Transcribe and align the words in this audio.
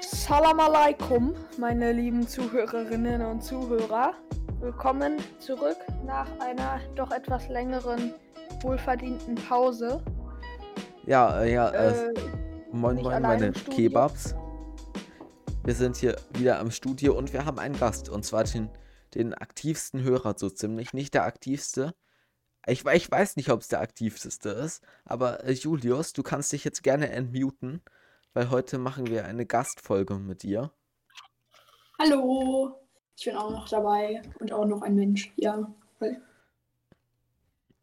Salam 0.00 0.58
alaikum, 0.58 1.34
meine 1.58 1.92
lieben 1.92 2.26
Zuhörerinnen 2.26 3.22
und 3.22 3.44
Zuhörer. 3.44 4.14
Willkommen 4.60 5.18
zurück 5.38 5.76
nach 6.04 6.26
einer 6.40 6.80
doch 6.96 7.10
etwas 7.12 7.48
längeren, 7.48 8.14
wohlverdienten 8.62 9.36
Pause. 9.36 10.02
Ja, 11.06 11.42
äh, 11.42 11.52
ja, 11.52 11.68
äh, 11.68 12.08
Äh, 12.08 12.14
moin 12.72 12.96
moin 12.96 13.22
meine 13.22 13.46
im. 13.46 13.52
Kebabs. 13.52 14.34
Wir 15.64 15.74
sind 15.74 15.96
hier 15.96 16.16
wieder 16.32 16.58
am 16.58 16.70
Studio 16.70 17.16
und 17.16 17.32
wir 17.32 17.44
haben 17.44 17.58
einen 17.58 17.78
Gast 17.78 18.08
und 18.08 18.24
zwar 18.24 18.44
den, 18.44 18.70
den 19.14 19.34
aktivsten 19.34 20.02
Hörer 20.02 20.34
so 20.38 20.50
ziemlich. 20.50 20.92
Nicht 20.92 21.14
der 21.14 21.24
aktivste. 21.24 21.94
Ich, 22.66 22.84
ich 22.86 23.10
weiß 23.10 23.36
nicht, 23.36 23.50
ob 23.50 23.60
es 23.60 23.68
der 23.68 23.80
aktivste 23.80 24.48
ist, 24.50 24.82
aber 25.04 25.44
äh, 25.44 25.52
Julius, 25.52 26.12
du 26.14 26.22
kannst 26.22 26.52
dich 26.52 26.64
jetzt 26.64 26.82
gerne 26.82 27.10
entmuten, 27.10 27.82
weil 28.32 28.50
heute 28.50 28.78
machen 28.78 29.06
wir 29.06 29.24
eine 29.26 29.46
Gastfolge 29.46 30.18
mit 30.18 30.42
dir. 30.42 30.72
Hallo, 31.98 32.80
ich 33.16 33.24
bin 33.24 33.36
auch 33.36 33.50
noch 33.50 33.68
dabei 33.68 34.22
und 34.40 34.52
auch 34.52 34.64
noch 34.66 34.82
ein 34.82 34.94
Mensch. 34.94 35.32
Ja, 35.36 35.72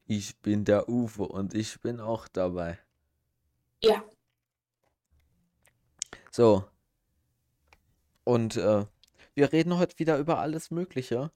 Ich 0.06 0.38
bin 0.42 0.66
der 0.66 0.90
Uwe 0.90 1.24
und 1.28 1.54
ich 1.56 1.82
bin 1.82 2.00
auch 2.00 2.28
dabei. 2.28 2.78
ja. 3.82 4.04
So. 6.32 6.66
Und 8.24 8.58
äh, 8.58 8.86
wir 9.34 9.52
reden 9.52 9.78
heute 9.78 9.98
wieder 10.00 10.18
über 10.18 10.40
alles 10.40 10.72
Mögliche. 10.72 11.32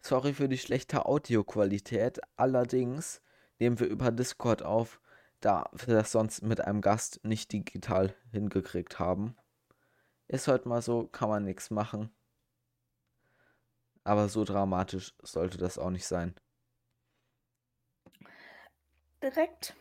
Sorry 0.00 0.32
für 0.34 0.48
die 0.48 0.58
schlechte 0.58 1.06
Audioqualität. 1.06 2.20
Allerdings 2.36 3.22
nehmen 3.58 3.80
wir 3.80 3.88
über 3.88 4.10
Discord 4.12 4.62
auf, 4.62 5.00
da 5.40 5.70
wir 5.72 5.94
das 5.94 6.12
sonst 6.12 6.42
mit 6.42 6.60
einem 6.60 6.80
Gast 6.80 7.20
nicht 7.24 7.52
digital 7.52 8.14
hingekriegt 8.30 8.98
haben. 8.98 9.36
Ist 10.28 10.48
heute 10.48 10.68
mal 10.68 10.82
so, 10.82 11.06
kann 11.08 11.28
man 11.28 11.44
nichts 11.44 11.70
machen. 11.70 12.14
Aber 14.04 14.28
so 14.28 14.44
dramatisch 14.44 15.14
sollte 15.22 15.58
das 15.58 15.78
auch 15.78 15.90
nicht 15.90 16.06
sein. 16.06 16.34
direkt 19.22 19.74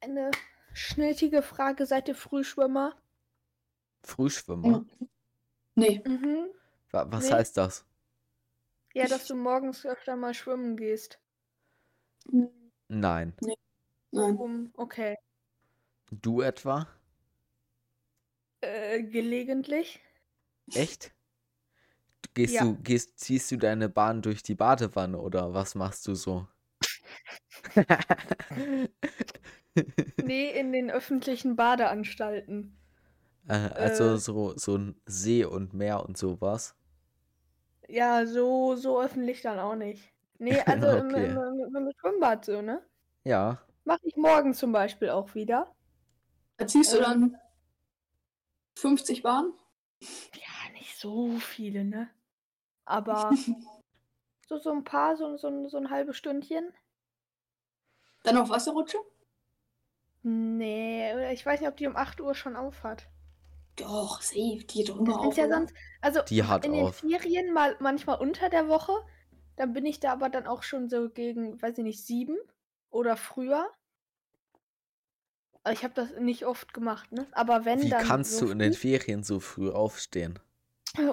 eine 0.00 0.30
schnittige 0.72 1.42
Frage. 1.42 1.86
Seid 1.86 2.08
ihr 2.08 2.14
Frühschwimmer? 2.14 2.96
Frühschwimmer? 4.02 4.84
Nee, 5.74 6.00
Mhm. 6.06 6.48
Wa- 6.92 7.06
Was 7.10 7.24
Nee. 7.24 7.32
heißt 7.32 7.56
das? 7.56 7.84
Ja, 8.94 9.08
dass 9.08 9.26
du 9.26 9.34
morgens 9.34 9.84
öfter 9.84 10.14
mal 10.16 10.32
schwimmen 10.34 10.76
gehst. 10.76 11.18
Nein. 12.88 13.32
nein. 13.40 13.54
Um, 14.12 14.72
okay. 14.76 15.16
Du 16.12 16.40
etwa? 16.42 16.86
Äh, 18.62 19.02
gelegentlich. 19.02 20.00
Echt? 20.74 21.12
Gehst 22.34 22.54
Ja. 22.54 22.62
du, 22.62 22.76
gehst, 22.82 23.18
ziehst 23.20 23.50
du 23.52 23.56
deine 23.56 23.88
Bahn 23.88 24.20
durch 24.22 24.42
die 24.42 24.54
Badewanne 24.56 25.18
oder 25.20 25.54
was 25.54 25.74
machst 25.76 26.06
du 26.08 26.14
so? 26.16 26.48
Nee, 30.22 30.50
in 30.50 30.72
den 30.72 30.90
öffentlichen 30.90 31.56
Badeanstalten. 31.56 32.76
Äh, 33.48 33.52
also 33.54 34.14
Äh. 34.14 34.18
so, 34.18 34.56
so 34.56 34.76
ein 34.78 35.00
See 35.06 35.44
und 35.44 35.74
Meer 35.74 36.04
und 36.06 36.16
sowas. 36.16 36.74
Ja, 37.90 38.24
so, 38.26 38.76
so 38.76 39.00
öffentlich 39.00 39.42
dann 39.42 39.58
auch 39.58 39.74
nicht. 39.74 40.12
Nee, 40.38 40.60
also 40.66 40.86
im, 40.96 41.14
Okay. 41.14 41.26
im, 41.36 41.36
im, 41.38 41.76
im 41.76 41.92
Schwimmbad 42.00 42.44
so, 42.44 42.62
ne? 42.62 42.82
Ja. 43.24 43.58
Mache 43.84 44.00
ich 44.04 44.16
morgen 44.16 44.54
zum 44.54 44.72
Beispiel 44.72 45.10
auch 45.10 45.34
wieder. 45.34 45.74
Erziehst 46.58 46.92
du 46.92 46.98
Ähm. 46.98 47.02
dann 47.02 47.36
50 48.76 49.22
Bahnen? 49.22 49.52
Ja, 50.34 50.72
nicht 50.72 50.96
so 50.98 51.38
viele, 51.38 51.84
ne? 51.84 52.10
Aber 52.84 53.30
so, 54.48 54.58
so 54.58 54.70
ein 54.72 54.84
paar, 54.84 55.16
so, 55.16 55.36
so, 55.36 55.48
ein- 55.48 55.68
so 55.68 55.78
ein 55.78 55.90
halbes 55.90 56.16
Stündchen. 56.18 56.72
Dann 58.22 58.38
auf 58.38 58.48
Wasserrutsche? 58.48 58.96
Nee, 60.22 61.12
oder 61.14 61.30
ich 61.32 61.44
weiß 61.44 61.60
nicht, 61.60 61.68
ob 61.68 61.76
die 61.76 61.86
um 61.86 61.94
8 61.96 62.20
Uhr 62.22 62.34
schon 62.34 62.56
auf 62.56 62.84
hat. 62.84 63.06
Doch, 63.80 64.20
safe, 64.22 64.64
die 64.64 64.82
hat 64.82 64.88
doch 64.90 64.98
Das 65.04 65.16
immer 65.16 65.20
auf. 65.20 65.36
ja 65.36 65.48
sonst, 65.48 65.74
also 66.00 66.20
Die 66.22 66.44
hat 66.44 66.64
in 66.64 66.72
den 66.72 66.84
auf. 66.86 66.96
Ferien 66.96 67.52
mal 67.52 67.76
manchmal 67.80 68.18
unter 68.18 68.48
der 68.48 68.68
Woche. 68.68 68.92
Dann 69.56 69.72
bin 69.72 69.84
ich 69.86 70.00
da 70.00 70.12
aber 70.12 70.28
dann 70.30 70.46
auch 70.46 70.62
schon 70.62 70.88
so 70.88 71.10
gegen, 71.10 71.60
weiß 71.60 71.78
ich 71.78 71.84
nicht, 71.84 72.04
sieben 72.04 72.36
oder 72.90 73.16
früher. 73.16 73.70
Ich 75.70 75.84
habe 75.84 75.94
das 75.94 76.10
nicht 76.18 76.46
oft 76.46 76.72
gemacht, 76.72 77.12
ne? 77.12 77.26
Aber 77.32 77.64
wenn 77.64 77.82
Wie 77.82 77.90
dann 77.90 78.02
kannst 78.06 78.38
so 78.38 78.46
du 78.46 78.52
in 78.52 78.58
den. 78.60 78.72
Ferien 78.72 79.22
so 79.22 79.40
früh 79.40 79.70
aufstehen? 79.70 80.38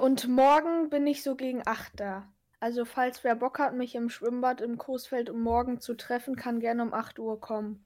Und 0.01 0.27
morgen 0.27 0.89
bin 0.89 1.05
ich 1.07 1.23
so 1.23 1.35
gegen 1.35 1.61
8 1.65 1.99
da. 1.99 2.31
Also 2.59 2.85
falls 2.85 3.23
wer 3.23 3.35
Bock 3.35 3.59
hat, 3.59 3.75
mich 3.75 3.93
im 3.95 4.09
Schwimmbad 4.09 4.61
im 4.61 4.77
Coesfeld 4.77 5.29
um 5.29 5.41
morgen 5.41 5.79
zu 5.79 5.95
treffen, 5.95 6.35
kann 6.35 6.59
gerne 6.59 6.81
um 6.83 6.93
8 6.93 7.19
Uhr 7.19 7.39
kommen. 7.39 7.85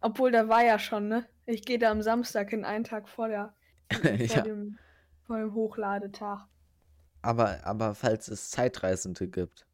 Obwohl, 0.00 0.30
da 0.32 0.48
war 0.48 0.64
ja 0.64 0.78
schon, 0.78 1.08
ne? 1.08 1.26
Ich 1.46 1.64
gehe 1.64 1.78
da 1.78 1.90
am 1.90 2.02
Samstag 2.02 2.50
hin, 2.50 2.64
einen 2.64 2.84
Tag 2.84 3.08
vor 3.08 3.28
der 3.28 3.54
vor, 3.92 4.10
Ja. 4.16 4.40
dem, 4.42 4.78
vor 5.26 5.38
dem 5.38 5.54
Hochladetag. 5.54 6.46
Aber, 7.22 7.64
aber 7.64 7.94
falls 7.94 8.28
es 8.28 8.50
Zeitreisende 8.50 9.28
gibt. 9.28 9.66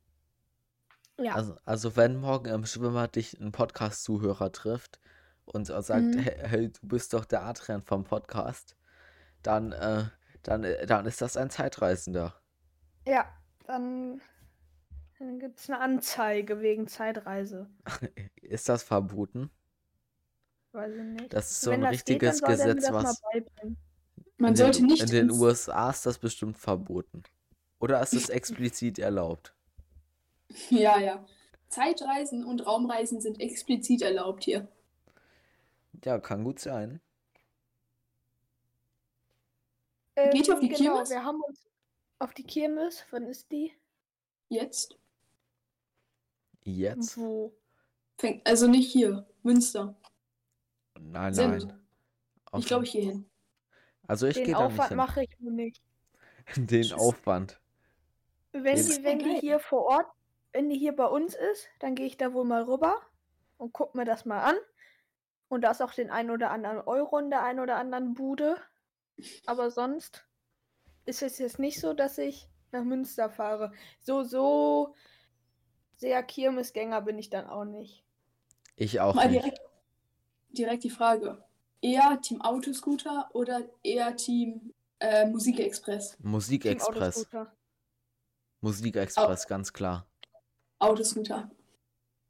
Ja. 1.18 1.34
Also, 1.34 1.56
also 1.64 1.96
wenn 1.96 2.16
morgen 2.16 2.46
im 2.52 2.66
Schwimmbad 2.66 3.16
dich 3.16 3.40
ein 3.40 3.52
Podcast-Zuhörer 3.52 4.52
trifft 4.52 5.00
und 5.44 5.66
sagt, 5.66 6.02
Mhm. 6.02 6.18
hey, 6.18 6.36
hey, 6.48 6.72
du 6.72 6.86
bist 6.88 7.14
doch 7.14 7.24
der 7.24 7.42
Adrian 7.44 7.82
vom 7.82 8.04
Podcast, 8.04 8.76
dann, 9.42 9.72
äh, 9.72 10.04
dann, 10.42 10.64
äh, 10.64 10.86
dann 10.86 11.06
ist 11.06 11.22
das 11.22 11.36
ein 11.36 11.50
Zeitreisender. 11.50 12.34
Ja, 13.06 13.26
dann, 13.66 14.20
dann 15.18 15.38
gibt 15.38 15.60
es 15.60 15.70
eine 15.70 15.78
Anzeige 15.80 16.60
wegen 16.60 16.88
Zeitreise. 16.88 17.70
Ist 18.42 18.68
das 18.68 18.82
verboten? 18.82 19.50
Weiß 20.76 20.92
ich 20.94 21.02
nicht. 21.02 21.32
Das 21.32 21.50
ist 21.50 21.62
so 21.62 21.70
Wenn 21.70 21.84
ein 21.84 21.90
geht, 21.90 22.00
richtiges 22.00 22.42
mir 22.42 22.48
Gesetz, 22.48 22.92
was. 22.92 23.22
Man 24.36 24.50
in 24.50 24.56
sollte 24.56 24.78
den, 24.80 24.86
nicht 24.88 25.02
in 25.02 25.08
den 25.08 25.30
USA 25.30 25.88
ist 25.88 26.04
das 26.04 26.18
bestimmt 26.18 26.58
verboten. 26.58 27.22
Oder 27.80 28.02
ist 28.02 28.12
es 28.12 28.28
explizit 28.28 28.98
erlaubt? 28.98 29.54
Ja, 30.70 30.98
ja. 31.00 31.26
Zeitreisen 31.68 32.44
und 32.44 32.64
Raumreisen 32.64 33.20
sind 33.20 33.40
explizit 33.40 34.02
erlaubt 34.02 34.44
hier. 34.44 34.68
Ja, 36.04 36.20
kann 36.20 36.44
gut 36.44 36.60
sein. 36.60 37.00
Geht 40.14 40.46
ihr 40.46 40.54
auf 40.54 40.60
die 40.60 40.68
genau, 40.68 40.78
Kirmes? 40.78 41.10
wir 41.10 41.24
haben 41.24 41.42
uns 41.42 41.66
auf 42.20 42.32
die 42.32 42.44
Kirmes. 42.44 43.04
Wann 43.10 43.26
ist 43.26 43.50
die? 43.50 43.72
Jetzt? 44.48 44.96
Jetzt? 46.62 47.18
Wo? 47.18 47.52
Fängt, 48.18 48.46
also 48.46 48.68
nicht 48.68 48.92
hier, 48.92 49.26
Münster. 49.42 49.96
Nein, 51.00 51.34
Sind. 51.34 51.50
nein. 51.68 51.86
Auf- 52.52 52.60
Ich 52.60 52.66
glaube, 52.66 52.84
ich 52.84 52.92
gehe 52.92 53.02
hin. 53.04 53.30
Also 54.06 54.26
ich 54.26 54.34
Den 54.36 54.44
gehe 54.44 54.54
da 54.54 54.60
nicht 54.60 54.72
Aufwand 54.72 54.88
hin. 54.88 54.96
mache 54.96 55.22
ich 55.24 55.30
nur 55.40 55.52
nicht. 55.52 55.82
Den 56.56 56.82
Tschüss. 56.82 56.92
Aufwand. 56.92 57.60
Wenn 58.52 58.76
die, 58.76 59.04
wenn 59.04 59.18
die 59.18 59.38
hier 59.40 59.58
vor 59.58 59.84
Ort, 59.84 60.06
wenn 60.52 60.70
die 60.70 60.78
hier 60.78 60.94
bei 60.96 61.06
uns 61.06 61.34
ist, 61.34 61.68
dann 61.80 61.94
gehe 61.94 62.06
ich 62.06 62.16
da 62.16 62.32
wohl 62.32 62.44
mal 62.44 62.62
rüber 62.62 63.00
und 63.58 63.72
guck 63.72 63.94
mir 63.94 64.04
das 64.04 64.24
mal 64.24 64.40
an. 64.40 64.56
Und 65.48 65.62
da 65.62 65.70
ist 65.72 65.82
auch 65.82 65.92
den 65.92 66.10
ein 66.10 66.30
oder 66.30 66.50
anderen 66.50 66.78
Euro 66.80 67.18
in 67.18 67.30
der 67.30 67.42
ein 67.42 67.60
oder 67.60 67.76
anderen 67.76 68.14
Bude. 68.14 68.56
Aber 69.46 69.70
sonst 69.70 70.26
ist 71.04 71.22
es 71.22 71.38
jetzt 71.38 71.58
nicht 71.58 71.80
so, 71.80 71.92
dass 71.92 72.16
ich 72.18 72.48
nach 72.72 72.82
Münster 72.84 73.28
fahre. 73.30 73.72
So, 74.00 74.22
so 74.22 74.94
sehr 75.96 76.22
Kirmesgänger 76.22 77.02
bin 77.02 77.18
ich 77.18 77.30
dann 77.30 77.46
auch 77.46 77.64
nicht. 77.64 78.04
Ich 78.76 79.00
auch 79.00 79.14
Mal 79.14 79.30
nicht. 79.30 79.44
direkt, 79.44 79.60
direkt 80.48 80.84
die 80.84 80.90
Frage. 80.90 81.42
Eher 81.80 82.20
Team 82.20 82.40
Autoscooter 82.40 83.28
oder 83.32 83.62
eher 83.82 84.16
Team 84.16 84.72
äh, 84.98 85.26
Musikexpress? 85.26 86.16
Musikexpress. 86.20 87.26
Musikexpress, 88.60 89.46
ganz 89.46 89.72
klar. 89.72 90.06
Autoscooter. 90.78 91.50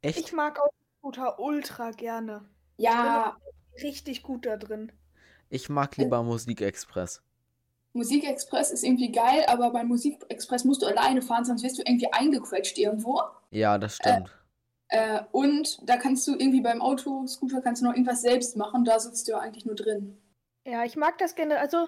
Ich 0.01 0.17
Echt? 0.17 0.33
mag 0.33 0.59
Autoscooter 0.59 1.39
ultra 1.39 1.91
gerne. 1.91 2.45
Ja, 2.77 3.37
Richtig 3.83 4.23
gut 4.23 4.45
da 4.45 4.57
drin. 4.57 4.91
Ich 5.49 5.69
mag 5.69 5.97
lieber 5.97 6.23
Musikexpress. 6.23 7.21
Musikexpress 7.93 8.71
ist 8.71 8.83
irgendwie 8.83 9.11
geil, 9.11 9.45
aber 9.47 9.71
beim 9.71 9.87
Musikexpress 9.87 10.65
musst 10.65 10.81
du 10.81 10.87
alleine 10.87 11.21
fahren, 11.21 11.45
sonst 11.45 11.63
wirst 11.63 11.77
du 11.77 11.83
irgendwie 11.85 12.11
eingequetscht 12.11 12.77
irgendwo. 12.77 13.21
Ja, 13.51 13.77
das 13.77 13.95
stimmt. 13.95 14.27
Äh, 14.27 14.46
und 15.31 15.87
da 15.89 15.97
kannst 15.97 16.27
du 16.27 16.31
irgendwie 16.33 16.61
beim 16.61 16.81
Autoscooter 16.81 17.61
kannst 17.61 17.81
du 17.81 17.85
noch 17.85 17.93
irgendwas 17.93 18.21
selbst 18.21 18.55
machen, 18.55 18.85
da 18.85 18.99
sitzt 18.99 19.27
du 19.27 19.33
ja 19.33 19.39
eigentlich 19.39 19.65
nur 19.65 19.75
drin. 19.75 20.17
Ja, 20.65 20.83
ich 20.83 20.95
mag 20.95 21.17
das 21.17 21.35
generell. 21.35 21.61
Also, 21.61 21.87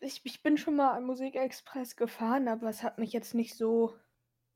ich, 0.00 0.20
ich 0.24 0.42
bin 0.42 0.56
schon 0.56 0.76
mal 0.76 0.96
am 0.96 1.04
Musikexpress 1.04 1.96
gefahren, 1.96 2.48
aber 2.48 2.68
es 2.68 2.82
hat 2.82 2.98
mich 2.98 3.12
jetzt 3.12 3.34
nicht 3.34 3.56
so. 3.56 3.94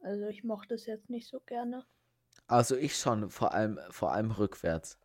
Also 0.03 0.27
ich 0.27 0.45
mochte 0.45 0.75
es 0.75 0.87
jetzt 0.87 1.09
nicht 1.09 1.29
so 1.29 1.41
gerne. 1.41 1.87
Also 2.47 2.77
ich 2.77 2.97
schon, 2.97 3.31
vor 3.31 3.55
allem, 3.55 3.79
vor 3.91 4.13
allem 4.13 4.31
rückwärts. 4.33 4.99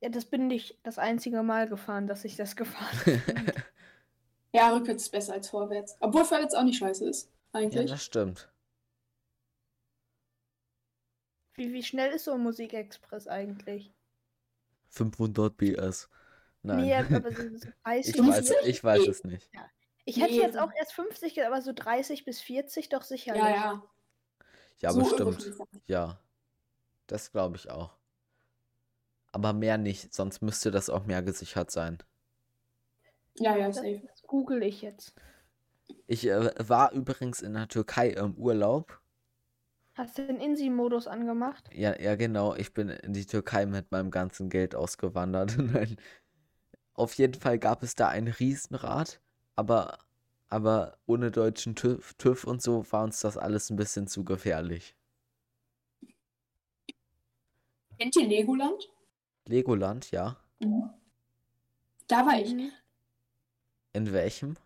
Ja, 0.00 0.08
das 0.08 0.24
bin 0.24 0.50
ich 0.50 0.78
das 0.82 0.98
einzige 0.98 1.42
Mal 1.42 1.68
gefahren, 1.68 2.06
dass 2.06 2.24
ich 2.24 2.36
das 2.36 2.56
gefahren 2.56 2.98
bin. 3.04 3.22
Ja, 4.54 4.70
rückwärts 4.74 5.04
ist 5.04 5.10
besser 5.12 5.32
als 5.32 5.48
vorwärts. 5.48 5.96
Obwohl 6.00 6.26
vorwärts 6.26 6.54
auch 6.54 6.62
nicht 6.62 6.76
scheiße 6.76 7.08
ist, 7.08 7.30
Ja, 7.54 7.60
eigentlich. 7.60 7.90
das 7.90 8.04
stimmt. 8.04 8.51
Wie, 11.54 11.72
wie 11.72 11.82
schnell 11.82 12.12
ist 12.12 12.24
so 12.24 12.32
ein 12.32 12.40
Musikexpress 12.42 13.28
eigentlich? 13.28 13.92
500 14.88 15.56
PS. 15.56 16.08
Nein. 16.62 16.80
Nee, 16.84 16.94
aber 16.94 17.32
so, 17.32 17.56
so 17.56 17.68
30, 17.84 18.14
ich, 18.14 18.20
weiß, 18.20 18.48
40? 18.48 18.66
ich 18.68 18.84
weiß 18.84 19.06
es 19.08 19.24
nicht. 19.24 19.50
Ich 20.04 20.16
hätte 20.20 20.32
Nee. 20.34 20.40
jetzt 20.40 20.58
auch 20.58 20.70
erst 20.76 20.92
50, 20.94 21.34
ge- 21.34 21.44
aber 21.44 21.62
so 21.62 21.72
30 21.72 22.24
bis 22.24 22.40
40 22.40 22.88
doch 22.88 23.02
sicherlich. 23.02 23.42
ja, 23.42 23.50
ja. 23.50 23.82
Ja, 24.80 24.90
So 24.92 25.00
bestimmt. 25.00 25.52
Ja. 25.86 26.18
Das 27.06 27.30
glaube 27.30 27.56
ich 27.56 27.70
auch. 27.70 27.94
Aber 29.32 29.52
mehr 29.52 29.78
nicht, 29.78 30.12
sonst 30.14 30.42
müsste 30.42 30.70
das 30.70 30.90
auch 30.90 31.04
mehr 31.06 31.22
gesichert 31.22 31.70
sein. 31.70 31.98
Ja, 33.38 33.56
ja, 33.56 33.68
Das, 33.68 33.76
safe. 33.76 34.02
das 34.06 34.22
google 34.22 34.62
ich 34.62 34.82
jetzt. 34.82 35.14
Ich 36.06 36.26
äh, 36.26 36.50
war 36.68 36.92
übrigens 36.92 37.40
in 37.42 37.54
der 37.54 37.68
Türkei 37.68 38.10
im 38.10 38.34
Urlaub. 38.34 39.00
Hast 39.94 40.16
du 40.16 40.26
den 40.26 40.40
Insi-Modus 40.40 41.06
angemacht? 41.06 41.68
Ja, 41.74 41.98
ja, 42.00 42.16
genau. 42.16 42.54
Ich 42.54 42.72
bin 42.72 42.88
in 42.88 43.12
die 43.12 43.26
Türkei 43.26 43.66
mit 43.66 43.90
meinem 43.92 44.10
ganzen 44.10 44.48
Geld 44.48 44.74
ausgewandert. 44.74 45.56
Nein. 45.58 45.96
Auf 46.94 47.14
jeden 47.14 47.38
Fall 47.38 47.58
gab 47.58 47.82
es 47.82 47.94
da 47.94 48.08
ein 48.08 48.28
Riesenrad, 48.28 49.20
aber, 49.54 49.98
aber 50.48 50.98
ohne 51.06 51.30
deutschen 51.30 51.74
TÜV, 51.74 52.14
TÜV 52.14 52.44
und 52.44 52.62
so 52.62 52.90
war 52.90 53.04
uns 53.04 53.20
das 53.20 53.36
alles 53.36 53.70
ein 53.70 53.76
bisschen 53.76 54.06
zu 54.06 54.24
gefährlich. 54.24 54.96
Kennt 57.98 58.16
ihr 58.16 58.26
Legoland? 58.26 58.90
Legoland, 59.46 60.10
ja. 60.10 60.36
Da 62.08 62.26
war 62.26 62.38
ich. 62.38 62.54
Mhm. 62.54 62.72
In 63.92 64.12
welchem? 64.12 64.56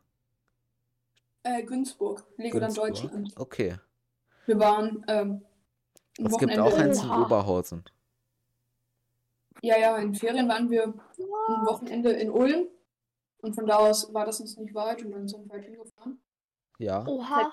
Äh, 1.42 1.62
Günzburg. 1.64 2.24
Legoland 2.36 2.76
Günzburg? 2.76 2.88
Deutschland. 2.88 3.32
Okay. 3.36 3.76
Wir 4.46 4.58
waren 4.58 5.04
ähm, 5.08 5.44
ein 6.18 6.26
Es 6.26 6.38
gibt 6.38 6.52
Wochenende. 6.56 6.64
auch 6.64 6.78
eins 6.78 7.02
in. 7.02 7.10
Oberhausen. 7.10 7.84
Ja, 9.62 9.76
ja, 9.78 9.96
in 9.98 10.14
Ferien 10.14 10.48
waren 10.48 10.70
wir 10.70 10.84
ein 10.84 11.66
Wochenende 11.66 12.12
in 12.12 12.30
Ulm. 12.30 12.68
Und 13.38 13.54
von 13.54 13.66
da 13.66 13.76
aus 13.76 14.12
war 14.14 14.24
das 14.26 14.40
uns 14.40 14.56
nicht 14.56 14.74
weit 14.74 15.02
und 15.04 15.12
dann 15.12 15.28
sind 15.28 15.46
wir 15.46 15.52
halt 15.54 15.64
hingefahren. 15.64 16.20
Ja. 16.78 17.04
Oha. 17.06 17.52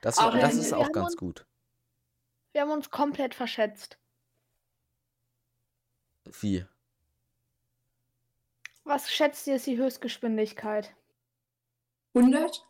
Das, 0.00 0.18
Aber 0.18 0.38
das 0.38 0.54
ist 0.54 0.72
auch 0.72 0.90
ganz 0.92 1.08
uns- 1.10 1.16
gut. 1.16 1.46
Wir 2.52 2.62
haben 2.62 2.70
uns 2.70 2.90
komplett 2.90 3.34
verschätzt. 3.34 3.98
Wie? 6.40 6.66
Was 8.84 9.10
schätzt 9.12 9.46
ihr 9.46 9.56
ist 9.56 9.66
die 9.66 9.76
Höchstgeschwindigkeit? 9.78 10.94
100? 12.14 12.66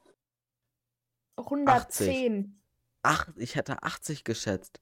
110. 1.37 2.61
Ach, 3.03 3.29
ich 3.37 3.57
hätte 3.57 3.83
80 3.83 4.25
geschätzt. 4.25 4.81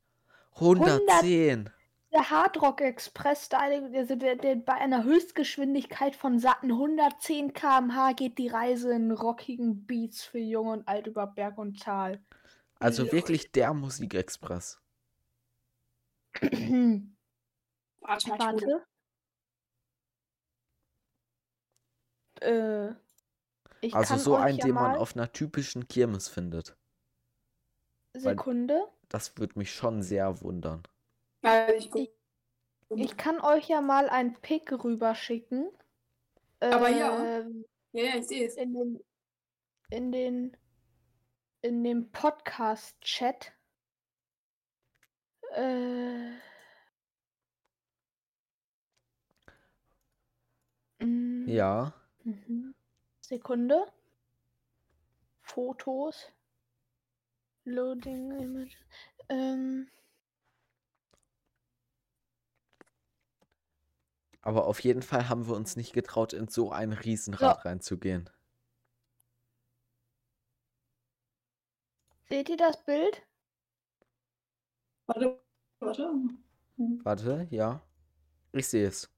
110. 0.55 1.71
Der 2.13 2.29
Hardrock 2.29 2.81
Express, 2.81 3.49
also 3.53 4.17
der, 4.17 4.37
der, 4.37 4.57
bei 4.57 4.75
einer 4.75 5.05
Höchstgeschwindigkeit 5.05 6.17
von 6.17 6.41
satten 6.41 6.73
110 6.73 7.53
km/h 7.53 8.13
geht 8.13 8.37
die 8.39 8.49
Reise 8.49 8.93
in 8.93 9.13
rockigen 9.13 9.87
Beats 9.87 10.25
für 10.25 10.41
Jung 10.41 10.67
und 10.69 10.89
Alt 10.89 11.07
über 11.07 11.29
Berg 11.29 11.57
und 11.57 11.81
Tal. 11.81 12.21
Also 12.81 13.13
wirklich 13.13 13.53
der 13.53 13.73
Musikexpress. 13.75 14.81
Warte. 18.01 18.31
Warte. 18.31 18.87
Äh, 22.41 22.95
ich 23.81 23.95
Also 23.95 24.15
kann 24.15 24.19
so 24.21 24.37
euch 24.37 24.43
ein, 24.43 24.57
ja 24.57 24.67
den 24.67 24.75
man 24.75 24.97
auf 24.97 25.17
einer 25.17 25.33
typischen 25.33 25.89
Kirmes 25.89 26.29
findet. 26.29 26.77
Sekunde. 28.15 28.89
Das 29.09 29.37
würde 29.39 29.59
mich 29.59 29.73
schon 29.73 30.03
sehr 30.03 30.41
wundern. 30.43 30.83
Also 31.43 31.95
ich. 31.97 32.11
Ich 32.93 33.17
kann 33.17 33.41
euch 33.41 33.69
ja 33.69 33.81
mal 33.81 34.09
ein 34.09 34.35
Pick 34.41 34.73
rüberschicken. 34.73 35.71
Aber 36.59 36.89
ja. 36.89 37.25
Ähm, 37.41 37.65
Ja, 37.93 38.05
ja, 38.05 38.17
ich 38.17 38.27
sehe 38.27 38.47
es. 38.47 38.57
in 38.57 38.75
den 38.75 39.01
in 39.91 40.13
den 40.13 40.57
in 41.63 41.85
dem 41.85 42.11
Podcast-Chat. 42.11 43.53
Äh, 45.53 46.31
Ja. 51.47 51.93
mhm. 52.25 52.70
Sekunde. 53.31 53.87
Fotos. 55.43 56.33
Loading 57.65 58.33
Image. 58.33 58.77
Ähm, 59.29 59.89
Aber 64.43 64.67
auf 64.67 64.81
jeden 64.81 65.03
Fall 65.03 65.29
haben 65.29 65.47
wir 65.47 65.55
uns 65.55 65.77
nicht 65.77 65.93
getraut, 65.93 66.33
in 66.33 66.49
so 66.49 66.73
ein 66.73 66.93
Riesenrad 66.93 67.65
reinzugehen. 67.65 68.29
seht 72.29 72.49
ihr 72.49 72.57
das 72.57 72.85
Bild? 72.85 73.23
Warte, 75.07 75.41
warte. 75.79 76.11
Warte, 77.05 77.47
ja. 77.51 77.81
Ich 78.53 78.67
sehe 78.67 78.89
es. 78.89 79.09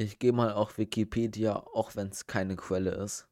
Ich 0.00 0.18
gehe 0.18 0.32
mal 0.32 0.50
auf 0.54 0.78
Wikipedia, 0.78 1.56
auch 1.56 1.94
wenn 1.94 2.08
es 2.08 2.26
keine 2.26 2.56
Quelle 2.56 2.92
ist. 2.92 3.28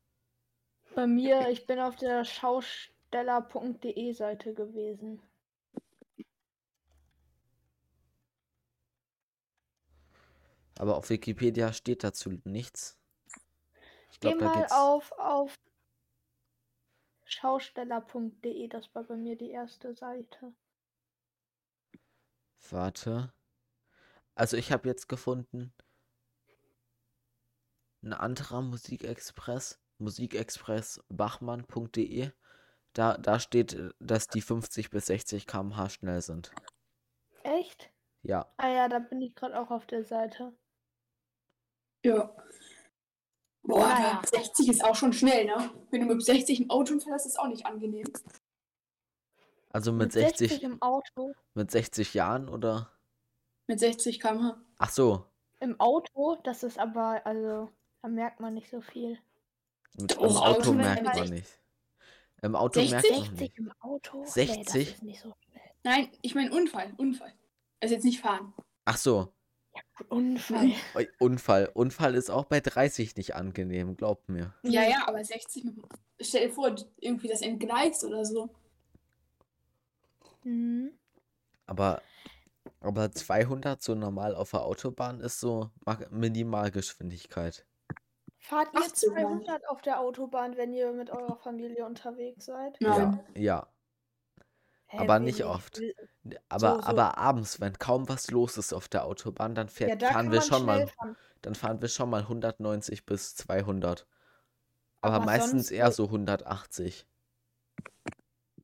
Bei 0.94 1.06
mir, 1.06 1.48
ich 1.48 1.66
bin 1.66 1.78
auf 1.78 1.96
der 1.96 2.26
schausteller.de 2.26 4.12
Seite 4.12 4.52
gewesen. 4.52 5.22
Aber 10.78 10.98
auf 10.98 11.08
Wikipedia 11.08 11.72
steht 11.72 12.04
dazu 12.04 12.38
nichts. 12.44 12.98
Ich 14.10 14.20
Geh 14.20 14.28
glaube, 14.28 14.38
da 14.40 14.44
mal 14.44 14.60
geht's. 14.60 14.72
auf, 14.72 15.12
auf 15.12 15.54
schausteller.de, 17.24 18.68
das 18.68 18.94
war 18.94 19.04
bei 19.04 19.16
mir 19.16 19.38
die 19.38 19.52
erste 19.52 19.94
Seite. 19.94 20.52
Warte. 22.68 23.32
Also 24.34 24.58
ich 24.58 24.70
habe 24.70 24.86
jetzt 24.86 25.08
gefunden, 25.08 25.72
ein 28.02 28.12
anderer 28.12 28.62
Musikexpress, 28.62 29.80
Musikexpress 29.98 31.00
bachmann.de. 31.08 32.30
Da, 32.94 33.16
da 33.18 33.38
steht, 33.40 33.74
äh, 33.74 33.90
dass 33.98 34.28
die 34.28 34.40
50 34.40 34.90
bis 34.90 35.06
60 35.06 35.46
km/h 35.46 35.88
schnell 35.90 36.20
sind. 36.22 36.52
Echt? 37.42 37.90
Ja, 38.22 38.52
Ah 38.56 38.68
ja, 38.68 38.88
da 38.88 38.98
bin 38.98 39.20
ich 39.20 39.34
gerade 39.34 39.58
auch 39.58 39.70
auf 39.70 39.86
der 39.86 40.04
Seite. 40.04 40.56
Ja. 42.04 42.34
Boah, 43.62 43.80
Naja. 43.88 44.22
60 44.24 44.68
ist 44.68 44.84
auch 44.84 44.94
schon 44.94 45.12
schnell, 45.12 45.44
ne? 45.46 45.70
Wenn 45.90 46.00
du 46.08 46.14
mit 46.14 46.24
60 46.24 46.62
im 46.62 46.70
Auto 46.70 46.98
fährst, 46.98 47.26
ist 47.26 47.38
auch 47.38 47.48
nicht 47.48 47.66
angenehm. 47.66 48.06
also 49.70 49.92
mit 49.92 50.12
60, 50.12 50.62
im 50.62 50.80
Auto. 50.80 51.32
mit 51.54 51.70
60 51.70 52.14
Jahren 52.14 52.48
oder? 52.48 52.92
Mit 53.66 53.80
60 53.80 54.20
km/h. 54.20 54.60
Ach 54.78 54.90
so, 54.90 55.26
Im 55.60 55.78
Auto, 55.80 56.36
das 56.44 56.62
ist 56.62 56.78
aber, 56.78 57.24
also, 57.26 57.70
da 58.02 58.08
merkt 58.08 58.40
man 58.40 58.54
nicht 58.54 58.70
so 58.70 58.80
viel. 58.80 59.18
mit, 59.98 60.12
im 60.12 60.18
Auto 60.18 60.38
Auto 60.38 60.72
merkt 60.72 61.02
merkt 61.02 61.18
man 61.18 61.28
nicht. 61.30 61.50
Im 62.42 62.54
Auto 62.54 62.80
merkt 62.80 63.06
60? 63.06 63.26
man 63.26 63.34
nicht. 63.34 63.58
im 63.58 63.72
Auto? 63.80 64.20
Nee, 64.20 64.26
60? 64.28 64.64
das 64.64 64.74
ist 64.94 65.02
nicht 65.02 65.20
so 65.20 65.34
schnell. 65.48 65.62
Nein, 65.84 66.08
ich 66.22 66.34
meine 66.34 66.52
Unfall, 66.52 66.92
Unfall. 66.96 67.32
Also 67.80 67.94
jetzt 67.94 68.04
nicht 68.04 68.20
fahren. 68.20 68.52
Ach 68.84 68.96
so, 68.96 69.32
Unfall. 70.08 70.72
Unfall. 71.18 71.70
Unfall 71.74 72.14
ist 72.14 72.30
auch 72.30 72.44
bei 72.46 72.60
30 72.60 73.16
nicht 73.16 73.34
angenehm, 73.34 73.96
glaubt 73.96 74.28
mir. 74.28 74.54
Ja, 74.62 74.82
ja, 74.82 75.06
aber 75.06 75.24
60 75.24 75.64
mit, 75.64 75.76
stell 76.20 76.48
dir 76.48 76.52
vor, 76.54 76.74
irgendwie 77.00 77.28
das 77.28 77.42
entgleist 77.42 78.04
oder 78.04 78.24
so. 78.24 78.50
Mhm. 80.44 80.92
Aber, 81.66 82.02
aber 82.80 83.12
200 83.12 83.82
so 83.82 83.94
normal 83.94 84.34
auf 84.34 84.50
der 84.52 84.62
Autobahn 84.64 85.20
ist 85.20 85.40
so 85.40 85.70
Ma- 85.84 86.00
Minimalgeschwindigkeit. 86.10 87.66
Fahrt 88.38 88.72
ihr 88.74 88.80
80 88.80 89.08
lang. 89.14 89.42
200 89.44 89.68
auf 89.68 89.82
der 89.82 90.00
Autobahn, 90.00 90.56
wenn 90.56 90.72
ihr 90.72 90.92
mit 90.92 91.10
eurer 91.10 91.36
Familie 91.36 91.84
unterwegs 91.84 92.46
seid? 92.46 92.76
Nein. 92.80 93.24
Ja, 93.34 93.40
ja. 93.42 93.68
Hä, 94.90 94.98
Aber 94.98 95.18
nicht 95.18 95.44
oft. 95.44 95.80
Aber, 96.48 96.76
So, 96.76 96.80
so. 96.80 96.86
aber 96.86 97.18
abends, 97.18 97.60
wenn 97.60 97.74
kaum 97.78 98.08
was 98.08 98.30
los 98.30 98.56
ist 98.56 98.72
auf 98.72 98.88
der 98.88 99.04
Autobahn, 99.04 99.54
dann 99.54 99.66
Ja, 99.66 99.72
fährt, 99.72 100.00
da 100.02 100.12
fahren 100.12 100.32
wir 100.32 100.40
schon 100.40 100.64
mal, 100.64 100.86
fahren. 100.88 101.16
dann 101.42 101.54
fahren 101.54 101.82
wir 101.82 101.88
schon 101.88 102.08
mal 102.08 102.22
190 102.22 103.04
bis 103.04 103.34
200. 103.36 104.06
Aber, 105.02 105.16
Aber 105.16 105.24
meistens 105.26 105.70
eher 105.70 105.90
so- 105.92 106.04
so 106.06 106.10
180. 106.10 107.06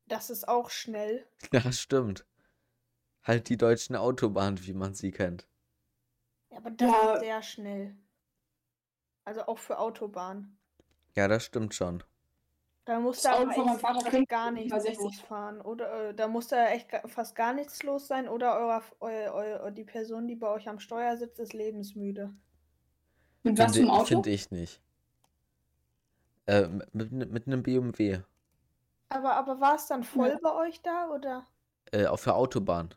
Das 0.07 0.29
ist 0.29 0.47
auch 0.47 0.69
schnell. 0.69 1.25
Ja, 1.51 1.71
stimmt. 1.71 2.25
Halt 3.23 3.49
die 3.49 3.57
deutschen 3.57 3.95
Autobahnen, 3.95 4.63
wie 4.65 4.73
man 4.73 4.93
sie 4.95 5.11
kennt. 5.11 5.47
Ja, 6.49 6.57
aber 6.57 6.71
das 6.71 6.89
Ja. 6.91 7.13
ist 7.15 7.19
sehr 7.21 7.41
schnell. 7.43 7.95
Also 9.25 9.45
auch 9.47 9.57
für 9.59 9.79
Autobahn. 9.79 10.57
Ja, 11.15 11.27
das 11.27 11.43
stimmt 11.45 11.73
schon. 11.73 12.03
Da 12.85 12.99
muss 12.99 13.23
da 13.23 13.41
echt 13.41 14.29
gar 14.29 14.51
nichts 14.51 14.71
60 14.71 14.99
losfahren. 14.99 15.59
Oder 15.61 16.09
äh, 16.09 16.13
da 16.13 16.27
muss 16.27 16.49
da 16.49 16.67
echt 16.67 16.91
fast 17.07 17.35
gar 17.35 17.53
nichts 17.53 17.81
los 17.81 18.07
sein. 18.07 18.29
Oder 18.29 18.59
euer, 18.59 18.83
eu, 19.33 19.65
eu, 19.65 19.71
die 19.71 19.83
Person, 19.83 20.27
die 20.27 20.35
bei 20.35 20.47
euch 20.47 20.69
am 20.69 20.79
Steuer 20.79 21.17
sitzt, 21.17 21.39
ist 21.39 21.53
lebensmüde. 21.53 22.31
Mit 23.41 23.57
was 23.57 23.75
Finde, 23.75 23.91
Auto? 23.91 24.05
finde 24.05 24.29
ich 24.29 24.51
nicht. 24.51 24.81
Äh, 26.45 26.67
mit, 26.93 27.11
mit, 27.11 27.47
einem 27.47 27.63
BMW. 27.63 28.19
Aber, 29.09 29.35
aber 29.35 29.59
war 29.59 29.75
es 29.75 29.87
dann 29.87 30.03
voll 30.03 30.29
Ja. 30.29 30.37
bei 30.41 30.53
euch 30.53 30.81
da? 30.83 31.09
Oder? 31.09 31.47
Äh, 31.91 32.05
auf 32.05 32.23
der 32.23 32.35
Autobahn. 32.35 32.93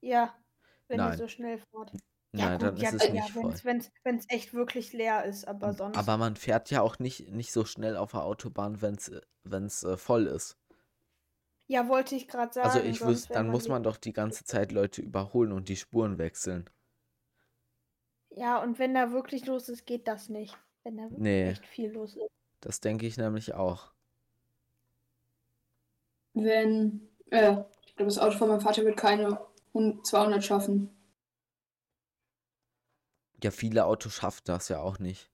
Ja, 0.00 0.34
wenn 0.88 0.98
ihr 0.98 1.06
Nein. 1.06 1.18
so 1.18 1.28
schnell 1.28 1.58
fahrt. 1.58 1.92
Nein, 2.34 2.58
dann 2.58 2.76
ja, 2.78 2.88
ist 2.88 2.94
es 2.94 3.06
ja, 3.08 3.12
nicht 3.12 3.30
voll. 3.30 3.52
wenn's, 3.62 3.90
wenn's, 4.04 4.24
echt 4.28 4.54
wirklich 4.54 4.92
leer 4.94 5.24
ist, 5.24 5.46
aber 5.46 5.74
sonst. 5.74 5.98
Aber 5.98 6.16
man 6.16 6.34
fährt 6.36 6.70
ja 6.70 6.80
auch 6.80 6.98
nicht, 6.98 7.28
nicht 7.30 7.52
so 7.52 7.64
schnell 7.66 7.94
auf 7.96 8.12
der 8.12 8.22
Autobahn, 8.24 8.80
wenn 8.80 8.94
es 9.66 9.82
äh, 9.84 9.96
voll 9.98 10.26
ist. 10.26 10.56
ja, 11.66 11.88
wollte 11.88 12.14
ich 12.14 12.28
gerade 12.28 12.52
sagen. 12.54 12.66
Also 12.68 12.80
ich 12.80 12.98
sonst 13.00 13.10
wüsste, 13.10 13.32
dann 13.34 13.48
muss 13.48 13.64
die- 13.64 13.70
man 13.70 13.82
doch 13.82 13.98
die 13.98 14.14
ganze 14.14 14.44
Zeit 14.44 14.72
Leute 14.72 15.02
überholen 15.02 15.52
und 15.52 15.68
die 15.68 15.76
Spuren 15.76 16.16
wechseln. 16.16 16.70
Ja, 18.30 18.62
und 18.62 18.78
wenn 18.78 18.94
da 18.94 19.12
wirklich 19.12 19.44
los 19.44 19.68
ist, 19.68 19.84
geht 19.84 20.08
das 20.08 20.30
nicht. 20.30 20.56
Wenn 20.84 20.96
da 20.96 21.02
wirklich 21.04 21.18
Nee. 21.20 21.48
echt 21.50 21.66
viel 21.66 21.90
los 21.92 22.16
ist. 22.16 22.30
Das 22.62 22.80
denke 22.80 23.06
ich 23.06 23.18
nämlich 23.18 23.52
auch. 23.52 23.92
Wenn, 26.34 27.08
äh, 27.30 27.56
ich 27.86 27.96
glaube, 27.96 28.08
das 28.08 28.18
Auto 28.18 28.38
von 28.38 28.48
meinem 28.48 28.60
Vater 28.62 28.84
wird 28.84 28.96
keine 28.96 29.38
100 29.74 30.06
200 30.06 30.42
schaffen. 30.44 30.88
Ja, 33.42 33.50
viele 33.50 33.84
Autos 33.86 34.14
schaffen 34.14 34.42
das 34.44 34.68
ja 34.68 34.80
auch 34.80 34.98
nicht. 34.98 35.30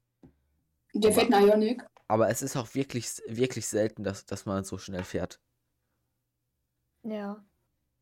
Der 0.94 1.10
Aber- 1.10 1.20
fährt 1.20 1.32
eine 1.32 1.46
Ioniq. 1.46 1.84
Aber 2.10 2.30
es 2.30 2.40
ist 2.40 2.56
auch 2.56 2.74
wirklich, 2.74 3.22
wirklich 3.26 3.66
selten, 3.66 4.02
dass, 4.02 4.24
dass 4.24 4.46
man 4.46 4.64
so 4.64 4.78
schnell 4.78 5.04
fährt. 5.04 5.40
Ja. 7.02 7.44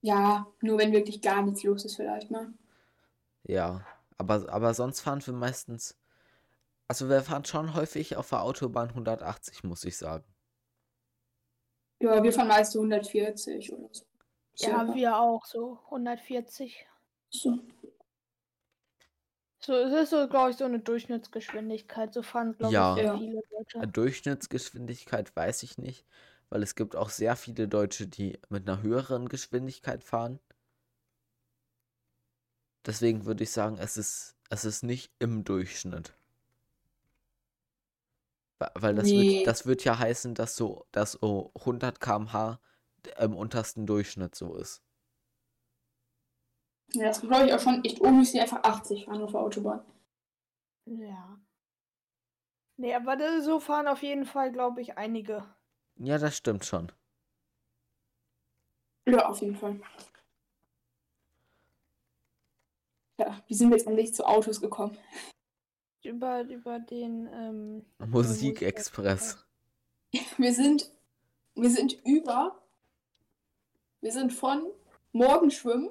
Ja, 0.00 0.46
nur 0.60 0.78
wenn 0.78 0.92
wirklich 0.92 1.20
gar 1.20 1.42
nichts 1.42 1.64
los 1.64 1.84
ist 1.84 1.96
vielleicht 1.96 2.30
mal. 2.30 2.52
Ja, 3.42 3.84
aber, 4.18 4.48
aber 4.52 4.74
sonst 4.74 5.00
fahren 5.00 5.24
wir 5.26 5.34
meistens. 5.34 5.96
Also 6.86 7.08
wir 7.08 7.22
fahren 7.22 7.44
schon 7.44 7.74
häufig 7.74 8.14
auf 8.16 8.28
der 8.28 8.42
Autobahn 8.42 8.90
180, 8.90 9.64
muss 9.64 9.84
ich 9.84 9.96
sagen. 9.96 10.24
Ja, 12.00 12.22
wir 12.22 12.32
fahren 12.32 12.48
meist 12.48 12.72
so 12.72 12.80
140 12.80 13.72
oder 13.72 13.88
so. 13.90 14.04
Ja, 14.58 14.68
Circa. 14.68 14.94
wir 14.94 15.18
auch 15.18 15.44
so. 15.46 15.80
140. 15.86 16.86
So. 17.30 17.58
So, 19.66 19.74
es 19.74 19.92
ist 19.92 20.10
so, 20.10 20.28
glaube 20.28 20.50
ich, 20.52 20.56
so 20.58 20.64
eine 20.64 20.78
Durchschnittsgeschwindigkeit. 20.78 22.14
So 22.14 22.22
fahren, 22.22 22.56
glaube 22.56 22.78
Ja. 22.78 22.82
ich, 22.82 22.92
sehr 22.92 23.08
viele 23.08 23.42
Deutsche. 23.50 23.88
Durchschnittsgeschwindigkeit 23.92 25.36
weiß 25.36 25.62
ich 25.64 25.78
nicht, 25.78 26.06
weil 26.50 26.62
es 26.62 26.74
gibt 26.76 26.96
auch 26.96 27.10
sehr 27.10 27.36
viele 27.36 27.68
Deutsche, 27.68 28.08
die 28.08 28.40
mit 28.50 28.68
einer 28.68 28.82
höheren 28.82 29.28
Geschwindigkeit 29.28 30.04
fahren. 30.04 30.40
Deswegen 32.86 33.26
würde 33.26 33.42
ich 33.44 33.50
sagen, 33.50 33.76
es 33.78 33.98
ist, 33.98 34.36
es 34.48 34.64
ist 34.64 34.82
nicht 34.82 35.12
im 35.18 35.44
Durchschnitt. 35.44 36.16
Weil 38.74 38.94
das 38.94 39.14
Nee. 39.14 39.16
wird, 39.16 39.46
das 39.46 39.66
wird 39.66 39.84
ja 39.84 39.98
heißen, 39.98 40.34
dass 40.34 40.56
so, 40.56 40.86
dass 40.92 41.12
so 41.12 41.52
100 41.64 42.00
km/h 42.00 42.60
im 43.18 43.34
untersten 43.34 43.86
Durchschnitt 43.86 44.34
so 44.34 44.56
ist. 44.56 44.85
Ja, 46.92 47.06
das 47.06 47.20
glaube 47.20 47.46
ich 47.46 47.52
auch 47.52 47.60
schon 47.60 47.84
echt 47.84 48.02
müssen 48.02 48.36
die 48.36 48.40
einfach 48.40 48.62
80 48.62 49.04
fahren 49.04 49.22
auf 49.22 49.32
der 49.32 49.40
Autobahn. 49.40 49.84
Ja. 50.86 51.38
Nee, 52.78 52.94
aber 52.94 53.16
das, 53.16 53.44
so 53.44 53.58
fahren 53.58 53.88
auf 53.88 54.02
jeden 54.02 54.26
Fall, 54.26 54.52
glaube 54.52 54.80
ich, 54.80 54.96
einige. 54.96 55.44
Ja, 55.96 56.18
das 56.18 56.36
stimmt 56.36 56.64
schon. 56.64 56.92
Ja, 59.06 59.28
auf 59.28 59.40
jeden 59.40 59.56
Fall. 59.56 59.80
Ja, 63.18 63.42
wie 63.46 63.54
sind 63.54 63.70
wir 63.70 63.78
jetzt 63.78 63.86
endlich 63.86 64.14
zu 64.14 64.26
Autos 64.26 64.60
gekommen? 64.60 64.96
Über, 66.02 66.42
über 66.42 66.78
den 66.78 67.26
ähm, 67.32 67.86
Musikexpress. 68.06 69.42
Wir 70.38 70.54
sind, 70.54 70.90
wir 71.56 71.68
sind 71.68 71.92
über, 72.06 72.62
wir 74.00 74.12
sind 74.12 74.32
von 74.32 74.66
Morgenschwimmen 75.12 75.90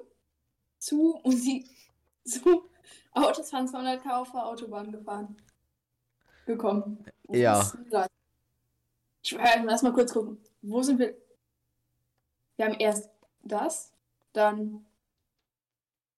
zu 0.85 1.19
Musik, 1.23 1.67
zu 2.25 2.69
Autos 3.11 3.49
fahren 3.49 3.67
200 3.67 4.01
km 4.01 4.09
auf 4.11 4.31
der 4.31 4.45
Autobahn 4.45 4.91
gefahren. 4.91 5.35
Gekommen. 6.45 7.03
Wo 7.23 7.33
Ja. 7.33 7.71
Ich 9.23 9.33
äh, 9.33 9.63
lass 9.63 9.81
mal 9.81 9.93
kurz 9.93 10.13
gucken. 10.13 10.37
Wo 10.61 10.83
sind 10.83 10.99
wir? 10.99 11.15
Wir 12.57 12.65
haben 12.65 12.75
erst 12.75 13.09
das, 13.41 13.91
dann 14.33 14.85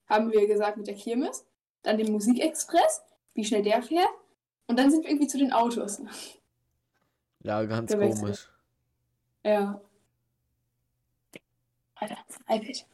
haben 0.08 0.32
wir 0.32 0.46
gesagt 0.48 0.78
mit 0.78 0.88
der 0.88 0.96
Kirmes, 0.96 1.46
dann 1.84 1.98
den 1.98 2.12
Musikexpress, 2.12 3.04
wie 3.34 3.46
schnell 3.46 3.64
der 3.64 3.82
fährt, 3.82 4.10
und 4.68 4.78
dann 4.78 4.92
sind 4.92 5.04
wir 5.04 5.10
irgendwie 5.10 5.28
zu 5.28 5.38
den 5.38 5.54
Autos. 5.54 6.02
Ja, 7.42 7.64
ganz 7.64 7.92
Gewechselt. 7.92 8.20
komisch. 8.20 8.50
Ja. 9.44 9.82
Alter, 11.96 12.18
iPad. 12.50 12.86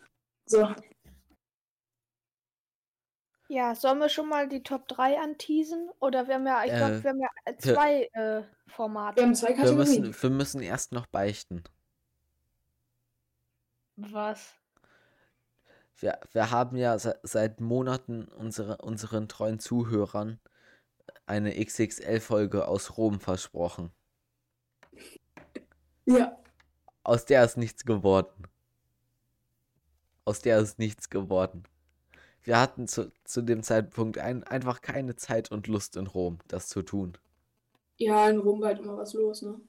So. 0.45 0.67
Ja, 3.53 3.75
sollen 3.75 3.99
wir 3.99 4.09
schon 4.09 4.29
mal 4.29 4.49
die 4.49 4.63
Top 4.63 4.87
3 4.87 5.19
anteasen? 5.19 5.91
Oder 5.99 6.27
wir 6.27 6.33
haben 6.35 6.47
ja, 6.47 6.63
ich 6.65 6.71
Äh, 6.71 6.77
glaube, 6.77 7.03
wir 7.03 7.09
haben 7.11 7.19
ja 7.21 7.27
äh, 7.45 7.53
wir- 7.59 7.75
zwei 7.75 8.03
äh, 8.13 8.43
Formate. 8.65 9.17
Wir 9.17 9.23
haben 9.25 9.35
zwei 9.35 9.49
Wir 9.49 9.55
Kategorien. 9.57 10.01
müssen, 10.01 10.23
wir 10.23 10.29
müssen 10.31 10.61
erst 10.63 10.91
noch 10.91 11.05
beichten. 11.05 11.63
Was? 13.95 14.55
Wir, 15.97 16.19
wir 16.31 16.49
haben 16.49 16.77
ja 16.77 16.97
se 16.97 17.19
seit 17.21 17.61
Monaten 17.61 18.25
unsere, 18.25 18.77
unseren 18.77 19.27
treuen 19.29 19.59
Zuhörern 19.59 20.39
eine 21.27 21.53
XXL-Folge 21.63 22.67
aus 22.67 22.97
Rom 22.97 23.19
versprochen. 23.19 23.91
Ja. 26.05 26.35
Aus 27.03 27.25
der 27.25 27.43
ist 27.43 27.57
nichts 27.57 27.85
geworden. 27.85 28.47
Aus 30.25 30.39
der 30.39 30.57
ist 30.57 30.79
nichts 30.79 31.11
geworden. 31.11 31.65
Wir 32.43 32.59
hatten 32.59 32.87
zu, 32.87 33.11
zu 33.23 33.41
dem 33.41 33.63
Zeitpunkt 33.63 34.17
ein, 34.17 34.43
einfach 34.43 34.81
keine 34.81 35.15
Zeit 35.15 35.51
und 35.51 35.67
Lust 35.67 35.95
in 35.95 36.07
Rom, 36.07 36.39
das 36.47 36.67
zu 36.67 36.81
tun. 36.81 37.17
Ja, 37.97 38.29
in 38.29 38.39
Rom 38.39 38.61
war 38.61 38.69
halt 38.69 38.79
immer 38.79 38.97
was 38.97 39.13
los, 39.13 39.41
ne? 39.41 39.59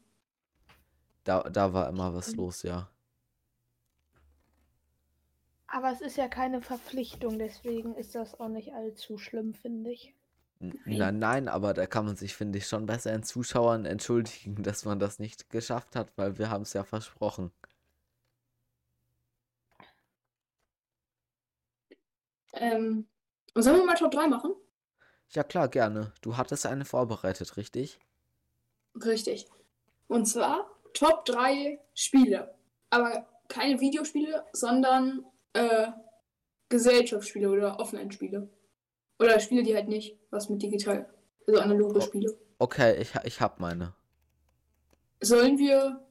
Da, 1.22 1.42
da 1.44 1.72
war 1.72 1.88
immer 1.88 2.14
was 2.14 2.34
los, 2.34 2.62
ja. 2.62 2.88
Aber 5.66 5.90
es 5.90 6.00
ist 6.00 6.16
ja 6.16 6.28
keine 6.28 6.60
Verpflichtung, 6.60 7.38
deswegen 7.38 7.94
ist 7.94 8.14
das 8.14 8.38
auch 8.38 8.48
nicht 8.48 8.74
allzu 8.74 9.18
schlimm, 9.18 9.54
finde 9.54 9.90
ich. 9.90 10.14
Nein, 10.84 11.18
nein, 11.18 11.48
aber 11.48 11.74
da 11.74 11.86
kann 11.86 12.06
man 12.06 12.16
sich, 12.16 12.34
finde 12.34 12.58
ich, 12.58 12.66
schon 12.66 12.86
besser 12.86 13.10
den 13.10 13.22
Zuschauern 13.22 13.84
entschuldigen, 13.84 14.56
dass 14.62 14.84
man 14.84 14.98
das 14.98 15.18
nicht 15.18 15.50
geschafft 15.50 15.96
hat, 15.96 16.12
weil 16.16 16.38
wir 16.38 16.50
haben 16.50 16.62
es 16.62 16.72
ja 16.72 16.84
versprochen. 16.84 17.50
Ähm, 22.56 23.06
sollen 23.54 23.78
wir 23.78 23.84
mal 23.84 23.94
Top 23.94 24.10
3 24.10 24.28
machen? 24.28 24.54
Ja 25.30 25.42
klar, 25.42 25.68
gerne. 25.68 26.12
Du 26.22 26.36
hattest 26.36 26.66
eine 26.66 26.84
vorbereitet, 26.84 27.56
richtig? 27.56 27.98
Richtig. 29.04 29.46
Und 30.08 30.26
zwar 30.26 30.70
Top 30.92 31.24
3 31.24 31.80
Spiele. 31.94 32.54
Aber 32.90 33.26
keine 33.48 33.80
Videospiele, 33.80 34.44
sondern 34.52 35.24
äh, 35.54 35.88
Gesellschaftsspiele 36.68 37.50
oder 37.50 37.80
Offline-Spiele. 37.80 38.48
Oder 39.18 39.40
Spiele, 39.40 39.62
die 39.62 39.74
halt 39.74 39.88
nicht 39.88 40.16
was 40.30 40.48
mit 40.48 40.62
digital, 40.62 41.08
also 41.46 41.60
analoge 41.60 41.98
Oh. 41.98 42.00
Spiele. 42.00 42.36
Okay, 42.58 43.00
ich, 43.00 43.14
ich 43.24 43.40
hab 43.40 43.60
meine. 43.60 43.94
Sollen 45.20 45.58
wir 45.58 46.03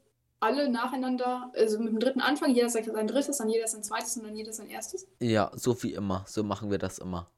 alle 0.43 0.69
nacheinander, 0.69 1.51
also 1.55 1.79
mit 1.79 1.89
dem 1.93 1.99
dritten 1.99 2.21
anfangen, 2.21 2.53
jeder 2.53 2.69
sagt 2.69 2.85
sein 2.85 3.07
drittes, 3.07 3.37
dann 3.37 3.49
jeder 3.49 3.67
sein 3.67 3.83
zweites 3.83 4.17
und 4.17 4.23
dann 4.25 4.35
jeder 4.35 4.53
sein 4.53 4.69
erstes? 4.69 5.07
Ja, 5.19 5.51
so 5.55 5.81
wie 5.83 5.93
immer. 5.93 6.23
So 6.27 6.43
machen 6.43 6.69
wir 6.69 6.77
das 6.77 6.99
immer. 6.99 7.29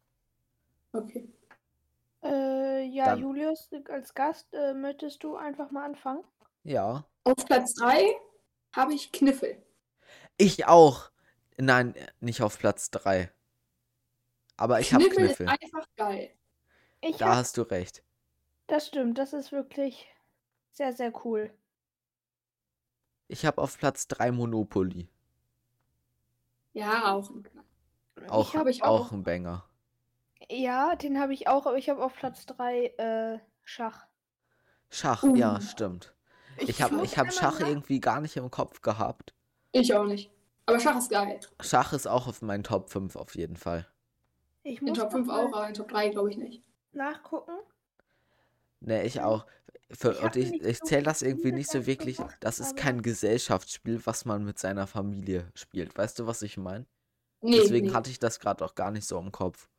Okay. 0.92 1.30
Äh, 2.24 2.84
ja, 2.86 3.06
Dann- 3.12 3.20
Julius, 3.20 3.70
als 3.90 4.14
Gast, 4.14 4.48
äh, 4.54 4.74
möchtest 4.74 5.24
du 5.24 5.36
einfach 5.36 5.72
mal 5.72 5.86
anfangen? 5.86 6.24
Ja. 6.64 7.06
Auf 7.24 7.46
Platz 7.46 7.74
3 7.76 8.16
habe 8.76 8.94
ich 8.94 9.12
Kniffel. 9.12 9.62
Ich 10.38 10.66
auch. 10.68 11.12
Nein, 11.58 11.94
nicht 12.20 12.42
auf 12.42 12.58
Platz 12.60 12.90
3. 12.92 13.32
Aber 14.58 14.80
ich 14.80 14.94
hab 14.94 15.02
Kniffel 15.02 15.28
Kniffel. 15.28 15.46
ist 15.46 15.52
einfach 15.52 15.88
geil. 15.96 16.32
Ich 17.02 17.18
Da 17.18 17.28
hab, 17.30 17.36
hast 17.36 17.58
du 17.58 17.62
recht. 17.64 18.04
das 18.68 18.88
stimmt, 18.88 19.18
das 19.18 19.34
ist 19.34 19.52
wirklich 19.52 20.08
sehr, 20.72 20.94
sehr 20.94 21.14
cool. 21.26 21.52
Ich 23.28 23.46
hab 23.46 23.58
auf 23.58 23.78
Platz 23.78 24.08
3 24.08 24.32
Monopoly. 24.32 25.08
Ja, 26.74 27.14
auch. 27.14 27.30
ein. 27.30 27.48
Auch, 28.30 28.54
hab 28.54 28.68
ich 28.68 28.84
auch 28.84 29.08
auch. 29.08 29.12
ein 29.12 29.24
Banger. 29.24 29.66
Ja, 30.50 30.96
den 30.96 31.20
habe 31.20 31.34
ich 31.34 31.48
auch, 31.48 31.66
aber 31.66 31.78
ich 31.78 31.90
habe 31.90 32.04
auf 32.04 32.14
Platz 32.16 32.46
3 32.46 32.86
äh, 32.98 33.40
Schach. 33.64 34.06
Schach, 34.90 35.24
Uh. 35.24 35.36
ja, 35.36 35.60
stimmt. 35.62 36.14
Ich 36.58 36.82
hab, 36.82 36.92
muss 36.92 37.04
ich 37.12 37.18
hab 37.18 37.28
einmal 37.28 37.36
Schach 37.38 37.60
nach- 37.60 37.68
irgendwie 37.68 38.00
gar 38.00 38.22
nicht 38.22 38.38
im 38.38 38.50
Kopf 38.52 38.82
gehabt. 38.82 39.34
Ich 39.72 39.94
auch 39.94 40.06
nicht. 40.06 40.32
Aber 40.68 40.80
Schach 40.80 40.98
ist 40.98 41.10
geil. 41.10 41.40
Schach 41.62 41.94
ist 41.94 42.08
auch 42.08 42.28
auf 42.28 42.42
meinen 42.42 42.64
Top 42.64 42.90
5 42.90 43.16
auf 43.16 43.36
jeden 43.36 43.58
Fall. 43.58 43.88
Ich 44.64 44.80
In 44.82 44.88
muss 44.90 44.98
Top 44.98 45.08
noch 45.08 45.12
5 45.14 45.28
mal 45.28 45.46
auch, 45.46 45.54
aber 45.54 45.68
in 45.68 45.74
Top 45.74 45.90
3 45.90 46.10
glaube 46.10 46.30
ich 46.32 46.38
nicht. 46.38 46.64
nachgucken. 46.94 47.52
Ne, 48.82 49.04
ich 49.04 49.20
auch. 49.22 49.46
Für, 49.98 50.12
Ich 50.12 50.22
und 50.22 50.36
ich, 50.36 50.54
ich 50.62 50.82
zähle 50.82 51.04
das 51.04 51.22
irgendwie 51.22 51.52
nicht 51.52 51.70
so 51.70 51.86
wirklich. 51.86 52.18
Das 52.40 52.60
ist 52.60 52.76
kein 52.76 53.02
Gesellschaftsspiel, 53.02 54.02
was 54.06 54.26
man 54.26 54.44
mit 54.46 54.60
seiner 54.60 54.88
Familie 54.88 55.52
spielt. 55.56 55.98
Weißt 55.98 56.20
du, 56.20 56.28
was 56.28 56.42
ich 56.42 56.58
meine? 56.58 56.86
Nee, 57.42 57.58
Deswegen 57.60 57.88
nee. 57.88 57.94
hatte 57.94 58.10
ich 58.10 58.20
das 58.20 58.40
gerade 58.40 58.64
auch 58.66 58.76
gar 58.76 58.92
nicht 58.92 59.06
so 59.08 59.20
im 59.20 59.32
Kopf. 59.32 59.70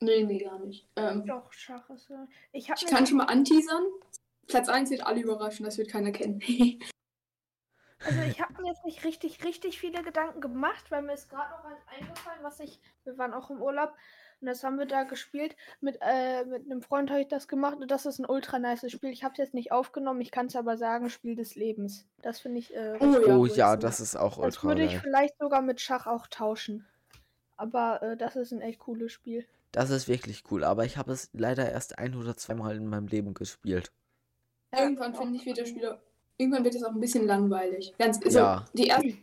nee, 0.00 0.24
nee, 0.24 0.38
gar 0.38 0.58
nicht. 0.60 0.86
Ähm, 0.96 1.24
Doch, 1.26 1.52
Schach 1.52 1.88
ist. 1.90 2.10
äh, 2.10 2.26
Ich, 2.52 2.68
ich 2.68 2.86
kann 2.86 3.06
schon 3.06 3.18
mal 3.18 3.24
anteasern. 3.26 3.84
Platz 4.48 4.68
1 4.68 4.90
wird 4.90 5.06
alle 5.06 5.20
überraschen, 5.20 5.64
das 5.64 5.78
wird 5.78 5.88
keiner 5.90 6.12
kennen. 6.12 6.40
Also 8.04 8.20
ich 8.22 8.40
habe 8.40 8.60
mir 8.60 8.68
jetzt 8.68 8.84
nicht 8.84 9.04
richtig, 9.04 9.44
richtig 9.44 9.78
viele 9.78 10.02
Gedanken 10.02 10.40
gemacht, 10.40 10.90
weil 10.90 11.02
mir 11.02 11.12
ist 11.14 11.28
gerade 11.28 11.50
noch 11.52 11.64
eins 11.64 11.86
eingefallen, 11.86 12.42
was 12.42 12.58
ich, 12.58 12.80
wir 13.04 13.16
waren 13.16 13.32
auch 13.32 13.48
im 13.48 13.62
Urlaub 13.62 13.94
und 14.42 14.46
das 14.46 14.64
haben 14.64 14.78
wir 14.78 14.86
da 14.86 15.04
gespielt. 15.04 15.56
Mit, 15.80 15.98
äh, 16.00 16.44
mit 16.44 16.64
einem 16.66 16.82
Freund 16.82 17.10
habe 17.10 17.20
ich 17.20 17.28
das 17.28 17.46
gemacht 17.46 17.78
und 17.80 17.90
das 17.90 18.06
ist 18.06 18.18
ein 18.18 18.26
ultra 18.26 18.58
nice 18.58 18.90
Spiel. 18.90 19.10
Ich 19.10 19.22
habe 19.22 19.32
es 19.32 19.38
jetzt 19.38 19.54
nicht 19.54 19.70
aufgenommen, 19.70 20.20
ich 20.20 20.32
kann 20.32 20.46
es 20.46 20.56
aber 20.56 20.76
sagen, 20.76 21.10
Spiel 21.10 21.36
des 21.36 21.54
Lebens. 21.54 22.06
Das 22.22 22.40
finde 22.40 22.58
ich 22.58 22.74
äh, 22.74 22.96
Oh 22.98 23.46
ja. 23.46 23.74
Oh 23.74 23.76
das 23.76 24.00
ist 24.00 24.16
auch 24.16 24.36
Das 24.36 24.56
ultra 24.56 24.68
würde 24.68 24.84
ich 24.84 24.98
vielleicht 24.98 25.38
sogar 25.38 25.62
mit 25.62 25.80
Schach 25.80 26.06
auch 26.08 26.26
tauschen. 26.26 26.84
Aber 27.56 28.02
äh, 28.02 28.16
das 28.16 28.34
ist 28.34 28.52
ein 28.52 28.60
echt 28.60 28.80
cooles 28.80 29.12
Spiel. 29.12 29.46
Das 29.70 29.90
ist 29.90 30.08
wirklich 30.08 30.42
cool, 30.50 30.64
aber 30.64 30.84
ich 30.84 30.96
habe 30.96 31.12
es 31.12 31.30
leider 31.32 31.70
erst 31.70 31.98
ein 31.98 32.16
oder 32.16 32.36
zweimal 32.36 32.76
in 32.76 32.88
meinem 32.88 33.06
Leben 33.06 33.34
gespielt. 33.34 33.92
Irgendwann 34.76 35.14
finde 35.14 35.36
ich, 35.36 35.46
wird 35.46 35.58
der 35.58 35.66
Spieler. 35.66 36.00
Irgendwann 36.36 36.64
wird 36.64 36.74
es 36.74 36.82
auch 36.82 36.90
ein 36.90 37.00
bisschen 37.00 37.26
langweilig. 37.26 37.94
Ganz, 37.96 38.20
also 38.24 38.38
Ja. 38.38 38.64
Die 38.74 38.88
erste, 38.88 39.14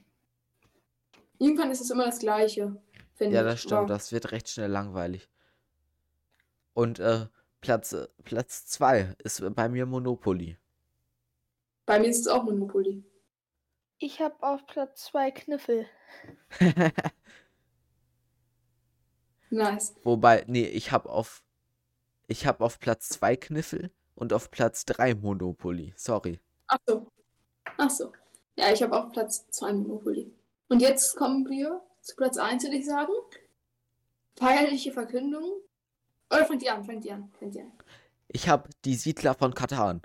irgendwann 1.40 1.72
ist 1.72 1.82
es 1.82 1.90
immer 1.90 2.06
das 2.06 2.20
Gleiche, 2.20 2.78
finde 3.20 3.36
Ja, 3.36 3.42
ich. 3.42 3.48
das 3.48 3.62
stimmt, 3.62 3.74
Aber 3.74 3.88
das 3.90 4.12
wird 4.12 4.32
recht 4.32 4.50
schnell 4.50 4.72
langweilig. 4.72 5.30
Und 6.74 7.00
äh, 7.00 7.28
Platz, 7.62 7.94
äh, 7.94 8.08
Platz 8.24 8.66
2 8.68 9.16
ist 9.24 9.44
bei 9.56 9.70
mir 9.70 9.86
Monopoly. 9.86 10.58
Bei 11.86 12.00
mir 12.00 12.08
ist 12.08 12.22
es 12.22 12.28
auch 12.28 12.44
Monopoly. 12.44 13.04
Ich 14.00 14.22
habe 14.22 14.36
auf 14.42 14.66
Platz 14.68 15.06
2 15.06 15.32
Kniffel. 15.32 15.86
Nice. 19.52 19.96
Wobei, 20.04 20.44
nee, 20.48 20.66
ich 20.68 20.92
habe 20.92 21.10
auf 21.10 21.44
ich 22.28 22.46
habe 22.46 22.64
auf 22.64 22.80
Platz 22.80 23.10
2 23.10 23.36
Kniffel 23.36 23.92
und 24.16 24.34
auf 24.34 24.52
Platz 24.52 24.86
3 24.86 25.16
Monopoly. 25.16 25.94
Sorry. 25.98 26.40
Ach 26.68 26.78
so. 26.88 27.12
Ach 27.78 27.90
so. 27.90 28.12
Ja, 28.58 28.72
ich 28.72 28.84
habe 28.84 28.96
auch 28.96 29.12
Platz 29.12 29.50
2 29.50 29.74
Monopoly. 29.74 30.32
Und 30.70 30.82
jetzt 30.82 31.16
kommen 31.16 31.50
wir 31.50 31.82
zu 32.02 32.16
Platz 32.16 32.38
1, 32.38 32.64
würde 32.64 32.78
ich 32.78 32.86
sagen. 32.86 33.12
Feierliche 34.38 34.92
Verkündung. 34.92 35.44
Oder 36.32 36.46
fängt 36.46 36.64
ihr 36.64 36.74
an, 36.74 36.84
fängt 36.84 37.06
ihr 37.06 37.16
an, 37.16 37.32
fängt 37.38 37.56
ihr 37.56 37.64
an. 37.64 37.74
Ich 38.28 38.48
habe 38.48 38.70
die 38.86 38.96
Siedler 38.96 39.34
von 39.34 39.54
Katan. 39.54 40.02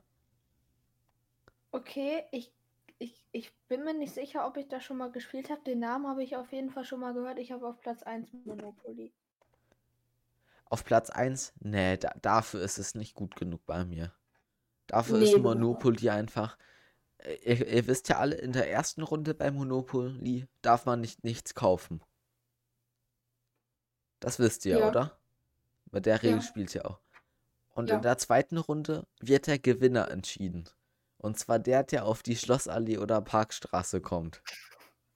Okay, 1.70 2.24
ich, 2.30 2.50
ich, 2.98 3.24
ich 3.32 3.52
bin 3.68 3.84
mir 3.84 3.94
nicht 3.94 4.14
sicher, 4.14 4.46
ob 4.46 4.56
ich 4.56 4.68
das 4.68 4.82
schon 4.82 4.96
mal 4.96 5.10
gespielt 5.10 5.50
habe. 5.50 5.62
Den 5.64 5.80
Namen 5.80 6.06
habe 6.06 6.22
ich 6.22 6.36
auf 6.36 6.52
jeden 6.52 6.70
Fall 6.70 6.84
schon 6.84 7.00
mal 7.00 7.12
gehört. 7.12 7.38
Ich 7.38 7.52
habe 7.52 7.66
auf 7.68 7.80
Platz 7.80 8.02
1 8.02 8.32
Monopoly. 8.44 9.12
Auf 10.70 10.84
Platz 10.84 11.10
1, 11.10 11.52
nee, 11.60 11.96
da, 11.98 12.12
dafür 12.22 12.62
ist 12.62 12.78
es 12.78 12.94
nicht 12.94 13.14
gut 13.14 13.36
genug 13.36 13.64
bei 13.66 13.84
mir. 13.84 14.12
Dafür 14.86 15.18
Nee, 15.18 15.24
ist 15.24 15.34
überhaupt 15.34 15.60
Monopoly 15.60 16.10
einfach. 16.10 16.58
Ihr, 17.24 17.66
ihr 17.66 17.86
wisst 17.86 18.08
ja 18.10 18.18
alle, 18.18 18.34
in 18.36 18.52
der 18.52 18.70
ersten 18.70 19.02
Runde 19.02 19.34
bei 19.34 19.50
Monopoly 19.50 20.46
darf 20.62 20.84
man 20.86 21.00
nicht 21.00 21.24
nichts 21.24 21.54
kaufen. 21.54 22.02
Das 24.20 24.38
wisst 24.38 24.64
ihr, 24.66 24.78
Ja. 24.78 24.88
oder? 24.88 25.18
Mit 25.90 26.06
der 26.06 26.22
Regel 26.22 26.36
Ja. 26.38 26.42
spielt 26.42 26.74
ihr 26.74 26.86
auch. 26.86 27.00
Und 27.70 27.88
Ja. 27.90 27.96
in 27.96 28.02
der 28.02 28.18
zweiten 28.18 28.58
Runde 28.58 29.06
wird 29.20 29.46
der 29.46 29.58
Gewinner 29.58 30.10
entschieden. 30.10 30.68
Und 31.18 31.38
zwar 31.38 31.58
der, 31.58 31.82
der 31.82 32.04
auf 32.04 32.22
die 32.22 32.36
Schlossallee 32.36 32.98
oder 32.98 33.20
Parkstraße 33.20 34.00
kommt. 34.00 34.42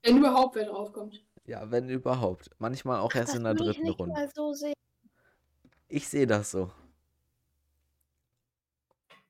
Wenn 0.03 0.17
überhaupt 0.17 0.55
wer 0.55 0.65
draufkommt. 0.65 1.23
Ja, 1.45 1.69
wenn 1.71 1.89
überhaupt. 1.89 2.49
Manchmal 2.57 2.99
auch 2.99 3.13
erst 3.13 3.29
Das 3.29 3.35
in 3.37 3.43
der 3.43 3.53
dritten 3.53 3.83
nicht 3.83 3.99
Runde. 3.99 4.13
mal 4.13 4.29
so 4.33 4.53
sehen. 4.53 4.73
Ich 5.87 6.07
sehe 6.07 6.27
das 6.27 6.51
so. 6.51 6.71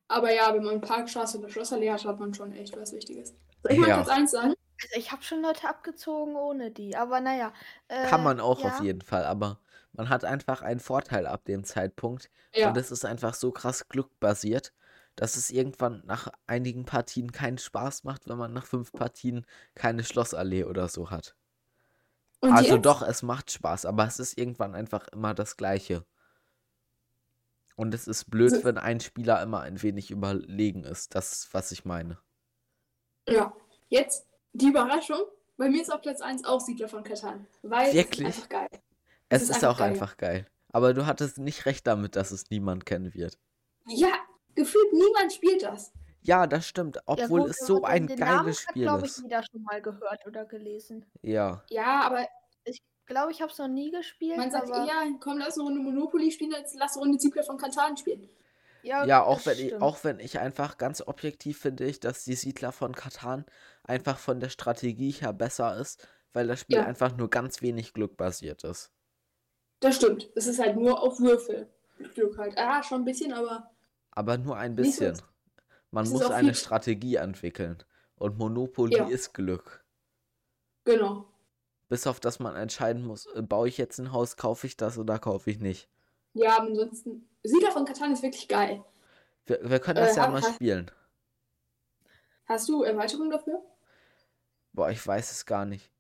Aber 0.10 0.34
ja, 0.34 0.54
wenn 0.54 0.64
man 0.64 0.82
Parkstraße 0.82 1.38
oder 1.38 1.50
Schlossallee 1.50 1.92
hat, 1.92 2.04
hat 2.04 2.20
man 2.20 2.34
schon 2.34 2.52
echt 2.52 2.76
was 2.76 2.92
Wichtiges. 2.92 3.36
Soll 3.64 3.74
ich 3.74 3.78
mal 3.78 3.88
Ja. 3.88 3.96
Platz 3.98 4.10
1 4.10 4.32
sagen? 4.32 4.54
Also 4.82 4.96
ich 4.98 5.12
habe 5.12 5.24
schon 5.24 5.42
Leute 5.42 5.68
abgezogen 5.68 6.36
ohne 6.36 6.72
die. 6.72 6.96
Aber 6.96 7.22
naja. 7.22 7.54
Kann 7.88 8.22
äh, 8.22 8.24
man 8.24 8.40
auch 8.40 8.60
ja. 8.62 8.70
auf 8.70 8.82
jeden 8.82 9.02
Fall, 9.02 9.24
aber 9.26 9.60
man 9.94 10.10
hat 10.10 10.26
einfach 10.26 10.62
einen 10.62 10.80
Vorteil 10.80 11.28
ab 11.28 11.46
dem 11.46 11.64
Zeitpunkt. 11.64 12.30
Ja. 12.54 12.70
Und 12.70 12.78
es 12.78 12.92
ist 12.92 13.06
einfach 13.06 13.36
so 13.36 13.52
krass 13.52 13.88
glückbasiert, 13.88 14.74
dass 15.16 15.36
es 15.36 15.52
irgendwann 15.52 16.02
nach 16.06 16.30
einigen 16.48 16.86
Partien 16.86 17.32
keinen 17.32 17.58
Spaß 17.58 18.04
macht, 18.04 18.28
wenn 18.28 18.38
man 18.38 18.54
nach 18.54 18.66
fünf 18.66 18.92
Partien 18.92 19.46
keine 19.76 20.04
Schlossallee 20.04 20.64
oder 20.64 20.88
so 20.88 21.12
hat. 21.12 21.36
Und 22.40 22.54
also 22.54 22.76
jetzt? 22.76 22.86
doch, 22.86 23.02
es 23.02 23.22
macht 23.22 23.52
Spaß, 23.52 23.86
aber 23.86 24.08
es 24.08 24.18
ist 24.18 24.38
irgendwann 24.38 24.74
einfach 24.74 25.08
immer 25.10 25.34
das 25.34 25.58
Gleiche. 25.58 26.06
Und 27.80 27.94
es 27.94 28.10
ist 28.10 28.30
blöd, 28.30 28.52
So- 28.52 28.64
wenn 28.66 28.78
ein 28.78 29.00
Spieler 29.00 29.42
immer 29.42 29.62
ein 29.62 29.82
wenig 29.82 30.12
überlegen 30.12 30.84
ist. 30.84 31.16
Das 31.16 31.32
ist, 31.32 31.54
was 31.54 31.72
ich 31.72 31.86
meine. 31.86 32.18
Ja. 33.30 33.54
Jetzt 33.88 34.28
die 34.52 34.68
Überraschung. 34.68 35.22
Bei 35.56 35.70
mir 35.70 35.82
ist 35.82 35.90
auf 35.92 36.02
Platz 36.02 36.20
1 36.20 36.44
auch 36.44 36.60
Siedler 36.60 36.90
von 36.90 37.04
Katan. 37.04 37.48
Weil 37.62 37.94
Wirklich? 37.94 38.28
es 38.28 38.38
ist 38.38 38.44
einfach 38.52 38.70
geil. 38.70 38.82
Es 39.30 39.44
ist 39.44 39.50
ist, 39.52 39.56
einfach 39.64 39.76
auch 39.76 39.78
geil. 39.80 39.90
einfach 39.92 40.18
geil. 40.18 40.48
Aber 40.74 40.94
du 40.94 41.06
hattest 41.06 41.38
nicht 41.38 41.66
recht 41.66 41.88
damit, 41.88 42.18
dass 42.18 42.32
es 42.32 42.50
niemand 42.50 42.86
kennen 42.86 43.14
wird. 43.14 43.38
Ja, 43.88 44.12
gefühlt 44.56 44.92
niemand 44.92 45.32
spielt 45.32 45.64
das. 45.64 45.94
Ja, 46.22 46.48
das 46.48 46.68
stimmt. 46.68 46.98
Ja, 46.98 47.02
Obwohl 47.06 47.42
gut, 47.44 47.52
es 47.52 47.60
so 47.66 47.84
ein 47.86 48.08
den 48.08 48.20
Namen 48.20 48.44
geiles 48.44 48.64
hat, 48.66 48.72
Spiel 48.72 48.84
glaube 48.84 49.06
ich, 49.06 49.12
ist. 49.14 49.22
jeder 49.24 49.42
schon 49.50 49.64
mal 49.64 49.82
gehört 49.82 50.28
oder 50.28 50.44
gelesen. 50.44 51.06
Ja. 51.22 51.64
Ja, 51.70 52.02
aber 52.02 52.28
glaube, 53.10 53.32
ich 53.32 53.42
habe 53.42 53.52
es 53.52 53.58
noch 53.58 53.68
nie 53.68 53.92
gespielt. 53.92 54.38
man 54.38 54.50
sagt 54.52 54.72
aber 54.72 54.88
eher, 54.88 55.12
komm, 55.20 55.38
lass 55.40 55.56
eine 55.56 55.64
Runde 55.66 55.82
Monopoly 55.82 56.32
spielen, 56.32 56.54
als 56.54 56.74
lass 56.76 56.96
eine 56.96 57.06
Runde 57.06 57.20
Siedler 57.20 57.44
von 57.44 57.58
Katan 57.58 57.98
spielen. 57.98 58.30
ja, 58.84 59.04
Ja, 59.06 59.24
auch 59.24 59.46
wenn 59.46 59.60
ich, 59.60 59.76
auch 59.82 60.04
wenn 60.04 60.20
ich 60.20 60.40
einfach 60.40 60.78
ganz 60.78 61.02
objektiv 61.06 61.60
finde 61.60 61.86
ich, 61.86 62.00
dass 62.00 62.24
die 62.24 62.36
Siedler 62.36 62.72
von 62.72 62.94
Katan 62.96 63.46
einfach 63.84 64.18
von 64.18 64.40
der 64.40 64.50
Strategie 64.50 65.12
her 65.12 65.34
besser 65.34 65.78
ist, 65.78 66.08
weil 66.34 66.48
das 66.48 66.62
Spiel 66.62 66.78
Ja. 66.78 66.86
einfach 66.86 67.18
nur 67.18 67.30
ganz 67.30 67.62
wenig 67.62 67.94
Glück 67.94 68.16
basiert 68.16 68.64
ist. 68.64 68.92
Das 69.82 69.96
stimmt. 69.96 70.30
Es 70.36 70.46
ist 70.48 70.60
halt 70.60 70.76
nur 70.78 71.02
auf 71.02 71.20
Würfel. 71.20 71.68
Glück 72.14 72.38
halt. 72.38 72.58
Ah, 72.58 72.82
schon 72.84 73.02
ein 73.02 73.06
bisschen, 73.06 73.34
aber 73.34 73.72
Aber 74.12 74.38
nur 74.38 74.56
ein 74.58 74.72
so- 74.72 74.84
bisschen. 74.84 75.22
Man 75.92 76.06
es 76.06 76.12
muss 76.12 76.30
eine 76.30 76.54
Strategie 76.56 77.16
entwickeln. 77.16 77.84
Und 78.16 78.38
Monopoly 78.38 78.96
Ja. 78.98 79.08
ist 79.08 79.34
Glück. 79.34 79.84
genau. 80.86 81.26
Bis 81.90 82.06
auf 82.08 82.20
dass 82.20 82.40
man 82.40 82.56
entscheiden 82.56 83.04
muss, 83.04 83.26
äh, 83.34 83.42
baue 83.42 83.68
ich 83.68 83.78
jetzt 83.78 84.00
ein 84.00 84.12
Haus, 84.12 84.38
kaufe 84.38 84.68
ich 84.68 84.78
das 84.78 84.98
oder 84.98 85.20
kaufe 85.20 85.50
ich 85.52 85.60
nicht. 85.60 85.90
Ja, 86.34 86.58
aber 86.58 86.68
ansonsten. 86.68 87.28
Siedler 87.44 87.72
von 87.72 87.86
Katan 87.86 88.12
ist 88.14 88.22
wirklich 88.24 88.48
geil. 88.48 88.84
Wir, 89.46 89.60
wir 89.70 89.80
können 89.80 89.98
Äh, 89.98 90.06
das 90.08 90.16
ja 90.16 90.24
hab- 90.24 90.32
mal 90.32 90.44
spielen. 90.44 90.92
Hast 92.46 92.70
du 92.70 92.84
Erweiterungen 92.84 93.32
dafür? 93.32 93.62
Boah, 94.74 94.90
ich 94.92 95.06
weiß 95.06 95.32
es 95.32 95.46
gar 95.46 95.66
nicht. 95.66 95.92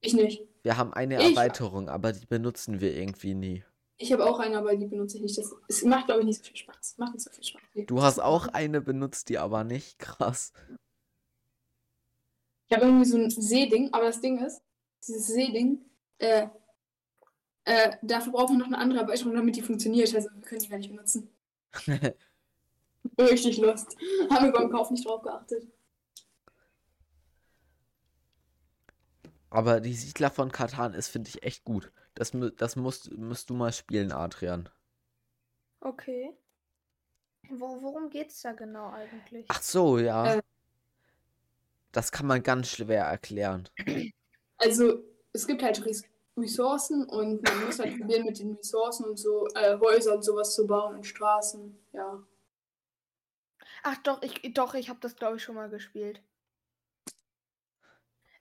Ich 0.00 0.12
nicht. 0.14 0.42
Wir 0.62 0.76
haben 0.76 0.92
eine 0.92 1.20
Ich- 1.22 1.30
Erweiterung, 1.36 1.88
aber 1.88 2.12
die 2.12 2.26
benutzen 2.26 2.80
wir 2.80 2.94
irgendwie 2.96 3.34
nie. 3.34 3.64
Ich 4.00 4.12
habe 4.12 4.26
auch 4.26 4.38
eine, 4.38 4.58
aber 4.58 4.76
die 4.76 4.86
benutze 4.86 5.16
ich 5.16 5.22
nicht. 5.22 5.38
Das, 5.38 5.52
es 5.68 5.82
macht, 5.84 6.06
glaube 6.06 6.20
ich, 6.20 6.26
nicht 6.26 6.38
so 6.38 6.44
viel 6.44 6.56
Spaß. 6.56 6.98
Macht 6.98 7.14
nicht 7.14 7.24
so 7.24 7.30
viel 7.32 7.42
Spaß. 7.44 7.62
Du 7.86 8.02
hast 8.02 8.20
auch 8.20 8.46
eine 8.48 8.80
benutzt, 8.80 9.28
die 9.28 9.38
aber 9.38 9.64
nicht. 9.64 9.98
Krass. 9.98 10.52
Ich 12.68 12.76
habe 12.76 12.86
irgendwie 12.86 13.04
so 13.06 13.16
ein 13.16 13.30
Seeding, 13.30 13.92
aber 13.92 14.04
das 14.06 14.20
Ding 14.20 14.38
ist, 14.44 14.60
dieses 15.06 15.28
Seeding, 15.28 15.84
äh, 16.18 16.48
äh, 17.64 17.96
dafür 18.02 18.32
braucht 18.32 18.50
man 18.50 18.58
noch 18.58 18.66
eine 18.66 18.78
andere 18.78 19.00
Erweiterung, 19.00 19.34
damit 19.34 19.56
die 19.56 19.62
funktioniert. 19.62 20.14
Also 20.14 20.28
wir 20.32 20.42
können 20.42 20.60
die 20.60 20.68
gar 20.68 20.78
nicht 20.78 20.90
benutzen. 20.90 21.30
Richtig 23.18 23.58
lust. 23.58 23.96
Haben 24.30 24.46
wir 24.46 24.52
beim 24.52 24.70
Kauf 24.70 24.90
nicht 24.90 25.06
drauf 25.06 25.22
geachtet. 25.22 25.66
Aber 29.50 29.80
die 29.80 29.94
Siedler 29.94 30.30
von 30.30 30.52
Katan 30.52 30.94
ist, 30.94 31.08
finde 31.08 31.30
ich, 31.30 31.42
echt 31.42 31.64
gut. 31.64 31.92
Das, 32.14 32.32
das 32.56 32.76
musst, 32.76 33.10
musst 33.12 33.50
du 33.50 33.54
mal 33.54 33.72
spielen, 33.72 34.12
Adrian. 34.12 34.68
Okay. 35.80 36.36
Wo, 37.50 37.80
worum 37.82 38.10
geht's 38.10 38.42
da 38.42 38.52
genau 38.52 38.90
eigentlich? 38.90 39.46
Ach 39.48 39.62
so, 39.62 39.98
ja. 39.98 40.34
Äh. 40.34 40.42
Das 41.92 42.12
kann 42.12 42.26
man 42.26 42.42
ganz 42.42 42.68
schwer 42.68 43.04
erklären. 43.04 43.68
Also, 44.58 45.02
es 45.32 45.46
gibt 45.46 45.62
halt 45.62 45.84
Res 45.84 46.02
Ressourcen 46.36 47.04
und 47.04 47.42
man 47.42 47.64
muss 47.66 47.80
halt 47.80 47.98
probieren, 47.98 48.24
mit 48.24 48.38
den 48.38 48.54
Ressourcen 48.54 49.04
und 49.06 49.16
so 49.18 49.48
äh, 49.54 49.76
Häuser 49.78 50.14
und 50.14 50.22
sowas 50.22 50.54
zu 50.54 50.66
bauen 50.68 50.94
und 50.96 51.04
Straßen. 51.04 51.76
Ja. 51.92 52.22
Ach 53.82 53.96
doch, 54.04 54.22
ich 54.22 54.54
doch, 54.54 54.74
ich 54.74 54.88
habe 54.88 55.00
das 55.00 55.16
glaube 55.16 55.36
ich 55.36 55.42
schon 55.42 55.56
mal 55.56 55.68
gespielt. 55.68 56.22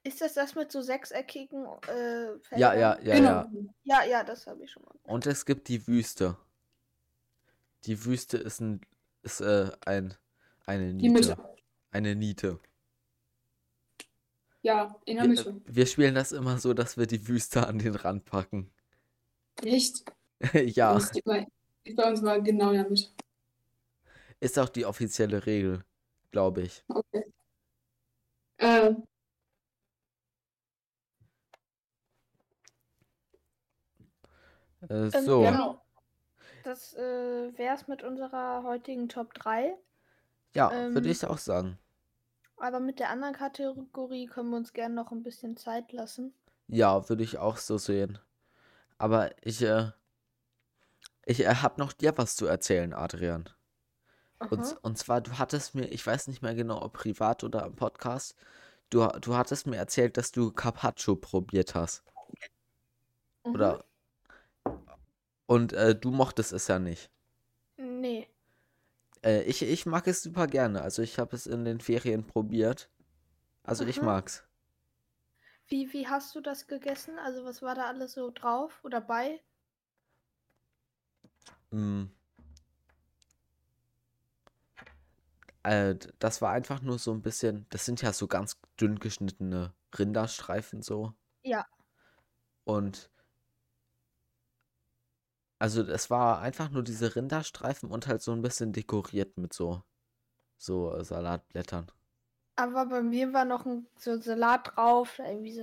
Ist 0.03 0.21
das 0.21 0.35
das 0.35 0.55
mit 0.55 0.71
so 0.71 0.81
sechseckigen 0.81 1.65
äh, 1.89 2.25
Ja, 2.27 2.39
Feldern? 2.39 2.79
ja, 2.79 2.99
ja, 3.01 3.15
genau. 3.15 3.29
ja. 3.29 3.49
Ja, 3.83 4.03
ja, 4.05 4.23
das 4.23 4.47
habe 4.47 4.63
ich 4.63 4.71
schon 4.71 4.83
mal. 4.83 4.93
Und 5.03 5.25
es 5.25 5.45
gibt 5.45 5.67
die 5.67 5.85
Wüste. 5.87 6.37
Die 7.85 8.05
Wüste 8.05 8.37
ist 8.37 8.61
ein, 8.61 8.81
ist, 9.23 9.41
äh, 9.41 9.71
ein, 9.85 10.13
eine 10.65 10.93
Die 10.93 11.09
Niete. 11.09 11.29
Mitte. 11.29 11.55
Eine 11.91 12.15
Niete. 12.15 12.59
Ja, 14.67 14.93
in 15.05 15.15
der 15.15 15.23
Wir, 15.23 15.29
Mitte. 15.29 15.61
wir 15.65 15.85
spielen 15.85 16.13
das 16.13 16.33
immer 16.33 16.57
so, 16.57 16.73
dass 16.73 16.97
wir 16.97 17.07
die 17.07 17.25
Wüste 17.29 17.65
an 17.65 17.79
den 17.79 17.95
Rand 17.95 18.25
packen. 18.25 18.69
Echt? 19.63 20.03
ja, 20.53 20.97
ist 20.97 21.23
bei 21.23 21.47
uns 22.03 22.21
mal 22.21 22.43
genau 22.43 22.71
in 22.71 22.73
der 22.81 22.89
Mitte. 22.89 23.05
ist 24.41 24.59
auch 24.59 24.67
die 24.67 24.85
offizielle 24.85 25.45
Regel, 25.45 25.85
glaube 26.31 26.63
ich. 26.63 26.83
Okay. 26.89 27.23
Äh, 28.57 28.91
Äh, 34.89 34.93
Ähm, 34.93 35.11
so, 35.11 35.41
Genau. 35.43 35.81
Das 36.65 36.93
äh, 36.93 37.57
wäre 37.57 37.75
es 37.75 37.87
mit 37.87 38.03
unserer 38.03 38.63
heutigen 38.63 39.07
Top 39.07 39.33
3. 39.33 39.77
ja, 40.53 40.69
ähm, 40.73 40.93
würde 40.93 41.09
ich 41.09 41.25
auch 41.25 41.37
sagen. 41.37 41.79
Aber 42.57 42.79
mit 42.79 42.99
der 42.99 43.09
anderen 43.09 43.33
Kategorie 43.33 44.25
können 44.25 44.49
wir 44.49 44.57
uns 44.57 44.73
gerne 44.73 44.95
noch 44.95 45.11
ein 45.11 45.23
bisschen 45.23 45.57
Zeit 45.57 45.91
lassen. 45.91 46.33
Ja, 46.67 47.07
würde 47.07 47.23
ich 47.23 47.37
auch 47.37 47.57
so 47.57 47.77
sehen. 47.77 48.19
Aber 48.97 49.31
ich, 49.45 49.61
äh, 49.61 49.91
ich 51.25 51.41
äh, 51.41 51.55
habe 51.55 51.79
noch 51.79 51.93
dir 51.93 52.17
was 52.17 52.35
zu 52.35 52.47
erzählen, 52.47 52.93
Adrian. 52.93 53.49
Und, 54.39 54.59
Aha. 54.59 54.77
und 54.81 54.97
zwar, 54.97 55.21
du 55.21 55.37
hattest 55.37 55.75
mir, 55.75 55.85
ich 55.85 56.05
weiß 56.05 56.27
nicht 56.27 56.41
mehr 56.41 56.55
genau, 56.55 56.81
ob 56.81 56.93
privat 56.93 57.43
oder 57.43 57.65
im 57.65 57.75
Podcast, 57.75 58.35
du, 58.89 59.07
du 59.21 59.35
hattest 59.35 59.67
mir 59.67 59.77
erzählt, 59.77 60.17
dass 60.17 60.31
du 60.31 60.51
Carpaccio 60.51 61.15
probiert 61.15 61.75
hast. 61.75 62.03
Mhm. 63.45 63.53
Oder? 63.53 63.85
Und 65.45 65.73
äh, 65.73 65.95
du 65.95 66.11
mochtest 66.11 66.53
es 66.53 66.67
ja 66.67 66.79
nicht. 66.79 67.09
Nee. 67.77 68.27
Äh, 69.27 69.43
ich, 69.43 69.61
ich 69.61 69.85
mag 69.85 70.07
es 70.07 70.23
super 70.23 70.47
gerne. 70.47 70.81
Also 70.81 71.01
ich 71.01 71.19
habe 71.19 71.35
es 71.35 71.47
in 71.47 71.65
den 71.65 71.81
Ferien 71.81 72.25
probiert. 72.25 72.89
Also 73.63 73.85
ich 73.85 73.97
Mhm. 73.97 74.05
mag's. 74.05 74.43
Wie, 75.67 75.91
wie 75.91 76.07
hast 76.07 76.33
du 76.33 76.39
das 76.39 76.67
gegessen? 76.67 77.19
Also 77.19 77.43
was 77.43 77.61
war 77.61 77.75
da 77.75 77.87
alles 77.87 78.13
so 78.13 78.31
drauf 78.31 78.79
oder 78.85 79.01
bei? 79.01 79.41
Mm. 81.73 82.05
Äh, 85.63 85.95
das 86.19 86.41
war 86.41 86.53
einfach 86.53 86.81
nur 86.81 86.97
so 86.97 87.11
ein 87.11 87.21
bisschen, 87.21 87.65
das 87.69 87.83
sind 87.83 88.01
ja 88.01 88.13
so 88.13 88.27
ganz 88.27 88.57
dünn 88.79 88.97
geschnittene 88.99 89.73
Rinderstreifen 89.99 90.81
so. 90.81 91.13
Ja. 91.43 91.67
Und 92.63 93.09
also 95.59 95.83
es 95.83 96.09
war 96.09 96.39
einfach 96.41 96.69
nur 96.71 96.83
diese 96.83 97.15
Rinderstreifen 97.15 97.89
und 97.91 98.07
halt 98.07 98.21
so 98.21 98.31
ein 98.33 98.41
bisschen 98.41 98.73
dekoriert 98.73 99.37
mit 99.37 99.53
so 99.53 99.83
so 100.57 100.93
äh, 100.95 101.03
Salatblättern. 101.05 101.91
Aber 102.55 102.85
bei 102.87 103.01
mir 103.03 103.33
war 103.33 103.45
noch 103.45 103.65
ein 103.65 103.87
so 103.97 104.19
Salat 104.19 104.75
drauf, 104.75 105.19
irgendwie 105.19 105.53
so 105.53 105.61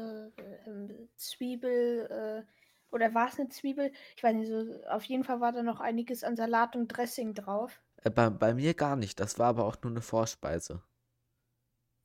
ähm, 0.67 1.09
Zwiebel, 1.17 2.07
äh, 2.47 2.95
oder 2.95 3.13
war 3.15 3.29
es 3.29 3.39
eine 3.39 3.49
Zwiebel? 3.49 3.93
Ich 4.17 4.23
weiß 4.23 4.35
nicht, 4.35 4.49
so, 4.49 4.83
auf 4.89 5.05
jeden 5.05 5.25
Fall 5.25 5.41
war 5.41 5.53
da 5.53 5.63
noch 5.63 5.81
einiges 5.81 6.23
an 6.25 6.37
Salat 6.37 6.77
und 6.77 6.89
Dressing 6.89 7.35
drauf. 7.35 7.83
Äh, 8.03 8.11
bei, 8.11 8.31
bei 8.31 8.55
mir 8.55 8.75
gar 8.75 8.95
nicht. 8.95 9.19
Das 9.19 9.41
war 9.41 9.49
aber 9.49 9.65
auch 9.65 9.77
nur 9.83 9.91
eine 9.91 10.01
Vorspeise. 10.01 10.85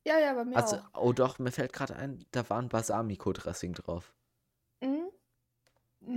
Ja, 0.04 0.18
ja, 0.18 0.34
bei 0.34 0.44
mir 0.44 0.62
Also, 0.62 0.76
auch. 0.76 0.90
oh 0.94 1.12
doch, 1.12 1.40
mir 1.40 1.50
fällt 1.50 1.72
gerade 1.72 1.96
ein, 1.96 2.24
da 2.30 2.48
war 2.48 2.58
ein 2.62 2.68
Balsamico-Dressing 2.68 3.72
drauf. 3.74 4.14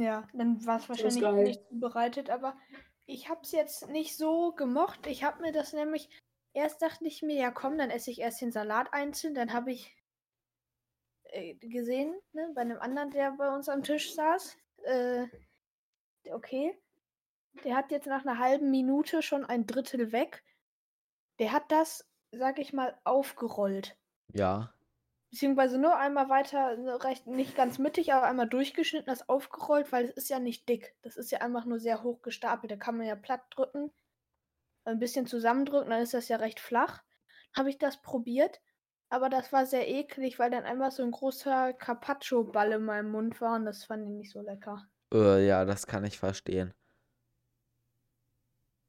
Ja, 0.02 0.28
dann 0.34 0.66
war 0.66 0.78
es 0.78 0.90
wahrscheinlich 0.90 1.24
nicht 1.24 1.68
zubereitet, 1.70 2.30
aber 2.30 2.58
ich 3.06 3.30
habe 3.30 3.42
es 3.44 3.52
jetzt 3.52 3.90
nicht 3.90 4.18
so 4.18 4.54
gemocht. 4.54 5.08
Ich 5.08 5.24
habe 5.24 5.42
mir 5.42 5.52
das 5.52 5.74
nämlich, 5.74 6.10
erst 6.54 6.82
dachte 6.82 7.06
ich 7.06 7.22
mir, 7.22 7.36
ja 7.36 7.52
komm, 7.52 7.78
dann 7.78 7.90
esse 7.90 8.12
ich 8.12 8.20
erst 8.20 8.42
den 8.42 8.52
Salat 8.52 8.94
einzeln, 8.94 9.36
dann 9.36 9.54
habe 9.54 9.72
ich 9.72 9.96
äh, 11.26 11.56
gesehen, 11.56 12.16
ne, 12.32 12.52
bei 12.56 12.62
einem 12.62 12.80
anderen, 12.80 13.12
der 13.12 13.32
bei 13.32 13.54
uns 13.54 13.70
am 13.70 13.84
Tisch 13.84 14.14
saß, 14.14 14.58
äh, 14.84 15.28
okay, 16.32 16.78
der 17.64 17.76
hat 17.76 17.92
jetzt 17.92 18.08
nach 18.08 18.26
einer 18.26 18.40
halben 18.40 18.72
Minute 18.72 19.22
schon 19.22 19.46
ein 19.46 19.66
Drittel 19.66 20.12
weg. 20.12 20.44
Der 21.40 21.52
hat 21.52 21.72
das, 21.72 22.08
sag 22.32 22.60
ich 22.60 22.74
mal, 22.74 23.00
aufgerollt. 23.04 23.98
Ja. 24.34 24.73
Beziehungsweise 25.34 25.80
nur 25.80 25.98
einmal 25.98 26.30
weiter, 26.30 26.78
so 26.78 26.96
recht, 26.98 27.26
nicht 27.26 27.56
ganz 27.56 27.80
mittig, 27.80 28.14
aber 28.14 28.28
einmal 28.28 28.48
durchgeschnitten, 28.48 29.08
das 29.08 29.28
aufgerollt, 29.28 29.92
weil 29.92 30.06
es 30.06 30.12
ist 30.12 30.30
ja 30.30 30.38
nicht 30.38 30.70
dick. 30.70 30.94
Das 31.02 31.18
ist 31.18 31.32
ja 31.32 31.40
einfach 31.40 31.66
nur 31.66 31.80
sehr 31.80 32.04
hoch 32.04 32.22
gestapelt. 32.22 32.72
Da 32.72 32.76
kann 32.76 32.98
man 32.98 33.08
ja 33.08 33.16
platt 33.16 33.42
drücken, 33.50 33.90
ein 34.86 35.00
bisschen 35.00 35.26
zusammendrücken, 35.26 35.90
dann 35.90 36.04
ist 36.04 36.14
das 36.14 36.28
ja 36.28 36.38
recht 36.38 36.60
flach. 36.60 37.02
Habe 37.58 37.72
ich 37.72 37.80
das 37.80 38.00
probiert, 38.00 38.62
aber 39.10 39.28
das 39.28 39.52
war 39.52 39.66
sehr 39.66 39.90
eklig, 39.90 40.38
weil 40.38 40.52
dann 40.52 40.66
einfach 40.66 40.92
so 40.92 41.02
ein 41.02 41.10
großer 41.10 41.74
Carpaccio-Ball 41.74 42.74
in 42.74 42.86
meinem 42.86 43.10
Mund 43.10 43.42
war 43.42 43.56
und 43.56 43.66
das 43.66 43.86
fand 43.86 44.04
ich 44.04 44.10
nicht 44.10 44.32
so 44.32 44.42
lecker. 44.42 44.88
Äh, 45.12 45.48
ja, 45.48 45.66
das 45.66 45.88
kann 45.88 46.06
ich 46.06 46.20
verstehen. 46.20 46.76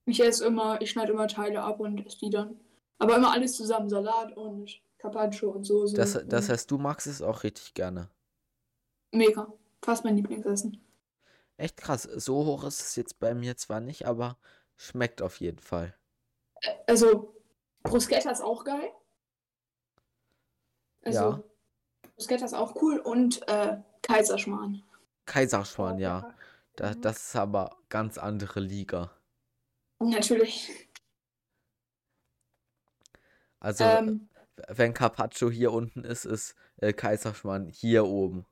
ich 0.04 0.22
esse 0.22 0.44
immer, 0.44 0.78
ich 0.83 0.90
schneide 0.90 1.12
immer 1.12 1.26
Teile 1.26 1.62
ab 1.62 1.80
und 1.80 2.07
esse 2.07 2.18
die 2.18 2.28
dann. 2.28 2.61
Aber 2.98 3.16
immer 3.16 3.33
alles 3.33 3.57
zusammen, 3.57 3.88
Salat 3.88 4.37
und 4.37 4.83
Carpaccio 5.05 5.51
und 5.51 5.64
Soße. 5.64 5.95
Das, 5.97 6.12
das 6.27 6.47
und 6.47 6.49
heißt, 6.49 6.71
du 6.71 6.79
magst 6.79 7.07
es 7.07 7.21
auch 7.21 7.43
richtig 7.43 7.75
gerne. 7.75 8.09
mega. 9.12 9.53
Fast 9.83 10.03
mein 10.05 10.17
Lieblingsessen. 10.17 10.81
Echt 11.59 11.77
krass. 11.77 12.05
So 12.05 12.47
hoch 12.47 12.64
ist 12.64 12.81
es 12.81 12.97
jetzt 12.97 13.19
bei 13.21 13.35
mir 13.35 13.57
zwar 13.59 13.81
nicht, 13.81 14.07
aber 14.07 14.38
schmeckt 14.77 15.21
auf 15.21 15.40
jeden 15.40 15.59
Fall. 15.59 15.95
Also, 16.87 17.35
Bruschetta 17.83 18.31
ist 18.31 18.40
auch 18.40 18.64
geil. 18.64 18.90
Also, 21.03 21.19
Ja. 21.21 21.43
Bruschetta 22.17 22.47
ist 22.47 22.55
auch 22.55 22.75
cool 22.81 22.99
und 22.99 23.47
äh, 23.47 23.77
Kaiserschmarrn. 24.01 24.83
Kaiserschmarrn, 25.27 25.99
ja. 25.99 26.35
Da, 26.77 26.95
Mhm. 26.95 27.03
das 27.03 27.19
ist 27.29 27.37
aber 27.37 27.77
ganz 27.90 28.17
andere 28.17 28.61
Liga. 28.61 29.11
Natürlich. 30.01 30.88
Also, 33.61 33.85
Ähm, 33.85 34.29
wenn 34.69 34.95
Carpaccio 34.95 35.51
hier 35.51 35.73
unten 35.73 36.05
ist, 36.05 36.25
ist 36.25 36.55
äh, 36.79 36.93
Kaiserschmarrn 36.93 37.69
hier 37.69 38.05
oben. 38.07 38.47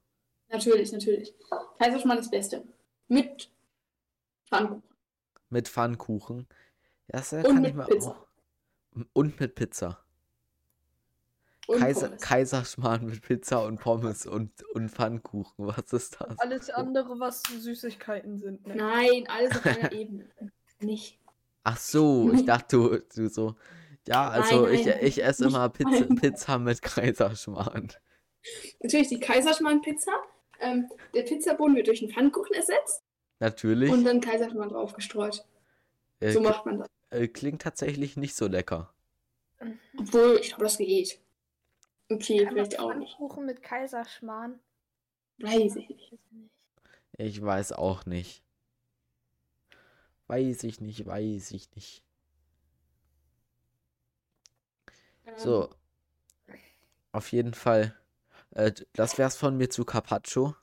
natürlich, 0.50 0.92
natürlich. 0.92 1.34
Kaiserschmarrn 1.78 2.18
ist 2.18 2.26
das 2.26 2.30
Beste. 2.30 2.64
Mit 3.08 3.50
Pfannkuchen. 4.48 4.82
Mit 5.50 5.68
Pfannkuchen. 5.68 6.46
Das 7.08 7.32
äh, 7.32 7.36
Und 7.36 7.44
kann 7.44 7.60
mit 7.62 7.70
ich 7.70 7.76
mir 7.76 7.84
Pizza. 7.86 8.10
auch. 8.10 8.26
Und 9.12 9.40
mit 9.40 9.54
Pizza. 9.54 9.98
Und 11.68 11.78
Kaiser, 11.78 12.06
Pommes. 12.08 12.22
Kaiserschmarrn 12.22 13.06
mit 13.06 13.22
Pizza 13.22 13.64
und 13.64 13.78
Pommes 13.78 14.26
und, 14.26 14.50
und 14.74 14.90
Pfannkuchen. 14.90 15.66
Was 15.66 15.92
ist 15.92 16.20
das? 16.20 16.38
Alles 16.38 16.70
andere, 16.70 17.20
was 17.20 17.42
Süßigkeiten 17.42 18.38
sind. 18.38 18.66
Ne? 18.66 18.76
Nein, 18.76 19.24
alles 19.28 19.56
auf 19.56 19.66
einer 19.66 19.92
Ebene. 19.92 20.28
Nicht. 20.80 21.20
Ach 21.64 21.78
so, 21.78 22.32
ich 22.32 22.44
dachte, 22.44 22.76
du, 22.76 22.98
du 23.14 23.28
so. 23.28 23.54
Ja, 24.08 24.28
also 24.30 24.66
Nein, 24.66 24.74
ich, 24.74 24.86
nein, 24.86 24.98
ich 25.02 25.22
esse 25.24 25.44
nicht 25.44 25.54
immer 25.54 25.68
Pizza. 25.70 26.14
Pizza 26.14 26.58
mit 26.58 26.82
Kaiserschmarrn. 26.82 27.92
Natürlich 28.80 29.08
die 29.08 29.20
Kaiserschmarrn-Pizza. 29.20 30.10
Ähm, 30.60 30.88
der 31.14 31.22
Pizzaboden 31.22 31.76
wird 31.76 31.86
durch 31.88 32.02
einen 32.02 32.12
Pfannkuchen 32.12 32.54
ersetzt. 32.54 33.02
Natürlich. 33.38 33.90
und 33.90 34.04
dann 34.04 34.20
Kaiserschmarrn 34.20 34.68
drauf 34.70 34.92
gestreut. 34.94 35.44
Äh, 36.20 36.32
So 36.32 36.40
macht 36.40 36.64
man 36.66 36.78
das. 36.78 36.88
äh, 37.10 37.26
klingt 37.28 37.62
tatsächlich 37.62 38.16
nicht 38.16 38.34
so 38.36 38.46
lecker. 38.46 38.92
Obwohl, 39.98 40.38
ich 40.40 40.48
glaube, 40.48 40.64
das 40.64 40.78
geht. 40.78 41.20
Okay, 42.08 42.44
Kann 42.44 42.54
vielleicht 42.54 42.78
auch 42.80 42.94
nicht. 42.94 43.16
Pfannkuchen 43.16 43.46
mit 43.46 43.62
Kaiserschmarrn? 43.62 44.58
Ich. 45.38 45.44
Weiß 45.46 45.76
ich 45.76 45.88
nicht. 45.88 46.18
Ich 47.18 47.42
weiß 47.42 47.72
auch 47.72 48.04
nicht. 48.06 48.42
Weiß 50.26 50.64
ich 50.64 50.80
nicht, 50.80 51.06
weiß 51.06 51.50
ich 51.52 51.70
nicht. 51.74 52.02
So, 55.36 55.70
auf 57.12 57.32
jeden 57.32 57.54
Fall. 57.54 57.94
Äh, 58.50 58.72
das 58.94 59.18
wär's 59.18 59.36
von 59.36 59.56
mir 59.56 59.70
zu 59.70 59.84
Carpaccio. 59.84 60.54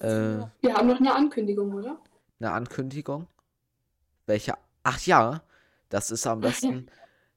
Äh, 0.00 0.46
Wir 0.60 0.74
haben 0.74 0.88
noch 0.88 0.98
eine 0.98 1.14
Ankündigung, 1.14 1.72
oder? 1.74 1.98
eine 2.40 2.52
Ankündigung. 2.52 3.28
Welche? 4.26 4.54
Ach 4.82 5.00
ja, 5.00 5.42
das 5.88 6.10
ist 6.10 6.26
am 6.26 6.40
besten. 6.40 6.90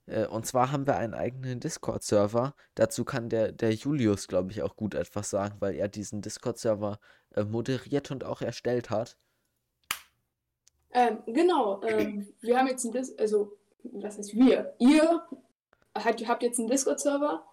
Äh, 0.05 0.25
und 0.27 0.45
zwar 0.45 0.71
haben 0.71 0.87
wir 0.87 0.97
einen 0.97 1.13
eigenen 1.13 1.59
Discord-Server. 1.59 2.55
Dazu 2.75 3.05
kann 3.05 3.29
der, 3.29 3.51
der 3.51 3.73
Julius, 3.73 4.27
glaube 4.27 4.51
ich, 4.51 4.63
auch 4.63 4.75
gut 4.75 4.95
etwas 4.95 5.29
sagen, 5.29 5.55
weil 5.59 5.75
er 5.75 5.87
diesen 5.87 6.21
Discord-Server 6.21 6.99
äh, 7.35 7.43
moderiert 7.43 8.11
und 8.11 8.23
auch 8.23 8.41
erstellt 8.41 8.89
hat. 8.89 9.17
Ähm, 10.91 11.19
genau, 11.25 11.81
ähm, 11.83 12.33
wir 12.39 12.57
haben 12.57 12.67
jetzt 12.67 12.85
ein 12.85 12.91
Dis 12.93 13.17
also, 13.17 13.57
was 13.83 14.17
heißt 14.17 14.33
wir? 14.35 14.75
Ihr 14.79 15.25
habt, 15.95 16.27
habt 16.27 16.43
jetzt 16.43 16.59
einen 16.59 16.69
Discord-Server. 16.69 17.45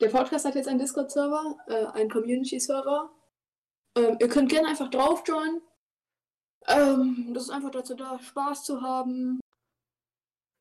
Der 0.00 0.08
Podcast 0.08 0.44
hat 0.44 0.54
jetzt 0.54 0.68
einen 0.68 0.78
Discord-Server, 0.78 1.56
äh, 1.68 1.86
einen 1.98 2.10
Community-Server. 2.10 3.10
Ähm, 3.96 4.16
ihr 4.20 4.28
könnt 4.28 4.50
gerne 4.50 4.68
einfach 4.68 4.90
drauf 4.90 5.22
joinen. 5.26 5.60
Ähm, 6.66 7.30
das 7.34 7.44
ist 7.44 7.50
einfach 7.50 7.70
dazu 7.70 7.94
da, 7.94 8.18
Spaß 8.18 8.64
zu 8.64 8.80
haben. 8.82 9.38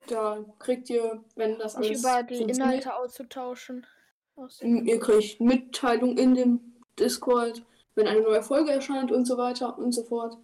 Da 0.07 0.43
kriegt 0.59 0.89
ihr, 0.89 1.23
wenn 1.35 1.57
das 1.59 1.75
alles 1.75 1.99
über 2.01 2.23
die 2.23 2.41
Inhalte 2.41 2.93
auszutauschen. 2.95 3.87
Aus 4.35 4.57
dem- 4.57 4.85
ihr 4.85 4.99
kriegt 4.99 5.39
Mitteilung 5.39 6.17
in 6.17 6.35
dem 6.35 6.81
Discord, 6.99 7.63
wenn 7.95 8.07
eine 8.07 8.21
neue 8.21 8.43
Folge 8.43 8.71
erscheint 8.71 9.11
und 9.11 9.25
so 9.25 9.37
weiter 9.37 9.77
und 9.77 9.91
so 9.93 10.03
fort. 10.03 10.35
Und 10.35 10.43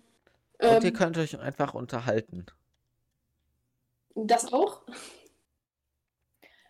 ihr 0.61 0.83
Ähm, 0.83 0.93
könnt 0.93 1.17
euch 1.17 1.37
einfach 1.39 1.73
unterhalten. 1.73 2.45
Das 4.27 4.51
auch. 4.53 4.83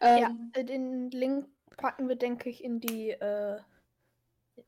Ja, 0.02 0.30
Ähm, 0.30 0.52
äh, 0.54 0.64
den 0.66 1.10
Link 1.12 1.48
packen 1.78 2.08
wir, 2.08 2.16
denke 2.16 2.50
ich, 2.50 2.64
in 2.64 2.80
die, 2.80 3.12
äh, 3.12 3.60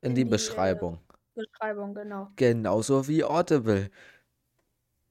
In 0.01 0.15
die 0.15 0.21
äh, 0.21 0.25
Beschreibung. 0.25 0.99
Beschreibung, 1.35 1.93
genau. 1.93 2.29
Genauso 2.35 3.07
wie 3.07 3.23
Audible. 3.23 3.89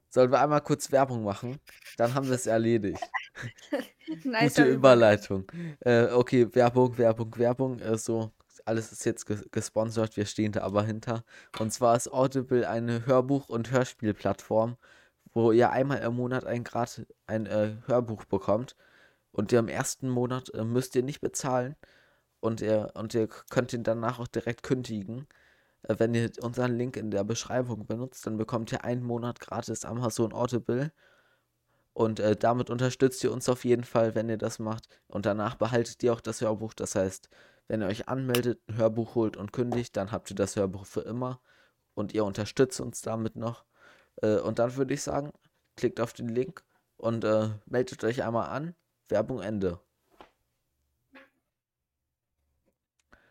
Sollen 0.09 0.31
wir 0.33 0.41
einmal 0.41 0.61
kurz 0.61 0.91
Werbung 0.91 1.23
machen? 1.25 1.61
Dann 1.97 2.15
haben 2.15 2.27
wir 2.29 2.35
es 2.35 2.47
erledigt. 2.47 3.09
Nicer 4.25 4.65
Gute 4.65 4.65
Überleitung. 4.65 5.47
Äh, 5.81 6.07
okay, 6.13 6.53
Werbung, 6.55 6.99
Werbung, 6.99 7.37
Werbung. 7.39 7.79
Äh, 7.81 7.97
so, 7.97 8.33
alles 8.65 8.91
ist 8.93 9.05
jetzt 9.05 9.25
ges 9.27 9.49
gesponsert, 9.53 10.17
wir 10.17 10.27
stehen 10.27 10.53
da 10.53 10.63
aber 10.63 10.83
hinter. 10.85 11.25
Und 11.59 11.73
zwar 11.73 11.97
ist 11.97 12.13
Audible 12.13 12.69
eine 12.69 13.07
Hörbuch- 13.07 13.49
und 13.49 13.71
Hörspielplattform, 13.71 14.77
wo 15.33 15.53
ihr 15.53 15.71
einmal 15.71 15.99
im 15.99 16.17
Monat 16.17 16.45
ein 16.45 16.65
Grad 16.65 17.07
ein 17.27 17.47
äh, 17.47 17.77
Hörbuch 17.87 18.25
bekommt. 18.25 18.77
Und 19.33 19.53
ihr 19.53 19.61
im 19.61 19.69
ersten 19.69 20.09
Monat 20.09 20.53
äh, 20.55 20.65
müsst 20.65 20.97
ihr 20.97 21.03
nicht 21.03 21.21
bezahlen. 21.21 21.77
Und 22.41 22.61
ihr, 22.61 22.93
und 22.95 23.15
ihr 23.15 23.29
könnt 23.29 23.73
ihn 23.73 23.85
danach 23.85 24.19
auch 24.19 24.29
direkt 24.29 24.63
kündigen. 24.63 25.27
Äh, 25.83 25.97
wenn 25.99 26.15
ihr 26.15 26.31
unseren 26.43 26.77
Link 26.77 26.97
in 26.97 27.11
der 27.11 27.25
Beschreibung 27.25 27.87
benutzt, 27.87 28.27
dann 28.27 28.37
bekommt 28.37 28.73
ihr 28.73 28.85
einen 28.85 29.03
Monat 29.03 29.41
gratis 29.41 29.85
Amazon 29.85 30.33
Audible. 30.33 30.93
Und 31.93 32.21
äh, 32.21 32.37
damit 32.37 32.71
unterstützt 32.71 33.23
ihr 33.25 33.33
uns 33.33 33.49
auf 33.49 33.65
jeden 33.65 33.85
Fall, 33.85 34.15
wenn 34.15 34.29
ihr 34.29 34.39
das 34.39 34.59
macht. 34.59 34.89
Und 35.07 35.27
danach 35.27 35.57
behaltet 35.57 36.03
ihr 36.03 36.13
auch 36.13 36.21
das 36.21 36.41
Hörbuch. 36.41 36.75
Das 36.75 36.95
heißt, 36.95 37.29
wenn 37.69 37.83
ihr 37.83 37.89
euch 37.89 38.09
anmeldet, 38.09 38.61
ein 38.69 38.77
Hörbuch 38.77 39.15
holt 39.15 39.37
und 39.37 39.53
kündigt, 39.53 39.97
dann 39.97 40.13
habt 40.13 40.31
ihr 40.31 40.37
das 40.37 40.57
Hörbuch 40.57 40.87
für 40.87 41.03
immer. 41.03 41.41
Und 41.95 42.15
ihr 42.15 42.25
unterstützt 42.25 42.81
uns 42.81 43.03
damit 43.03 43.37
noch. 43.37 43.65
Äh, 44.23 44.39
und 44.39 44.59
dann 44.59 44.77
würde 44.77 44.95
ich 44.95 45.03
sagen, 45.03 45.33
klickt 45.77 46.01
auf 46.01 46.13
den 46.13 46.29
Link 46.29 46.65
und 46.97 47.25
äh, 47.25 47.51
meldet 47.67 48.05
euch 48.05 48.23
einmal 48.23 48.49
an. 48.49 48.75
Werbung 49.09 49.41
Ende. 49.41 49.81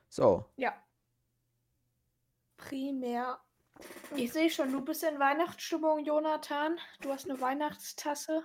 So, 0.09 0.45
Ja. 0.57 0.73
Primär. 2.57 3.39
Ich 4.15 4.33
sehe 4.33 4.49
schon, 4.49 4.71
du 4.71 4.83
bist 4.83 5.03
in 5.03 5.19
Weihnachtsstimmung, 5.19 6.03
Jonathan. 6.03 6.77
Du 7.01 7.11
hast 7.11 7.29
eine 7.29 7.39
Weihnachtstasse. 7.39 8.43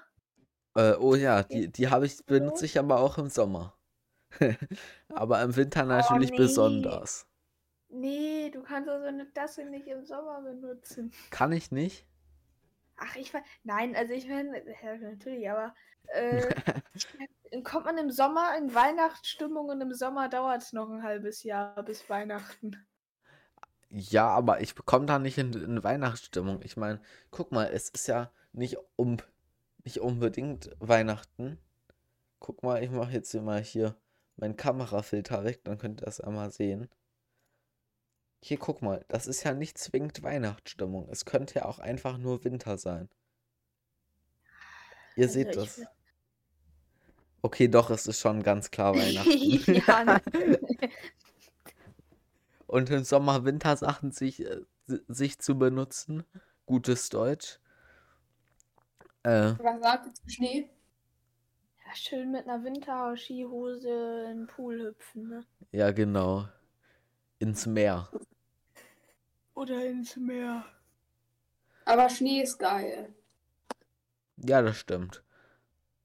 äh, 0.76 0.94
oh 0.94 1.14
ja, 1.16 1.42
die, 1.42 1.72
die 1.72 1.88
habe 1.88 2.06
ich, 2.06 2.24
benutze 2.24 2.66
ich 2.66 2.78
aber 2.78 3.00
auch 3.00 3.18
im 3.18 3.28
Sommer. 3.28 3.76
aber 5.08 5.42
im 5.42 5.56
Winter 5.56 5.84
natürlich 5.84 6.30
nee. 6.30 6.36
besonders. 6.36 7.26
Nee, 7.88 8.50
du 8.50 8.62
kannst 8.62 8.88
also 8.88 9.06
eine 9.06 9.32
Tasse 9.32 9.64
nicht 9.64 9.86
im 9.86 10.04
Sommer 10.04 10.42
benutzen. 10.42 11.12
Kann 11.30 11.52
ich 11.52 11.70
nicht? 11.70 12.06
Ach, 12.96 13.16
ich 13.16 13.32
weiß. 13.34 13.42
Nein, 13.64 13.96
also 13.96 14.12
ich 14.12 14.28
meine, 14.28 14.62
ja, 14.82 14.96
natürlich, 14.96 15.50
aber 15.50 15.74
äh, 16.08 16.54
kommt 17.64 17.86
man 17.86 17.98
im 17.98 18.10
Sommer 18.10 18.56
in 18.56 18.74
Weihnachtsstimmung 18.74 19.68
und 19.68 19.80
im 19.80 19.92
Sommer 19.94 20.28
dauert 20.28 20.62
es 20.62 20.72
noch 20.72 20.90
ein 20.90 21.02
halbes 21.02 21.42
Jahr 21.42 21.82
bis 21.82 22.08
Weihnachten. 22.08 22.86
Ja, 23.90 24.28
aber 24.28 24.60
ich 24.60 24.74
bekomme 24.74 25.06
da 25.06 25.18
nicht 25.18 25.38
in, 25.38 25.52
in 25.52 25.84
Weihnachtsstimmung. 25.84 26.60
Ich 26.62 26.76
meine, 26.76 27.00
guck 27.30 27.52
mal, 27.52 27.66
es 27.66 27.90
ist 27.90 28.08
ja 28.08 28.32
nicht, 28.52 28.76
um, 28.96 29.18
nicht 29.84 30.00
unbedingt 30.00 30.70
Weihnachten. 30.80 31.58
Guck 32.40 32.62
mal, 32.62 32.82
ich 32.82 32.90
mache 32.90 33.12
jetzt 33.12 33.30
hier 33.30 33.42
mal 33.42 33.62
hier 33.62 33.96
meinen 34.36 34.56
Kamerafilter 34.56 35.44
weg, 35.44 35.62
dann 35.64 35.78
könnt 35.78 36.02
ihr 36.02 36.06
das 36.06 36.20
einmal 36.20 36.50
sehen. 36.50 36.88
Hier, 38.46 38.58
guck 38.58 38.82
mal, 38.82 39.02
das 39.08 39.26
ist 39.26 39.42
ja 39.44 39.54
nicht 39.54 39.78
zwingend 39.78 40.22
Weihnachtsstimmung. 40.22 41.08
Es 41.08 41.24
könnte 41.24 41.60
ja 41.60 41.64
auch 41.64 41.78
einfach 41.78 42.18
nur 42.18 42.44
Winter 42.44 42.76
sein. 42.76 43.08
Ihr 45.16 45.24
Also 45.24 45.32
seht 45.32 45.56
das. 45.56 45.78
will- 45.78 45.88
Okay, 47.40 47.68
doch, 47.68 47.88
es 47.88 48.06
ist 48.06 48.20
schon 48.20 48.42
ganz 48.42 48.70
klar 48.70 48.94
Weihnachten. 48.96 49.72
ja, 49.86 50.04
ne. 50.04 50.20
Und 52.66 52.90
im 52.90 53.02
Sommer 53.04 53.46
Wintersachen 53.46 54.12
sich, 54.12 54.44
äh, 54.44 54.60
si- 54.86 55.00
sich 55.08 55.38
zu 55.38 55.58
benutzen. 55.58 56.24
Gutes 56.66 57.08
Deutsch. 57.08 57.60
Äh, 59.22 59.54
was 59.58 59.80
sagt 59.82 60.16
zu 60.18 60.28
Schnee? 60.28 60.68
ja, 61.86 61.94
schön 61.94 62.30
mit 62.30 62.46
einer 62.46 62.62
Winter-Skihose 62.62 64.26
in 64.30 64.36
den 64.40 64.46
Pool 64.48 64.82
hüpfen, 64.82 65.28
ne? 65.28 65.46
ja, 65.72 65.92
genau. 65.92 66.46
Ins 67.38 67.64
Meer. 67.64 68.10
Oder 69.54 69.84
ins 69.86 70.16
Meer. 70.16 70.64
Aber 71.84 72.08
Schnee 72.08 72.42
ist 72.42 72.58
geil. 72.58 73.14
Ja, 74.36 74.62
das 74.62 74.76
stimmt. 74.76 75.22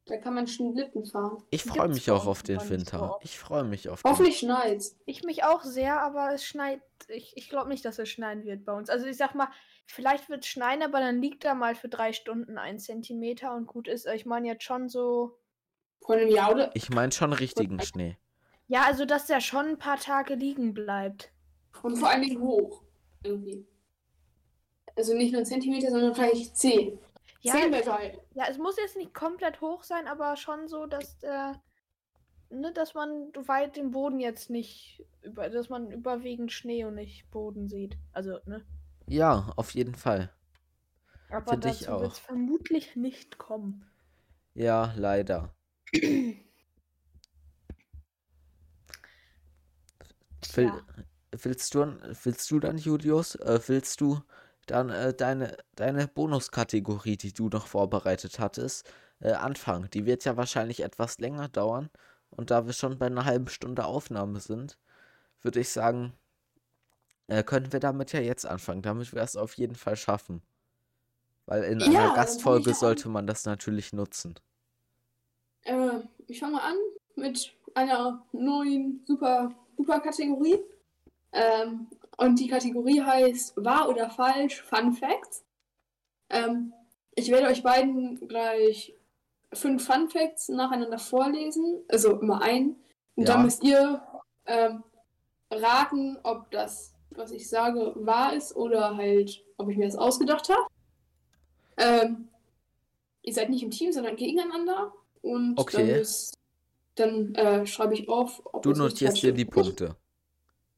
Da 0.06 0.18
kann 0.18 0.34
man 0.34 0.48
Schlitten 0.48 1.06
fahren. 1.06 1.44
Ich 1.52 1.64
freue 1.64 1.88
mich 1.88 2.10
auch 2.10 2.26
auf 2.26 2.42
den 2.42 2.60
so 2.60 2.70
Winter. 2.70 3.20
Ich 3.22 3.38
freue 3.38 3.64
mich 3.64 3.90
auf 3.90 4.02
den. 4.02 4.12
Hoffentlich 4.12 4.40
schneit's. 4.40 4.98
Ich 5.06 5.24
mich 5.24 5.44
auch 5.44 5.64
sehr, 5.64 6.02
aber 6.02 6.34
es 6.34 6.44
schneit. 6.44 6.82
Ich, 7.08 7.38
ich 7.38 7.48
glaube 7.48 7.70
nicht, 7.70 7.86
dass 7.86 8.00
es 8.00 8.10
schneien 8.10 8.44
wird 8.44 8.66
bei 8.66 8.74
uns. 8.74 8.90
Also 8.90 9.06
ich 9.06 9.18
sag 9.18 9.36
mal, 9.36 9.50
vielleicht 9.86 10.28
wird 10.30 10.44
es 10.44 10.50
schneien, 10.50 10.82
aber 10.82 11.00
dann 11.00 11.22
liegt 11.22 11.46
da 11.46 11.54
mal 11.54 11.76
für 11.76 11.90
drei 11.90 12.12
Stunden 12.12 12.58
ein 12.58 12.80
Zentimeter 12.80 13.54
und 13.54 13.68
gut 13.68 13.88
ist. 13.88 14.08
Ich 14.08 14.26
meine 14.26 14.48
jetzt 14.48 14.64
schon 14.64 14.90
so. 14.90 15.38
Vor 16.02 16.16
einem 16.16 16.30
Jahr 16.30 16.52
oder? 16.52 16.72
Ich 16.76 16.90
meine 16.90 17.12
schon 17.12 17.32
richtigen 17.32 17.80
Schnee. 17.82 18.18
Ja, 18.68 18.84
also 18.86 19.06
dass 19.06 19.28
der 19.28 19.42
schon 19.42 19.68
ein 19.68 19.78
paar 19.78 20.00
Tage 20.00 20.34
liegen 20.34 20.74
bleibt. 20.74 21.32
Und 21.84 21.98
vor 21.98 22.10
allen 22.10 22.24
Dingen 22.24 22.42
hoch. 22.42 22.84
Irgendwie. 23.24 23.68
Also 24.96 25.14
nicht 25.14 25.32
nur 25.32 25.42
ein 25.42 25.46
Zentimeter, 25.46 25.92
sondern 25.92 26.14
vielleicht 26.16 26.58
zehn. 26.58 27.00
Ja, 27.42 27.54
Zehn 27.54 27.72
wäre 27.72 27.84
geil. 27.86 28.22
ja, 28.34 28.46
es 28.50 28.58
muss 28.58 28.76
jetzt 28.78 28.98
nicht 28.98 29.14
komplett 29.14 29.62
hoch 29.62 29.84
sein, 29.84 30.08
aber 30.08 30.36
schon 30.36 30.68
so, 30.68 30.86
dass 30.86 31.20
der. 31.20 31.62
Ne, 32.52 32.74
dass 32.74 32.96
man 32.96 33.32
weit 33.48 33.78
den 33.78 33.92
Boden 33.92 34.20
jetzt 34.20 34.50
nicht. 34.50 35.06
Über, 35.22 35.50
dass 35.50 35.70
man 35.70 35.92
überwiegend 35.92 36.52
Schnee 36.52 36.84
und 36.84 36.96
nicht 36.96 37.30
Boden 37.30 37.70
sieht. 37.70 37.96
Also, 38.12 38.40
ne? 38.46 38.66
Ja, 39.08 39.54
auf 39.56 39.72
jeden 39.72 39.94
Fall. 39.96 40.34
Aber 41.30 41.54
ich 41.54 41.60
dazu 41.60 42.02
wird 42.02 42.14
es 42.14 42.20
vermutlich 42.20 42.96
nicht 42.96 43.38
kommen. 43.38 43.86
Ja, 44.56 44.94
leider. 44.98 45.54
Will, 45.94 46.42
Tja. 50.42 50.84
Willst 51.32 51.76
du, 51.76 51.98
willst 52.24 52.50
du 52.52 52.60
dann, 52.60 52.78
Julius, 52.78 53.36
äh, 53.36 53.60
willst 53.68 54.02
du 54.02 54.22
dann 54.68 54.90
äh, 54.90 55.14
deine, 55.14 55.58
deine 55.76 56.08
Bonuskategorie, 56.08 57.18
die 57.18 57.34
du 57.34 57.50
noch 57.50 57.68
vorbereitet 57.68 58.40
hattest, 58.40 58.92
äh, 59.20 59.32
anfangen? 59.34 59.90
Die 59.92 60.06
wird 60.06 60.26
ja 60.26 60.38
wahrscheinlich 60.38 60.82
etwas 60.84 61.20
länger 61.20 61.50
dauern. 61.50 61.90
Und 62.32 62.52
da 62.52 62.66
wir 62.66 62.74
schon 62.74 62.98
bei 63.00 63.08
einer 63.08 63.26
halben 63.26 63.48
Stunde 63.50 63.86
Aufnahme 63.86 64.40
sind, 64.40 64.78
würde 65.42 65.60
ich 65.62 65.70
sagen, 65.70 66.14
äh, 67.28 67.44
können 67.44 67.72
wir 67.72 67.80
damit 67.80 68.12
ja 68.14 68.20
jetzt 68.20 68.46
anfangen, 68.46 68.82
damit 68.82 69.14
wir 69.14 69.22
es 69.22 69.36
auf 69.38 69.54
jeden 69.54 69.76
Fall 69.76 69.96
schaffen. 69.96 70.42
Weil 71.48 71.64
in 71.64 71.84
Ja, 71.86 72.00
einer 72.00 72.10
Gastfolge 72.10 72.74
sollte 72.74 73.10
man 73.10 73.28
das 73.28 73.44
natürlich 73.44 73.92
nutzen. 73.92 74.36
Äh, 75.64 76.02
ich 76.28 76.40
fange 76.40 76.54
mal 76.54 76.70
an 76.72 76.76
mit 77.16 77.54
einer 77.74 78.26
neuen 78.32 79.02
super, 79.06 79.54
super 79.78 80.00
Kategorie. 80.00 80.60
Ähm, 81.32 81.88
und 82.18 82.40
die 82.40 82.48
Kategorie 82.48 83.02
heißt 83.02 83.54
Wahr 83.64 83.90
oder 83.90 84.10
Falsch 84.10 84.62
Fun 84.64 84.94
Facts. 84.94 85.44
Ähm, 86.30 86.74
ich 87.16 87.30
werde 87.32 87.48
euch 87.48 87.64
beiden 87.64 88.28
gleich 88.28 88.94
fünf 89.54 89.86
Fun 89.86 90.10
Facts 90.10 90.50
nacheinander 90.50 91.00
vorlesen, 91.00 91.84
also 91.90 92.20
immer 92.20 92.42
ein. 92.42 92.76
Und 93.16 93.28
Ja. 93.28 93.34
dann 93.34 93.44
müsst 93.44 93.64
ihr 93.64 94.02
ähm, 94.46 94.84
raten, 95.52 96.18
ob 96.24 96.52
das, 96.52 96.94
was 97.12 97.32
ich 97.32 97.50
sage, 97.50 97.94
wahr 97.96 98.34
ist 98.34 98.56
oder 98.56 98.96
halt, 98.98 99.44
ob 99.58 99.70
ich 99.70 99.78
mir 99.78 99.86
das 99.86 99.96
ausgedacht 99.96 100.50
habe. 100.50 100.68
Ähm, 101.78 102.30
ihr 103.24 103.34
seid 103.34 103.50
nicht 103.50 103.64
im 103.64 103.72
Team, 103.72 103.92
sondern 103.92 104.16
gegeneinander. 104.16 104.94
Und 105.22 105.56
dann, 105.56 105.66
Okay. 105.66 105.98
müsst, 105.98 106.34
dann 106.96 107.34
äh, 107.36 107.66
schreibe 107.66 107.94
ich 107.94 108.08
auf, 108.08 108.42
ob 108.46 108.62
Du 108.62 108.72
notierst 108.72 109.22
dir 109.22 109.34
die. 109.34 109.46
Punkte. 109.46 109.96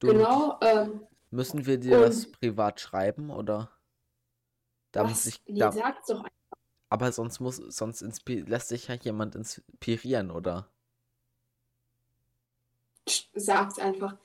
Du 0.01 0.07
Genau. 0.07 0.59
Ähm, 0.61 1.07
Müssen 1.29 1.65
wir 1.65 1.77
dir 1.77 2.01
das 2.01 2.29
privat 2.29 2.81
schreiben 2.81 3.29
oder? 3.29 3.71
Da 4.91 5.03
muss 5.03 5.11
was? 5.11 5.25
ich, 5.27 5.41
Nee, 5.47 5.59
da, 5.59 5.71
sagt's 5.71 6.07
doch 6.07 6.17
einfach. 6.19 6.57
aber 6.89 7.11
sonst 7.13 7.39
muss, 7.39 7.55
sonst 7.55 8.03
lässt 8.27 8.67
sich 8.67 8.89
ja 8.89 8.95
jemand 8.95 9.35
inspirieren, 9.35 10.29
oder? 10.31 10.67
Sag's 13.33 13.79
einfach. 13.79 14.17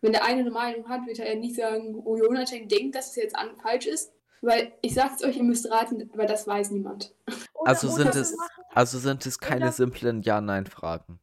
Wenn 0.00 0.12
der 0.12 0.24
eine 0.24 0.40
eine 0.40 0.50
Meinung 0.50 0.88
hat, 0.88 1.06
wird 1.06 1.18
er 1.20 1.32
ja 1.32 1.38
nicht 1.38 1.56
sagen, 1.56 1.94
oh, 2.04 2.16
Jonathan 2.16 2.68
denkt, 2.68 2.94
dass 2.94 3.10
es 3.10 3.16
jetzt 3.16 3.36
an 3.36 3.56
falsch 3.60 3.86
ist. 3.86 4.12
Weil 4.40 4.72
ich 4.82 4.94
sag's 4.94 5.22
euch, 5.22 5.36
ihr 5.36 5.44
müsst 5.44 5.70
raten, 5.70 6.10
weil 6.14 6.26
das 6.26 6.46
weiß 6.46 6.72
niemand. 6.72 7.14
Oder, 7.54 7.70
Also 7.70 7.86
oder 7.88 7.96
sind 8.12 8.16
es, 8.16 8.36
also 8.74 8.98
sind 8.98 9.24
es 9.24 9.38
keine 9.38 9.66
oder- 9.66 9.72
simplen 9.72 10.22
Ja-Nein-Fragen. 10.22 11.20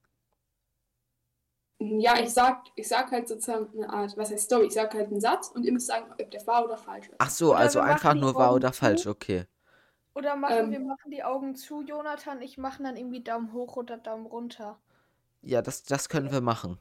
Ja, 1.79 2.19
ich 2.19 2.29
sag, 2.33 2.65
ich 2.75 2.87
sag 2.87 3.11
halt 3.11 3.27
sozusagen 3.29 3.69
eine 3.73 3.89
Art, 3.89 4.17
was 4.17 4.31
heißt 4.31 4.45
Story? 4.45 4.67
Ich 4.67 4.73
sag 4.73 4.93
halt 4.93 5.07
einen 5.11 5.21
Satz 5.21 5.49
und 5.49 5.63
ihr 5.63 5.71
müsst 5.71 5.87
sagen, 5.87 6.11
ob 6.11 6.29
der 6.31 6.45
wahr 6.45 6.65
oder 6.65 6.77
falsch 6.77 7.07
ist. 7.09 7.15
Ach 7.17 7.29
so, 7.29 7.55
Oder 7.55 7.59
also 7.59 7.79
einfach 7.79 8.13
nur 8.15 8.35
wahr 8.37 8.53
oder 8.53 8.71
zu. 8.73 8.79
falsch, 8.79 9.07
okay. 9.07 9.45
Oder 10.13 10.35
machen 10.35 10.65
Ähm. 10.65 10.71
wir 10.71 10.79
machen 10.81 11.09
die 11.11 11.23
Augen 11.23 11.55
zu, 11.55 11.81
Jonathan. 11.81 12.41
Ich 12.41 12.57
mache 12.59 12.83
dann 12.83 12.95
irgendwie 12.97 13.23
Daumen 13.23 13.53
hoch 13.53 13.75
oder 13.77 13.97
Daumen 13.97 14.25
runter. 14.27 14.79
Ja, 15.41 15.61
das, 15.61 15.83
das 15.83 16.09
können 16.09 16.31
wir 16.31 16.41
machen. 16.41 16.79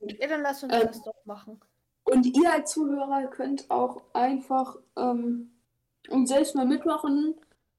Ja, 0.00 0.28
dann 0.28 0.42
lass 0.42 0.62
uns 0.62 0.72
Ähm. 0.72 0.86
das 0.86 1.02
doch 1.02 1.24
machen. 1.24 1.60
Und 2.04 2.26
ihr 2.26 2.52
als 2.52 2.70
Zuhörer 2.72 3.26
könnt 3.28 3.68
auch 3.70 4.02
einfach 4.12 4.76
ähm, 4.96 5.50
und 6.08 6.28
selbst 6.28 6.54
mal 6.54 6.64
mitmachen 6.66 7.34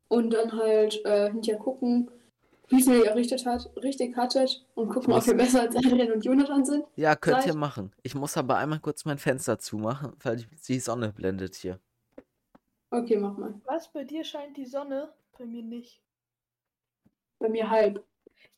und 0.10 0.32
dann 0.34 0.52
halt 0.52 1.04
äh, 1.06 1.32
hinterher 1.32 1.60
gucken, 1.60 2.12
wie 2.70 2.82
viel 2.84 3.00
ihr 3.06 3.16
richtig, 3.16 3.46
hat, 3.46 3.70
richtig 3.78 4.16
hattet 4.18 4.66
und 4.76 4.90
gucken, 4.90 5.12
ob 5.14 5.18
muss- 5.18 5.28
ihr 5.28 5.36
besser 5.38 5.62
als 5.62 5.76
Adrian 5.76 6.12
und 6.12 6.24
Jonathan 6.26 6.66
sind. 6.66 6.86
Ja, 6.96 7.16
könnt 7.16 7.38
ihr 7.40 7.44
Gleich. 7.52 7.56
machen. 7.56 7.94
Ich 8.04 8.14
muss 8.16 8.36
aber 8.38 8.58
einmal 8.58 8.80
kurz 8.80 9.06
mein 9.06 9.18
Fenster 9.18 9.58
zumachen, 9.60 10.14
weil 10.24 10.38
die- 10.68 10.80
Sonne 10.80 11.12
blendet 11.14 11.56
hier. 11.56 11.80
Okay, 12.92 13.18
mach 13.18 13.38
mal. 13.38 13.54
Was? 13.66 13.92
Bei 13.92 14.04
dir 14.04 14.24
scheint 14.24 14.56
die 14.58 14.66
Sonne? 14.66 15.14
Bei 15.38 15.46
mir 15.46 15.64
nicht. 15.64 16.02
Bei 17.40 17.50
mir 17.50 17.70
halb. 17.70 18.04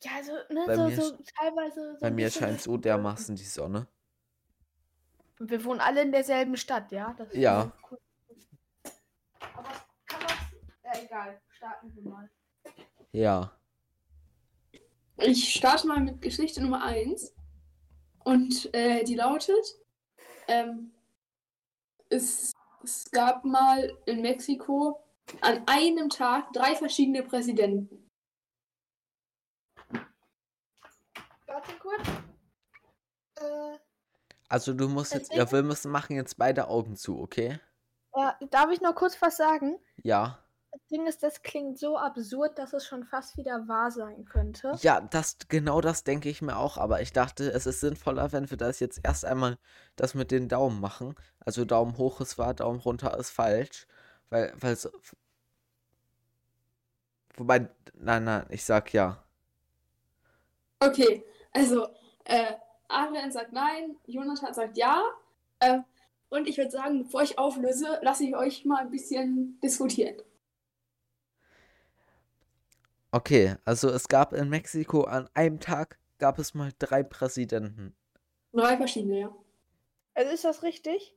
Ja, 0.02 0.10
also, 0.16 0.32
ne, 0.52 0.64
Bei 0.66 0.76
so, 0.76 0.84
mir 0.86 0.96
so 0.96 1.16
teilweise. 1.38 1.94
So 1.94 2.00
Bei 2.00 2.10
mir 2.10 2.30
scheint 2.30 2.60
so 2.60 2.76
dermaßen 2.76 3.36
die 3.36 3.44
Sonne. 3.44 3.86
Und 5.38 5.50
wir 5.50 5.64
wohnen 5.64 5.80
alle 5.80 6.02
in 6.02 6.12
derselben 6.12 6.56
Stadt, 6.56 6.90
ja? 6.92 7.14
Das 7.16 7.28
ist 7.28 7.36
Ja. 7.36 7.72
cool. 7.90 7.98
Aber 9.54 9.68
kann 10.06 10.20
man. 10.22 10.30
Ja, 10.84 11.00
egal. 11.02 11.40
Starten 11.50 11.92
wir 11.94 12.02
mal. 12.10 12.30
Ja. 13.12 13.52
Ich 15.22 15.52
starte 15.54 15.86
mal 15.86 16.00
mit 16.00 16.22
Geschichte 16.22 16.62
Nummer 16.62 16.82
1. 16.84 17.34
Und 18.24 18.72
äh, 18.74 19.04
die 19.04 19.14
lautet: 19.14 19.78
ähm, 20.48 20.92
es, 22.08 22.52
es 22.82 23.10
gab 23.10 23.44
mal 23.44 23.92
in 24.06 24.22
Mexiko 24.22 25.02
an 25.40 25.62
einem 25.66 26.08
Tag 26.08 26.52
drei 26.52 26.74
verschiedene 26.74 27.22
Präsidenten. 27.22 28.08
Warte 31.46 31.72
kurz. 31.80 32.08
Äh, 33.36 33.78
Also 34.48 34.72
du 34.74 34.88
musst 34.88 35.14
jetzt, 35.14 35.32
ja, 35.32 35.50
wir 35.50 35.62
müssen 35.62 35.90
machen 35.90 36.16
jetzt 36.16 36.36
beide 36.36 36.68
Augen 36.68 36.96
zu, 36.96 37.20
okay? 37.20 37.60
ja, 38.16 38.36
darf 38.50 38.70
ich 38.70 38.80
noch 38.80 38.94
kurz 38.94 39.20
was 39.22 39.36
sagen? 39.36 39.78
Ja. 40.02 40.44
Das 40.90 40.98
Ding 40.98 41.06
ist, 41.06 41.22
das 41.22 41.42
klingt 41.42 41.78
so 41.78 41.96
absurd, 41.96 42.58
dass 42.58 42.72
es 42.72 42.84
schon 42.84 43.04
fast 43.04 43.36
wieder 43.36 43.68
wahr 43.68 43.92
sein 43.92 44.24
könnte. 44.24 44.72
Ja, 44.80 45.00
das, 45.00 45.36
genau 45.48 45.80
das 45.80 46.02
denke 46.02 46.28
ich 46.28 46.42
mir 46.42 46.56
auch, 46.56 46.78
aber 46.78 47.00
ich 47.00 47.12
dachte, 47.12 47.48
es 47.52 47.64
ist 47.64 47.78
sinnvoller, 47.78 48.32
wenn 48.32 48.50
wir 48.50 48.56
das 48.56 48.80
jetzt 48.80 48.98
erst 49.04 49.24
einmal 49.24 49.56
das 49.94 50.14
mit 50.14 50.32
den 50.32 50.48
Daumen 50.48 50.80
machen. 50.80 51.14
Also 51.38 51.64
Daumen 51.64 51.96
hoch 51.96 52.20
ist 52.20 52.38
wahr, 52.38 52.54
Daumen 52.54 52.80
runter 52.80 53.16
ist 53.16 53.30
falsch. 53.30 53.86
Weil, 54.30 54.52
weil 54.58 54.74
so. 54.74 54.90
Wobei, 57.36 57.68
nein, 57.94 58.24
nein, 58.24 58.46
ich 58.48 58.64
sag 58.64 58.92
ja. 58.92 59.22
Okay, 60.80 61.24
also 61.52 61.86
äh, 62.24 62.54
Adrian 62.88 63.30
sagt 63.30 63.52
nein, 63.52 63.96
Jonathan 64.06 64.54
sagt 64.54 64.76
ja. 64.76 65.04
Äh, 65.60 65.78
und 66.30 66.48
ich 66.48 66.58
würde 66.58 66.72
sagen, 66.72 67.04
bevor 67.04 67.22
ich 67.22 67.38
auflöse, 67.38 68.00
lasse 68.02 68.24
ich 68.24 68.34
euch 68.34 68.64
mal 68.64 68.80
ein 68.80 68.90
bisschen 68.90 69.60
diskutieren. 69.62 70.16
Okay, 73.12 73.56
also 73.64 73.88
es 73.90 74.08
gab 74.08 74.32
in 74.32 74.48
Mexiko 74.48 75.02
an 75.02 75.28
einem 75.34 75.58
Tag 75.58 75.98
gab 76.18 76.38
es 76.38 76.54
mal 76.54 76.70
drei 76.78 77.02
Präsidenten. 77.02 77.96
Drei 78.52 78.76
verschiedene, 78.76 79.20
ja. 79.20 79.36
Also 80.14 80.32
ist 80.32 80.44
das 80.44 80.62
richtig? 80.62 81.16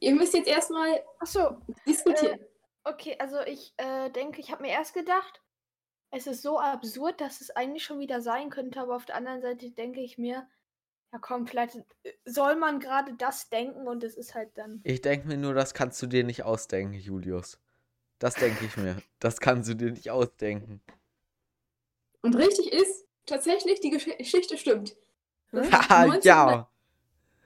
Ihr 0.00 0.14
müsst 0.14 0.34
jetzt 0.34 0.48
erstmal 0.48 1.02
Achso, 1.20 1.60
diskutieren. 1.86 2.40
okay, 2.84 3.16
also 3.18 3.40
ich 3.42 3.74
äh, 3.76 4.10
denke, 4.10 4.40
ich 4.40 4.50
habe 4.50 4.62
mir 4.62 4.70
erst 4.70 4.94
gedacht, 4.94 5.42
es 6.10 6.26
ist 6.26 6.42
so 6.42 6.58
absurd, 6.58 7.20
dass 7.20 7.40
es 7.40 7.50
eigentlich 7.50 7.84
schon 7.84 7.98
wieder 7.98 8.20
sein 8.20 8.50
könnte, 8.50 8.80
aber 8.80 8.96
auf 8.96 9.06
der 9.06 9.16
anderen 9.16 9.42
Seite 9.42 9.70
denke 9.70 10.00
ich 10.00 10.18
mir, 10.18 10.48
ja 11.12 11.18
komm, 11.20 11.46
vielleicht 11.46 11.76
äh, 11.76 12.12
soll 12.24 12.56
man 12.56 12.80
gerade 12.80 13.14
das 13.14 13.48
denken 13.48 13.86
und 13.86 14.02
es 14.04 14.16
ist 14.16 14.34
halt 14.34 14.50
dann. 14.56 14.80
Ich 14.84 15.00
denke 15.00 15.28
mir 15.28 15.36
nur, 15.36 15.54
das 15.54 15.74
kannst 15.74 16.00
du 16.02 16.06
dir 16.06 16.24
nicht 16.24 16.42
ausdenken, 16.42 16.94
Julius. 16.94 17.58
Das 18.18 18.34
denke 18.34 18.64
ich 18.64 18.76
mir. 18.76 18.96
Das 19.18 19.40
kannst 19.40 19.68
du 19.68 19.74
dir 19.74 19.90
nicht 19.90 20.10
ausdenken. 20.10 20.80
Und 22.22 22.34
richtig 22.34 22.72
ist, 22.72 23.06
tatsächlich, 23.26 23.80
die 23.80 23.90
Gesch 23.90 24.06
Geschichte 24.18 24.56
stimmt. 24.56 24.96
Das, 25.52 25.70
Haha, 25.70 26.02
1900 26.04 26.24
ja. 26.24 26.68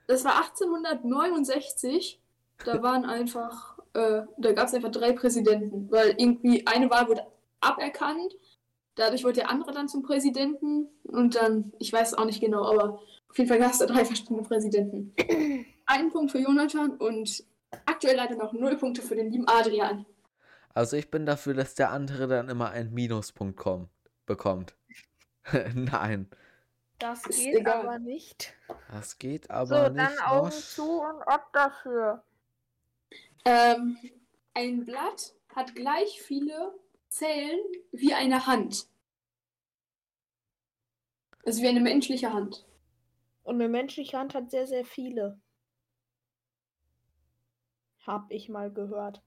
das 0.06 0.24
war 0.24 0.36
1869. 0.36 2.20
Da 2.64 2.82
waren 2.82 3.04
einfach, 3.04 3.78
äh, 3.94 4.22
da 4.38 4.52
gab 4.52 4.68
es 4.68 4.74
einfach 4.74 4.90
drei 4.90 5.12
Präsidenten, 5.12 5.90
weil 5.90 6.14
irgendwie 6.16 6.66
eine 6.66 6.88
Wahl 6.90 7.08
wurde 7.08 7.26
aberkannt. 7.60 8.36
Dadurch 8.94 9.24
wurde 9.24 9.34
der 9.34 9.50
andere 9.50 9.72
dann 9.72 9.88
zum 9.88 10.02
Präsidenten 10.02 10.88
und 11.04 11.34
dann, 11.34 11.72
ich 11.78 11.92
weiß 11.92 12.08
es 12.12 12.14
auch 12.18 12.24
nicht 12.24 12.40
genau, 12.40 12.64
aber 12.64 13.00
auf 13.28 13.38
jeden 13.38 13.48
Fall 13.48 13.58
gab 13.58 13.72
es 13.72 13.78
da 13.78 13.86
drei 13.86 14.04
verschiedene 14.06 14.42
Präsidenten. 14.42 15.14
Ein 15.86 16.10
Punkt 16.10 16.32
für 16.32 16.38
Jonathan 16.38 16.96
und 16.96 17.44
aktuell 17.86 18.16
leider 18.16 18.36
noch 18.36 18.52
null 18.52 18.76
Punkte 18.76 19.02
für 19.02 19.16
den 19.16 19.30
lieben 19.30 19.48
Adrian. 19.48 20.06
Also 20.74 20.96
ich 20.96 21.10
bin 21.10 21.26
dafür, 21.26 21.54
dass 21.54 21.74
der 21.74 21.90
andere 21.90 22.26
dann 22.28 22.48
immer 22.48 22.70
einen 22.70 22.92
Minuspunkt 22.92 23.56
kommt, 23.56 23.90
bekommt. 24.26 24.74
Nein, 25.74 26.28
Das 26.98 27.26
Ist 27.26 27.38
geht 27.38 27.56
egal. 27.60 27.80
aber 27.80 27.98
nicht. 27.98 28.54
das 28.90 29.18
geht 29.18 29.46
So, 29.46 29.50
aber 29.52 29.90
dann 29.90 30.12
nicht. 30.12 30.22
Augen 30.26 30.46
Mosch. 30.46 30.54
zu 30.74 31.00
und 31.00 31.22
ab 31.22 31.50
dafür. 31.52 32.22
Ähm, 33.44 33.98
ein 34.54 34.84
Blatt 34.84 35.34
hat 35.54 35.74
gleich 35.74 36.20
viele 36.22 36.72
Zellen 37.08 37.58
wie 37.92 38.14
eine 38.14 38.46
Hand. 38.46 38.86
Also 41.44 41.62
wie 41.62 41.68
eine 41.68 41.80
menschliche 41.80 42.32
Hand. 42.32 42.66
Und 43.42 43.56
eine 43.56 43.68
menschliche 43.68 44.16
Hand 44.18 44.34
hat 44.34 44.50
sehr, 44.50 44.66
sehr 44.66 44.84
viele. 44.84 45.40
Hab 48.06 48.30
ich 48.30 48.48
mal 48.48 48.70
gehört. 48.72 49.22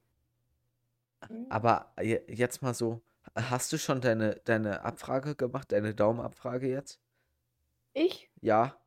Hm? 1.28 1.48
Aber 1.50 1.94
je- 2.02 2.24
jetzt 2.28 2.62
mal 2.62 2.74
so, 2.74 3.02
hast 3.36 3.72
du 3.74 3.78
schon 3.78 4.02
deine, 4.02 4.36
deine 4.46 4.82
Abfrage 4.84 5.36
gemacht, 5.36 5.72
deine 5.72 5.94
Daumenabfrage 5.96 6.68
jetzt? 6.68 7.00
Ich? 7.94 8.30
Ja, 8.42 8.78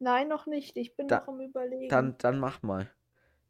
Nein, 0.00 0.28
noch 0.28 0.46
nicht. 0.46 0.76
Ich 0.76 0.96
bin 0.96 1.06
Da- 1.08 1.20
noch 1.20 1.28
am 1.28 1.40
Überlegen. 1.40 1.88
dann, 1.88 2.18
dann 2.18 2.38
mach 2.38 2.62
mal. 2.62 2.90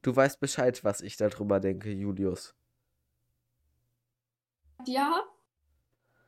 Du 0.03 0.15
weißt 0.15 0.39
Bescheid, 0.39 0.85
was 0.85 1.01
ich 1.01 1.17
darüber 1.17 1.59
denke, 1.59 1.91
Julius. 1.91 2.55
Ja. 4.87 5.23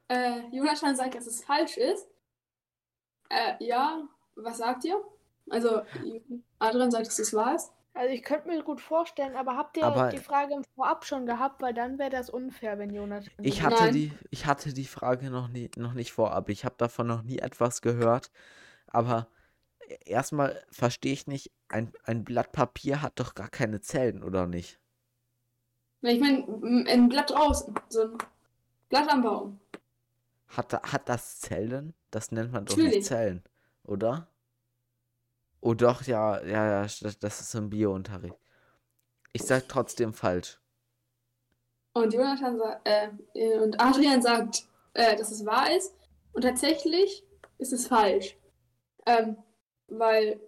Äh, 0.08 0.40
Jonathan 0.52 0.96
sagt, 0.96 1.14
dass 1.14 1.26
es 1.26 1.44
falsch 1.44 1.76
ist. 1.76 2.08
Äh, 3.28 3.62
ja. 3.64 4.08
Was 4.36 4.58
sagt 4.58 4.84
ihr? 4.84 5.00
Also, 5.50 5.82
Adrian 6.58 6.90
sagt, 6.90 7.06
dass 7.06 7.18
es 7.18 7.32
wahr 7.34 7.54
ist. 7.54 7.72
Also 7.96 8.12
ich 8.14 8.22
könnte 8.22 8.48
mir 8.48 8.62
gut 8.62 8.80
vorstellen, 8.80 9.34
aber 9.36 9.56
habt 9.56 9.76
ihr 9.78 9.84
Aber- 9.84 10.10
die 10.10 10.18
Frage 10.18 10.54
im 10.54 10.64
Vorab 10.74 11.04
schon 11.04 11.24
gehabt, 11.26 11.62
weil 11.62 11.72
dann 11.74 11.98
wäre 11.98 12.10
das 12.10 12.28
unfair, 12.30 12.78
wenn 12.78 12.90
Jonathan. 12.92 13.30
Ich 13.42 13.62
hatte 13.62 13.84
Nein. 13.84 13.94
die, 13.94 14.12
ich 14.30 14.44
hatte 14.46 14.72
die 14.74 14.84
Frage 14.84 15.30
noch 15.30 15.48
nie, 15.48 15.70
noch 15.76 15.94
nicht 15.94 16.12
vorab. 16.12 16.48
Ich 16.50 16.64
habe 16.64 16.74
davon 16.78 17.06
noch 17.06 17.22
nie 17.22 17.38
etwas 17.38 17.80
gehört. 17.80 18.30
Aber 18.86 19.28
erstmal 20.04 20.62
verstehe 20.70 21.12
ich 21.14 21.26
nicht, 21.26 21.50
ein, 21.68 21.92
ein 22.04 22.22
Blatt 22.24 22.52
Papier 22.52 23.00
hat 23.02 23.18
doch 23.18 23.34
gar 23.34 23.48
keine 23.48 23.80
Zellen, 23.80 24.22
oder 24.22 24.46
nicht? 24.46 24.78
Na, 26.02 26.10
Ich 26.10 26.20
meine, 26.20 26.44
ein 26.88 27.08
Blatt 27.08 27.30
draußen. 27.30 27.74
So 27.88 28.02
ein 28.02 28.18
Blatt 28.90 29.08
am 29.08 29.22
Baum. 29.22 29.60
Hat, 30.48 30.72
hat 30.92 31.08
das 31.08 31.40
Zellen? 31.40 31.94
Das 32.10 32.30
nennt 32.30 32.52
man 32.52 32.66
doch 32.66 32.76
Natürlich. 32.76 32.96
nicht 32.98 33.06
Zellen, 33.06 33.42
oder? 33.84 34.28
Oh 35.60 35.74
doch, 35.74 36.02
ja, 36.02 36.42
ja, 36.44 36.66
ja, 36.66 36.82
das, 36.82 37.18
das 37.18 37.40
ist 37.40 37.54
im 37.54 37.70
Biounterricht. 37.70 38.36
Ich 39.32 39.42
sag 39.42 39.68
trotzdem 39.68 40.14
falsch. 40.14 40.60
Und 41.92 42.12
Jonathan 42.12 42.58
sagt, 42.58 42.86
äh, 42.86 43.08
äh, 43.34 43.58
und 43.58 43.80
Adrian 43.80 44.20
sagt, 44.20 44.66
äh, 44.94 45.16
dass 45.16 45.30
es 45.30 45.46
wahr 45.46 45.74
ist. 45.74 45.94
Und 46.32 46.42
tatsächlich 46.42 47.24
ist 47.58 47.72
es 47.72 47.86
falsch. 47.86 48.36
Ähm, 49.06 49.38
weil 49.88 50.40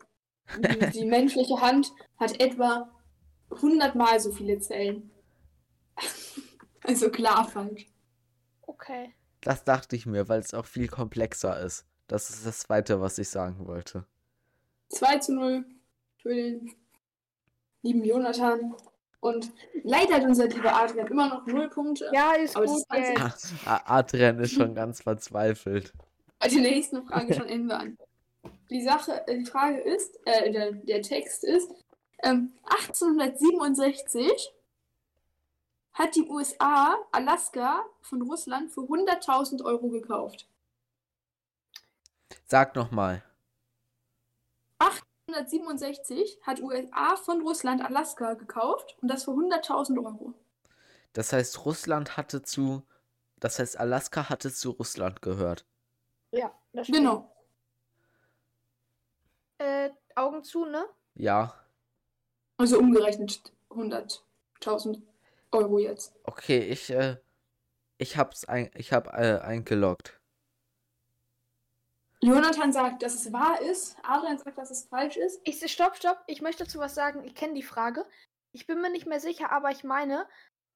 die, 0.59 0.90
die 1.00 1.04
menschliche 1.06 1.61
Hand 1.61 1.92
hat 2.18 2.38
etwa 2.40 2.90
100 3.50 3.94
Mal 3.94 4.20
so 4.20 4.30
viele 4.30 4.59
Zellen. 4.59 5.11
also 6.84 7.11
klar 7.11 7.48
falsch. 7.48 7.86
Okay. 8.62 9.14
Das 9.40 9.64
dachte 9.64 9.96
ich 9.96 10.06
mir, 10.06 10.28
weil 10.28 10.40
es 10.40 10.54
auch 10.54 10.66
viel 10.66 10.88
komplexer 10.88 11.61
ist. 11.61 11.86
Das 12.09 12.30
ist 12.30 12.46
das 12.46 12.61
Zweite, 12.61 13.00
was 13.00 13.18
ich 13.18 13.28
sagen 13.28 13.66
wollte. 13.66 14.06
2 14.91 15.18
zu 15.18 15.34
0 15.34 15.64
für 16.18 16.34
den 16.34 16.74
lieben 17.82 18.05
Jonathan. 18.05 18.74
Und 19.20 19.51
leider 19.82 20.14
hat 20.16 20.24
unser 20.24 20.47
lieber 20.47 20.74
Adrian 20.74 21.07
immer 21.09 21.28
noch 21.28 21.47
0 21.47 21.68
Punkte. 21.70 22.09
Ja, 22.12 22.32
ist 22.34 22.55
Aber 22.57 22.66
das 22.66 22.86
gut 22.89 22.99
ist 22.99 23.66
A- 23.66 23.99
Adrian 23.99 24.39
ist 24.39 24.53
schon 24.53 24.74
ganz 24.74 25.03
verzweifelt. 25.03 25.93
Bei 26.39 26.47
der 26.49 26.61
nächsten 26.61 27.05
Frage 27.05 27.34
schon 27.34 27.47
enden 27.49 27.66
wir 27.68 27.78
an. 27.80 27.99
Die 28.70 28.82
Sache, 28.82 29.26
äh, 29.26 29.39
die 29.39 29.47
Frage 29.47 29.78
ist, 29.80 30.18
äh, 30.24 30.53
der, 30.53 30.72
der 30.72 31.03
Text 31.03 31.43
ist, 31.43 31.68
ähm, 32.22 32.53
1867 32.64 34.53
hat 35.95 36.14
die 36.14 36.28
USA 36.28 36.97
Alaska 37.11 37.84
von 38.03 38.22
Russland 38.22 38.70
für 38.70 38.82
100.000 38.82 39.64
Euro 39.64 39.89
gekauft. 39.89 40.47
Sag 42.47 42.76
nochmal. 42.76 43.22
1867 45.28 46.38
hat 46.42 46.60
USA 46.60 47.16
von 47.16 47.42
Russland 47.42 47.82
Alaska 47.82 48.34
gekauft 48.34 48.96
und 49.00 49.08
das 49.08 49.24
für 49.24 49.32
100.000 49.32 49.98
Euro. 50.04 50.34
Das 51.12 51.32
heißt, 51.32 51.64
Russland 51.64 52.16
hatte 52.16 52.42
zu. 52.42 52.82
Das 53.38 53.58
heißt, 53.58 53.78
Alaska 53.78 54.28
hatte 54.28 54.52
zu 54.52 54.70
Russland 54.70 55.22
gehört. 55.22 55.66
Ja, 56.32 56.52
das 56.72 56.86
stimmt. 56.86 56.98
Genau. 56.98 57.34
Äh, 59.58 59.90
Augen 60.14 60.44
zu, 60.44 60.64
ne? 60.64 60.84
Ja. 61.14 61.54
Also 62.56 62.78
umgerechnet 62.78 63.52
100.000 63.70 65.02
Euro 65.52 65.78
jetzt. 65.78 66.14
Okay, 66.24 66.60
ich, 66.60 66.90
äh, 66.90 67.16
ich 67.98 68.16
hab's 68.16 68.44
ein, 68.44 68.70
ich 68.74 68.92
hab 68.92 69.08
äh, 69.08 69.38
eingeloggt. 69.42 70.17
Jonathan 72.20 72.72
sagt, 72.72 73.02
dass 73.02 73.14
es 73.14 73.32
wahr 73.32 73.60
ist. 73.62 73.96
Adrian 74.02 74.38
sagt, 74.38 74.58
dass 74.58 74.70
es 74.70 74.84
falsch 74.84 75.16
ist. 75.16 75.40
Ich 75.44 75.60
stopp, 75.70 75.96
stopp. 75.96 76.22
Ich 76.26 76.40
möchte 76.42 76.64
dazu 76.64 76.78
was 76.78 76.94
sagen. 76.94 77.22
Ich 77.24 77.34
kenne 77.34 77.54
die 77.54 77.62
Frage. 77.62 78.04
Ich 78.52 78.66
bin 78.66 78.80
mir 78.80 78.90
nicht 78.90 79.06
mehr 79.06 79.20
sicher, 79.20 79.52
aber 79.52 79.70
ich 79.70 79.84
meine, 79.84 80.26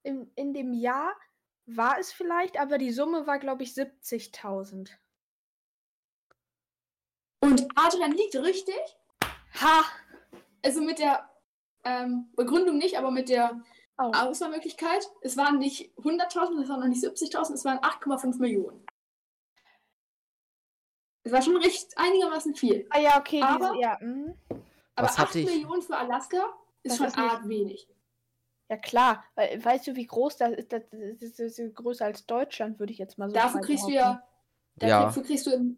in, 0.03 0.31
in 0.35 0.53
dem 0.53 0.73
Jahr 0.73 1.13
war 1.65 1.97
es 1.99 2.13
vielleicht, 2.13 2.59
aber 2.59 2.77
die 2.77 2.91
Summe 2.91 3.27
war, 3.27 3.39
glaube 3.39 3.63
ich, 3.63 3.71
70.000. 3.71 4.89
Und 7.41 7.67
Adrian 7.75 8.11
liegt 8.11 8.35
richtig. 8.35 8.79
Ha! 9.61 9.83
Also 10.63 10.81
mit 10.81 10.99
der 10.99 11.29
ähm, 11.83 12.31
Begründung 12.35 12.77
nicht, 12.77 12.97
aber 12.97 13.11
mit 13.11 13.27
der 13.27 13.61
Oh. 13.97 14.11
Auswahlmöglichkeit. 14.11 15.07
Es 15.21 15.37
waren 15.37 15.59
nicht 15.59 15.95
100.000, 15.97 16.63
es 16.63 16.69
waren 16.69 16.79
noch 16.79 16.87
nicht 16.87 17.03
70.000, 17.03 17.53
es 17.53 17.65
waren 17.65 17.77
8,5 17.79 18.39
Millionen. 18.39 18.83
Es 21.23 21.31
war 21.31 21.41
schon 21.41 21.57
recht 21.57 21.87
einigermaßen 21.95 22.53
viel. 22.55 22.85
Ah 22.89 22.99
ja, 22.99 23.17
okay, 23.19 23.41
Aber- 23.41 23.69
diese, 23.71 23.81
ja. 23.81 23.97
mhm. 24.01 24.33
Aber 24.95 25.07
Was 25.07 25.13
8 25.13 25.19
hatte 25.29 25.39
ich- 25.39 25.45
Millionen 25.45 25.81
für 25.81 25.97
Alaska 25.97 26.37
ist 26.83 26.91
Das 26.91 26.97
schon 26.97 27.07
ist 27.07 27.17
arg 27.17 27.47
wenig. 27.47 27.87
Ja 28.69 28.77
klar, 28.77 29.23
weil 29.35 29.63
weißt 29.63 29.87
du, 29.87 29.95
wie 29.95 30.05
groß 30.07 30.37
das 30.37 30.51
ist? 30.53 30.71
Das 30.73 30.83
ist, 30.91 31.39
das 31.39 31.59
ist 31.59 31.75
größer 31.75 32.05
als 32.05 32.25
Deutschland, 32.25 32.79
würde 32.79 32.91
ich 32.93 32.99
jetzt 32.99 33.17
mal 33.17 33.29
so 33.29 33.35
Dafür 33.35 33.61
kriegst 33.61 33.85
du 33.85 33.91
ja, 33.91 34.23
Ja. 34.81 35.03
dafür 35.05 35.23
kriegst 35.23 35.45
du 35.47 35.51
in, 35.51 35.77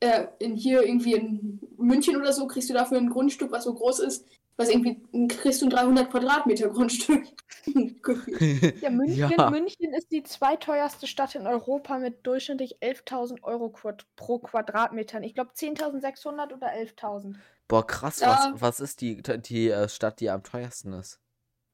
äh, 0.00 0.26
in 0.38 0.54
hier 0.56 0.82
irgendwie 0.82 1.14
in 1.14 1.60
München 1.76 2.16
oder 2.16 2.32
so, 2.32 2.46
kriegst 2.46 2.68
du 2.70 2.74
dafür 2.74 2.98
ein 2.98 3.08
Grundstück, 3.10 3.50
was 3.52 3.64
so 3.64 3.74
groß 3.74 4.00
ist, 4.00 4.26
was 4.56 4.68
irgendwie, 4.68 5.28
kriegst 5.28 5.62
du 5.62 5.66
ein 5.66 5.70
300 5.70 6.10
Quadratmeter 6.10 6.68
Grundstück. 6.68 7.24
Ja, 8.80 8.90
München, 8.90 9.30
Ja. 9.30 9.50
München 9.50 9.94
ist 9.94 10.12
die 10.12 10.22
zweiteuerste 10.22 11.06
Stadt 11.06 11.34
in 11.34 11.46
Europa 11.46 11.98
mit 11.98 12.26
durchschnittlich 12.26 12.78
11.000 12.82 13.42
Euro 13.42 13.70
quad 13.70 14.06
pro 14.16 14.38
Quadratmetern. 14.38 15.22
Ich 15.22 15.34
glaube 15.34 15.52
10.600 15.52 16.52
oder 16.52 16.68
11.000. 16.74 17.36
Boah, 17.68 17.86
krass, 17.86 18.20
Ja. 18.20 18.50
was, 18.52 18.60
was 18.60 18.80
ist 18.80 19.00
die, 19.00 19.22
die 19.22 19.70
äh, 19.70 19.88
Stadt, 19.88 20.20
die 20.20 20.28
am 20.30 20.42
teuersten 20.42 20.92
ist? 20.92 21.20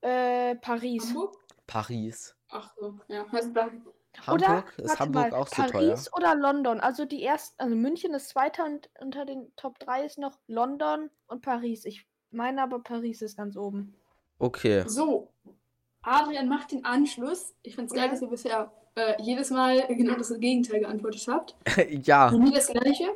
Äh, 0.02 0.54
Paris. 0.56 1.08
Hamburg? 1.08 1.36
Paris. 1.66 2.36
Ach 2.50 2.70
so, 2.78 2.98
ja. 3.08 3.26
Also 3.32 3.50
dann, 3.50 3.84
Hamburg? 4.26 4.74
ist 4.78 4.88
warte 4.88 4.98
Hamburg 5.00 5.30
mal, 5.32 5.38
auch 5.38 5.48
so 5.48 5.62
Paris 5.62 6.04
teuer? 6.04 6.16
oder 6.16 6.34
London? 6.34 6.80
Also 6.80 7.04
die 7.04 7.22
ersten, 7.24 7.60
also 7.60 7.74
München 7.74 8.14
ist 8.14 8.28
zweiter 8.28 8.64
und 8.64 8.90
unter 9.00 9.24
den 9.24 9.52
Top 9.56 9.78
3 9.80 10.04
ist 10.04 10.18
noch 10.18 10.38
London 10.46 11.10
und 11.26 11.42
Paris. 11.42 11.84
Ich 11.84 12.06
meine 12.30 12.62
aber 12.62 12.80
Paris 12.80 13.22
ist 13.22 13.36
ganz 13.36 13.56
oben. 13.56 13.94
Okay. 14.38 14.84
So, 14.86 15.28
Adrian 16.02 16.48
macht 16.48 16.72
den 16.72 16.84
Anschluss. 16.84 17.54
Ich 17.62 17.74
finde 17.74 17.88
es 17.88 17.94
geil, 17.94 18.06
Ja. 18.06 18.10
dass 18.12 18.22
ihr 18.22 18.28
bisher 18.28 18.72
äh, 18.94 19.20
jedes 19.22 19.50
Mal 19.50 19.86
genau 19.88 20.14
das 20.14 20.32
Gegenteil 20.38 20.80
geantwortet 20.80 21.26
habt. 21.28 21.56
ja. 21.90 22.28
Und 22.28 22.44
nie 22.44 22.52
das 22.52 22.68
gleiche. 22.68 23.08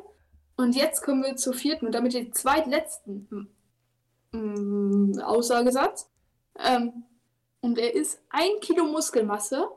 Und 0.57 0.77
jetzt 0.77 1.03
kommen 1.03 1.23
wir 1.23 1.37
zur 1.37 1.55
vierten 1.55 1.87
und 1.87 1.93
damit 1.95 2.15
den 2.15 2.33
zweitletzten 2.33 3.49
mm, 4.33 5.19
Aussagesatz. 5.21 6.09
Ähm, 6.59 7.05
und 7.61 7.79
er 7.79 7.95
ist 7.95 8.21
ein 8.31 8.61
Kilo 8.61 8.85
Muskelmasse 8.85 9.69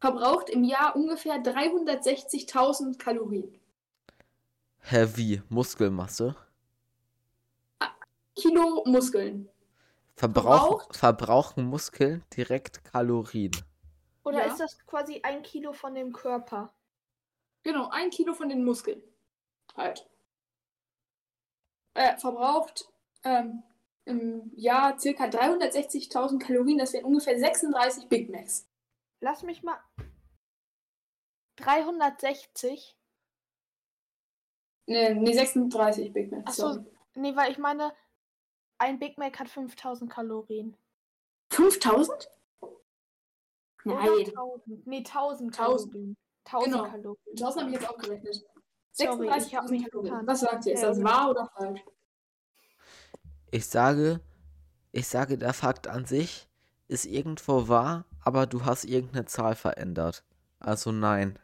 verbraucht 0.00 0.50
im 0.50 0.64
Jahr 0.64 0.96
ungefähr 0.96 1.36
360.000 1.36 2.98
Kalorien. 2.98 3.60
Heavy 4.80 5.40
Muskelmasse. 5.48 6.36
Kilo 8.36 8.82
Muskeln. 8.86 9.48
Verbrauch, 10.16 10.68
Verbraucht? 10.82 10.96
verbrauchen 10.96 11.64
Muskeln 11.66 12.24
direkt 12.36 12.84
Kalorien. 12.84 13.52
Oder 14.24 14.46
Ja. 14.46 14.52
ist 14.52 14.60
das 14.60 14.78
quasi 14.86 15.20
ein 15.22 15.42
Kilo 15.42 15.72
von 15.72 15.94
dem 15.94 16.12
Körper? 16.12 16.72
Genau, 17.62 17.88
ein 17.90 18.10
Kilo 18.10 18.34
von 18.34 18.48
den 18.48 18.64
Muskeln. 18.64 19.02
Halt. 19.76 20.08
Äh, 21.94 22.16
verbraucht 22.18 22.88
ähm, 23.24 23.62
im 24.04 24.50
Jahr 24.54 24.98
circa 24.98 25.24
360.000 25.24 26.38
Kalorien. 26.38 26.78
Das 26.78 26.92
wären 26.92 27.04
ungefähr 27.04 27.38
36 27.38 28.08
Big 28.08 28.30
Macs. 28.30 28.66
Lass 29.20 29.42
mich 29.42 29.62
mal. 29.62 29.78
360? 31.56 32.96
Ne, 34.86 35.14
nee, 35.14 35.32
36 35.32 36.12
Big 36.12 36.30
Macs. 36.30 36.44
Ach 36.46 36.52
so. 36.52 36.72
sorry. 36.72 36.84
Nee, 37.14 37.34
weil 37.36 37.50
ich 37.52 37.58
meine, 37.58 37.92
ein 38.84 38.98
Big 38.98 39.18
Mac 39.18 39.38
hat 39.38 39.48
5000 39.48 40.10
Kalorien. 40.10 40.76
5000? 41.50 42.28
Oder 43.84 43.94
Nein. 43.94 44.26
1000. 44.28 44.86
Nee, 44.86 44.98
1000 44.98 45.58
1000. 45.58 45.92
Kalorien. 45.92 46.16
1000 46.44 46.72
Genau. 46.72 46.84
Kalorien. 46.90 47.18
1000 47.36 47.60
habe 47.62 47.70
ich 47.74 47.80
jetzt 47.80 47.90
auch 47.90 47.98
gerechnet. 47.98 48.44
Sorry, 48.92 49.26
ich 49.38 49.54
habe 49.56 49.66
36.000 49.66 49.70
mich 49.70 49.90
Kalorien. 49.90 50.12
getan. 50.12 50.26
Was 50.26 50.40
sagt 50.40 50.66
ihr? 50.66 50.74
Ist 50.74 50.82
das 50.82 50.96
genau. 50.98 51.10
wahr 51.10 51.30
oder 51.30 51.50
falsch? 51.56 51.80
Ich 53.50 53.66
sage, 53.66 54.20
ich 54.92 55.06
sage, 55.08 55.38
der 55.38 55.52
Fakt 55.54 55.86
an 55.86 56.04
sich 56.06 56.48
ist 56.88 57.04
irgendwo 57.06 57.68
wahr, 57.68 58.04
aber 58.20 58.46
du 58.46 58.64
hast 58.64 58.84
irgendeine 58.84 59.26
Zahl 59.26 59.54
verändert. 59.54 60.24
Also 60.58 60.92
nein. 60.92 61.38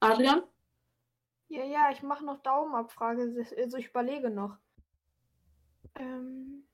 Adrian? 0.00 0.42
Ja, 1.54 1.62
ja, 1.62 1.90
ich 1.92 2.02
mache 2.02 2.24
noch 2.24 2.42
Daumenabfrage. 2.42 3.46
Also 3.56 3.76
ich 3.76 3.86
überlege 3.86 4.28
noch. 4.28 4.58
Ähm, 5.94 6.66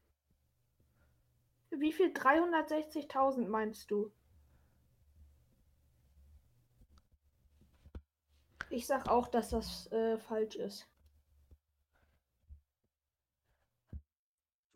wie 1.69 1.93
viel 1.93 2.15
360.000 2.15 3.47
meinst 3.47 3.91
du? 3.91 4.11
Ich 8.71 8.87
sag 8.87 9.07
auch, 9.07 9.29
dass 9.29 9.51
das 9.51 9.93
äh, 9.93 10.17
falsch 10.17 10.57
ist. 10.57 10.89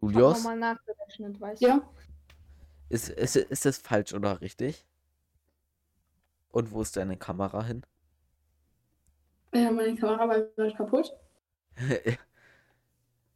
Julius, 0.03 0.37
nochmal 0.37 0.59
nachgerechnet, 0.59 1.41
weißt 1.41 1.63
du? 1.63 1.67
Ja. 1.67 1.91
ist, 2.91 3.09
ist, 3.09 3.37
ist 3.37 3.65
es 3.65 3.79
falsch 3.79 4.13
oder 4.13 4.43
richtig? 4.43 4.85
Und 6.51 6.73
wo 6.73 6.83
ist 6.83 6.95
deine 6.95 7.17
Kamera 7.17 7.65
hin? 7.65 7.87
Äh, 9.55 9.71
meine 9.71 9.95
Kamera 9.97 10.29
war 10.29 10.41
gerade 10.41 10.75
kaputt. 10.75 11.13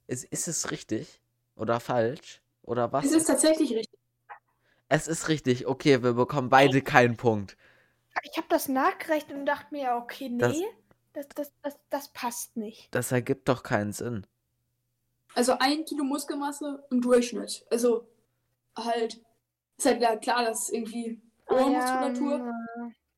ist, 0.06 0.24
ist 0.24 0.48
es 0.48 0.70
richtig 0.70 1.20
oder 1.56 1.80
falsch? 1.80 2.42
Oder 2.62 2.92
was? 2.92 3.06
Es 3.06 3.12
ist 3.12 3.26
tatsächlich 3.26 3.72
richtig. 3.72 3.98
Es 4.88 5.06
ist 5.06 5.28
richtig. 5.28 5.66
Okay, 5.66 6.02
wir 6.02 6.14
bekommen 6.14 6.48
beide 6.48 6.82
keinen 6.82 7.16
Punkt. 7.16 7.56
Ich 8.24 8.36
habe 8.36 8.48
das 8.50 8.68
nachgerechnet 8.68 9.38
und 9.38 9.46
dachte 9.46 9.68
mir, 9.70 9.94
okay, 9.96 10.28
nee, 10.28 10.38
Das- 10.38 10.56
das, 11.12 11.28
das, 11.34 11.52
das, 11.62 11.76
das, 11.90 12.08
passt 12.08 12.56
nicht. 12.56 12.92
Das 12.94 13.12
ergibt 13.12 13.48
doch 13.48 13.62
keinen 13.62 13.92
Sinn. 13.92 14.26
Also 15.34 15.52
ein 15.58 15.84
Kilo 15.84 16.04
Muskelmasse 16.04 16.84
im 16.90 17.00
Durchschnitt. 17.00 17.64
Also 17.70 18.08
halt, 18.76 19.20
ist 19.76 19.86
halt 19.86 20.00
ja 20.02 20.16
klar, 20.16 20.44
dass 20.44 20.68
irgendwie 20.70 21.20
Ah, 21.46 21.54
Ohrmuskulatur 21.54 22.38
ja, 22.38 22.52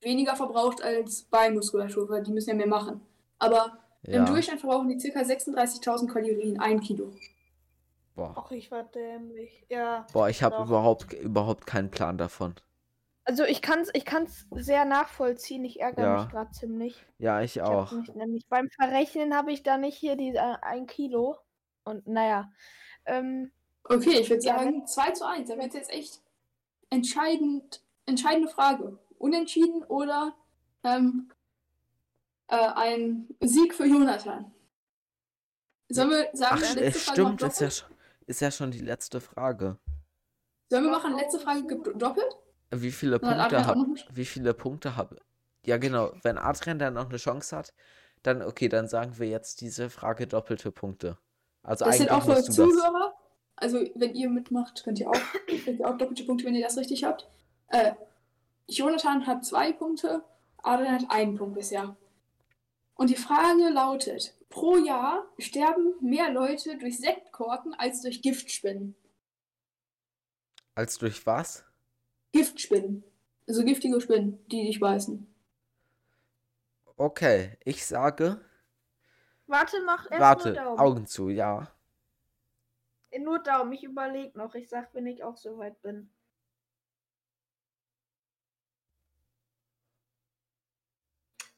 weniger 0.01 0.36
verbraucht 0.36 0.82
als 0.82 1.22
Beinmuskulatur, 1.22 2.09
weil 2.09 2.22
die 2.22 2.32
müssen 2.32 2.51
ja 2.51 2.57
mehr 2.57 2.66
machen. 2.66 3.01
Aber 3.38 3.78
im 4.03 4.14
Ja. 4.14 4.24
Durchschnitt 4.24 4.61
verbrauchen 4.61 4.88
die 4.88 5.11
ca. 5.11 5.22
36.000 5.22 6.07
Kalorien, 6.09 6.59
ein 6.61 6.80
Kilo. 6.80 7.12
Boah. 8.14 8.34
Ach, 8.36 8.51
ich 8.51 8.70
war 8.70 8.84
dämlich. 8.84 9.64
Ja. 9.68 10.07
Boah, 10.12 10.28
ich 10.28 10.42
habe 10.42 10.62
überhaupt, 10.62 11.12
überhaupt 11.12 11.66
keinen 11.66 11.90
Plan 11.90 12.18
davon. 12.18 12.55
Also 13.24 13.44
ich 13.44 13.62
kann 13.62 13.80
es 13.80 13.90
ich 13.94 14.05
kann's 14.05 14.46
sehr 14.51 14.84
nachvollziehen. 14.84 15.64
Ich 15.64 15.80
ärgere 15.80 16.03
Ja. 16.05 16.22
mich 16.22 16.30
gerade 16.30 16.51
ziemlich. 16.51 17.07
Ja, 17.18 17.42
ich 17.42 17.57
Ich 17.57 17.62
auch. 17.62 17.92
Nicht, 17.92 18.16
nämlich 18.16 18.48
beim 18.48 18.68
Verrechnen 18.70 19.36
habe 19.36 19.53
ich 19.53 19.62
da 19.62 19.76
nicht 19.78 19.96
hier 19.96 20.16
die 20.16 20.34
äh, 20.34 20.57
ein 20.62 20.86
Kilo. 20.86 21.36
Und 21.84 22.07
naja. 22.07 22.51
Ähm, 23.07 23.53
Okay, 23.84 24.18
ich 24.20 24.30
würde 24.30 24.42
Ja, 24.44 24.59
sagen 24.59 24.86
2 24.86 25.11
zu 25.12 25.26
1. 25.26 25.48
Da 25.48 25.57
wird 25.59 25.74
jetzt 25.74 25.90
echt 25.90 26.20
entscheidend, 26.90 27.80
entscheidende 28.07 28.48
Frage. 28.48 28.98
Unentschieden 29.21 29.85
oder 29.85 30.35
ähm, 30.83 31.31
äh, 32.49 32.57
ein 32.57 33.29
Sieg 33.41 33.75
für 33.75 33.85
Jonathan. 33.85 34.51
Sollen 35.91 36.11
wir 36.11 36.29
sagen, 36.33 36.57
Ach, 36.57 36.75
letzte 36.75 36.81
es 36.85 37.03
Frage 37.05 37.21
stimmt, 37.21 37.43
ist 37.43 37.61
ja, 37.61 37.66
doppelt? 37.66 37.73
sch- 37.73 38.27
ist 38.27 38.41
ja 38.41 38.51
schon 38.51 38.71
die 38.71 38.79
letzte 38.79 39.21
Frage. 39.21 39.77
Sollen 40.71 40.85
wir 40.85 40.91
machen, 40.91 41.16
letzte 41.16 41.39
Frage 41.39 41.66
gibt 41.66 41.87
doppelt? 42.01 42.35
Wie 42.71 42.93
viele 42.93 43.18
Dann 43.18 43.29
Punkte 43.37 43.45
Adrian 43.45 43.62
auch 43.62 43.66
hab, 43.68 43.77
noch 43.77 43.85
eine- 43.85 44.16
wie 44.16 44.25
viele 44.25 44.55
Punkte 44.55 44.97
habe? 44.97 45.16
Ja, 45.66 45.77
genau. 45.77 46.12
Wenn 46.23 46.39
Adrian 46.39 46.79
dann 46.79 46.95
noch 46.95 47.09
eine 47.11 47.18
Chance 47.18 47.55
hat, 47.57 47.75
dann 48.23 48.41
okay, 48.43 48.68
dann 48.71 48.89
sagen 48.89 49.18
wir 49.18 49.29
jetzt 49.29 49.61
diese 49.61 49.91
Frage 49.91 50.27
doppelte 50.27 50.73
Punkte. 50.73 51.18
Also 51.62 51.85
Das 51.85 51.99
sind 51.99 52.11
auch 52.11 52.25
für. 52.25 52.43
Zuhörer. 52.43 53.14
Also, 53.57 53.79
wenn 53.97 54.14
ihr 54.14 54.31
mitmacht, 54.31 54.83
könnt 54.85 54.99
ihr 55.01 55.11
auch, 55.11 55.21
könnt 55.47 55.79
ihr 55.79 55.87
auch 55.87 55.99
doppelte 55.99 56.25
Punkte, 56.25 56.47
wenn 56.47 56.55
ihr 56.55 56.64
das 56.64 56.79
richtig 56.79 57.05
habt. 57.05 57.29
Äh, 57.68 57.93
Jonathan 58.77 59.27
hat 59.27 59.45
zwei 59.45 59.73
Punkte, 59.73 60.25
Adrian 60.62 61.03
hat 61.03 61.11
einen 61.11 61.37
Punkt 61.37 61.55
bisher. 61.55 61.97
Und 62.95 63.11
die 63.11 63.16
Frage 63.16 63.68
lautet: 63.71 64.37
Pro 64.49 64.77
Jahr 64.77 65.27
sterben 65.39 65.95
mehr 66.01 66.31
Leute 66.31 66.77
durch 66.79 66.99
Sektkorken 66.99 67.75
als 67.75 68.03
durch 68.03 68.23
Giftspinnen. 68.23 68.95
Als 70.75 70.99
durch 70.99 71.25
was? 71.27 71.64
Giftspinnen. 72.33 73.03
Also 73.49 73.64
giftige 73.64 74.01
Spinnen, 74.01 74.39
die 74.47 74.66
dich 74.66 74.79
beißen. 74.79 75.27
Okay, 76.97 77.57
ich 77.64 77.85
sage, 77.85 78.41
warte, 79.47 79.83
mach 79.85 80.11
erst 80.11 80.12
nur 80.12 80.21
warte, 80.21 80.53
Daumen. 80.53 80.79
Augen 80.79 81.07
zu, 81.07 81.31
ja. 81.31 81.73
Nur 83.18 83.41
Daumen. 83.41 83.73
Ich 83.73 83.83
überlege 83.83 84.39
noch. 84.39 84.55
Ich 84.55 84.68
sag, 84.68 84.95
wenn 84.95 85.07
ich 85.07 85.25
auch 85.25 85.37
so 85.37 85.59
weit 85.59 85.81
bin. 85.83 86.11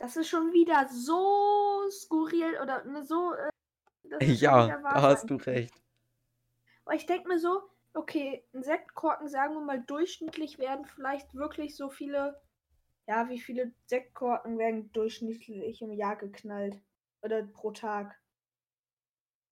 Das 0.03 0.16
ist 0.16 0.28
schon 0.28 0.53
wieder 0.53 0.88
so 0.88 1.88
skurril 1.88 2.59
oder 2.61 2.82
ne, 2.82 3.05
so. 3.05 3.34
Äh, 3.34 4.24
Ja, 4.24 4.66
da 4.66 5.00
hast 5.00 5.30
du 5.30 5.36
recht. 5.36 5.80
Aber 6.84 6.96
ich 6.96 7.07
denke 7.07 7.28
mir 7.28 7.38
so, 7.38 7.62
okay, 7.94 8.44
ein 8.53 8.64
Sektkorken, 8.64 9.28
sagen 9.28 9.55
wir 9.55 9.61
mal, 9.61 9.80
durchschnittlich 9.80 10.59
werden 10.59 10.86
vielleicht 10.86 11.32
wirklich 11.34 11.76
so 11.76 11.88
viele. 11.88 12.42
Ja, 13.07 13.28
wie 13.28 13.38
viele 13.38 13.72
Sektkorken 13.86 14.59
werden 14.59 14.90
durchschnittlich 14.90 15.80
im 15.82 15.92
Jahr 15.92 16.16
geknallt? 16.16 16.82
Oder 17.20 17.44
pro 17.44 17.70
Tag? 17.70 18.20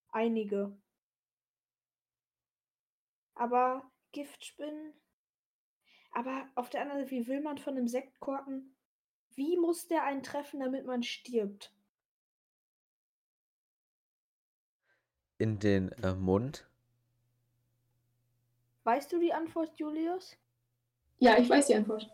Einige. 0.08 0.76
Aber 3.36 3.88
Giftspinnen. 4.10 4.94
Aber 6.10 6.48
auf 6.56 6.70
der 6.70 6.82
anderen 6.82 7.02
Seite, 7.02 7.12
wie 7.12 7.28
will 7.28 7.40
man 7.40 7.58
von 7.58 7.76
einem 7.76 7.86
Sektkorken. 7.86 8.74
Wie 9.40 9.56
muss 9.56 9.88
der 9.88 10.04
einen 10.04 10.22
treffen, 10.22 10.60
damit 10.60 10.84
man 10.84 11.02
stirbt? 11.02 11.72
In 15.38 15.58
den 15.58 15.92
äh, 15.92 16.12
Mund. 16.12 16.68
Weißt 18.84 19.10
du 19.10 19.18
die 19.18 19.32
Antwort, 19.32 19.78
Julius? 19.78 20.36
Ja, 21.20 21.38
ich 21.38 21.48
weiß 21.48 21.68
die 21.68 21.74
Antwort. 21.74 22.06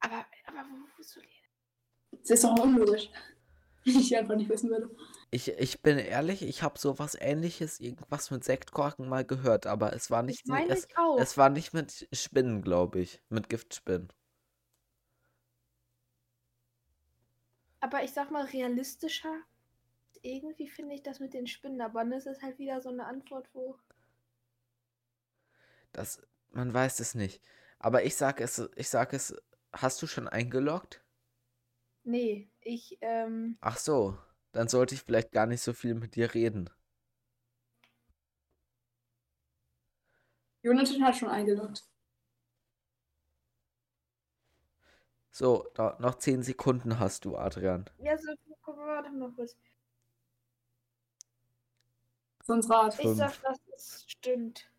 Aber, 0.00 0.26
aber 0.44 0.66
wo, 0.68 1.02
soll 1.02 1.22
die 1.22 2.18
Das 2.18 2.32
ist 2.32 2.44
doch 2.44 2.62
unlogisch. 2.62 3.08
Wenn 3.86 4.00
ich 4.00 4.08
die 4.08 4.16
Antwort 4.18 4.36
nicht 4.36 4.50
wissen 4.50 4.68
würde. 4.68 4.94
Ich, 5.30 5.48
ich 5.48 5.80
bin 5.80 5.96
ehrlich, 5.96 6.42
ich 6.42 6.62
habe 6.62 6.78
sowas 6.78 7.16
ähnliches, 7.18 7.80
irgendwas 7.80 8.30
mit 8.30 8.44
Sektkorken 8.44 9.08
mal 9.08 9.24
gehört, 9.24 9.66
aber 9.66 9.94
es 9.94 10.10
war 10.10 10.22
nicht, 10.22 10.42
Ich 10.44 10.50
meine 10.50 10.74
es, 10.74 10.88
es 11.16 11.38
war 11.38 11.48
nicht 11.48 11.72
mit 11.72 12.06
Spinnen, 12.12 12.60
glaube 12.60 13.00
ich. 13.00 13.22
Mit 13.30 13.48
Giftspinnen. 13.48 14.12
Aber 17.84 18.02
ich 18.02 18.12
sag 18.12 18.30
mal, 18.30 18.46
realistischer. 18.46 19.42
Irgendwie 20.22 20.68
finde 20.68 20.94
ich 20.94 21.02
das 21.02 21.20
mit 21.20 21.34
den 21.34 21.46
Spinnen, 21.46 21.82
aber 21.82 22.02
das 22.06 22.24
ist 22.24 22.40
halt 22.40 22.58
wieder 22.58 22.80
so 22.80 22.88
eine 22.88 23.04
Antwort, 23.04 23.46
wo. 23.52 23.76
Das, 25.92 26.26
man 26.50 26.72
weiß 26.72 27.00
es 27.00 27.14
nicht. 27.14 27.42
Aber 27.78 28.02
ich 28.02 28.16
sag 28.16 28.40
es, 28.40 28.70
ich 28.76 28.88
sag 28.88 29.12
es, 29.12 29.36
hast 29.70 30.00
du 30.00 30.06
schon 30.06 30.28
eingeloggt? 30.28 31.04
Nee, 32.04 32.48
ich, 32.62 32.96
ähm. 33.02 33.58
Ach 33.60 33.76
so, 33.76 34.16
dann 34.52 34.68
sollte 34.68 34.94
ich 34.94 35.02
vielleicht 35.02 35.32
gar 35.32 35.44
nicht 35.44 35.60
so 35.60 35.74
viel 35.74 35.92
mit 35.92 36.14
dir 36.14 36.32
reden. 36.32 36.70
Jonathan 40.62 41.04
hat 41.04 41.16
schon 41.16 41.28
eingeloggt. 41.28 41.84
So, 45.36 45.66
da, 45.74 45.96
noch 45.98 46.14
10 46.14 46.44
Sekunden 46.44 47.00
hast 47.00 47.24
du, 47.24 47.36
Adrian. 47.36 47.86
Ja, 47.98 48.16
so, 48.16 48.30
guck 48.62 48.76
mal, 48.76 48.86
warte 48.86 49.10
mal 49.10 49.32
kurz. 49.32 49.56
Sonst 52.44 52.70
rat. 52.70 52.96
Ich 53.00 53.16
sag, 53.16 53.42
dass 53.42 53.58
es 53.74 54.04
stimmt. 54.06 54.70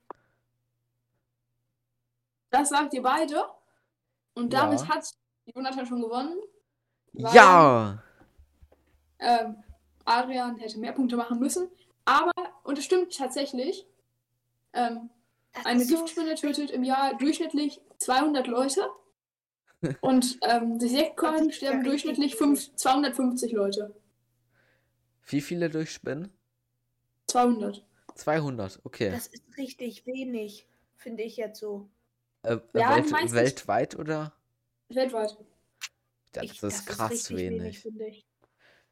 Das 2.52 2.70
sagt 2.70 2.94
ihr 2.94 3.02
beide. 3.02 3.50
Und 4.34 4.54
Ja. 4.54 4.62
damit 4.62 4.88
hat 4.88 5.12
Jonathan 5.46 5.86
schon 5.86 6.00
gewonnen. 6.02 6.40
Weil- 7.12 7.36
Ja! 7.36 8.04
Ähm, 9.20 9.62
Adrian 10.06 10.56
hätte 10.56 10.80
mehr 10.80 10.94
Punkte 10.94 11.18
machen 11.18 11.38
müssen. 11.38 11.70
Aber, 12.06 12.32
und 12.64 12.78
es 12.78 12.86
stimmt 12.86 13.14
tatsächlich, 13.18 13.86
ähm, 14.72 15.10
eine 15.66 15.84
so- 15.84 15.96
Giftspinne 15.98 16.36
tötet 16.36 16.72
im 16.72 16.86
Jahr 16.86 17.14
durchschnittlich 17.18 17.82
200 17.98 18.48
Leute. 18.48 18.90
Und 20.02 20.40
ähm, 20.44 20.80
durch 20.80 20.92
Das 20.92 20.92
ist 20.92 20.98
ja 20.98 21.52
sterben 21.54 21.82
richtig 21.82 21.84
durchschnittlich 21.84 22.36
fünf, 22.36 22.76
250 22.76 23.52
Leute. 23.52 23.96
Wie 25.28 25.42
viele 25.42 25.70
durch 25.70 25.92
Spinnen? 25.92 26.32
200. 27.28 27.86
200, 28.16 28.80
okay. 28.84 29.12
Das 29.12 29.28
ist 29.28 29.44
richtig 29.58 30.06
wenig, 30.06 30.68
finde 30.96 31.24
ich 31.24 31.38
jetzt 31.38 31.60
so. 31.60 31.90
Äh, 32.44 32.58
Ja, 32.74 32.96
Welt, 32.96 33.34
weltweit 33.34 33.96
oder? 33.98 34.34
Weltweit. 34.90 35.38
Ja, 36.36 36.44
ich, 36.44 36.60
das 36.60 36.76
ist 36.76 36.86
krass 36.88 37.12
richtig 37.12 37.38
wenig. 37.38 37.80
finde 37.80 38.08
ich. 38.08 38.26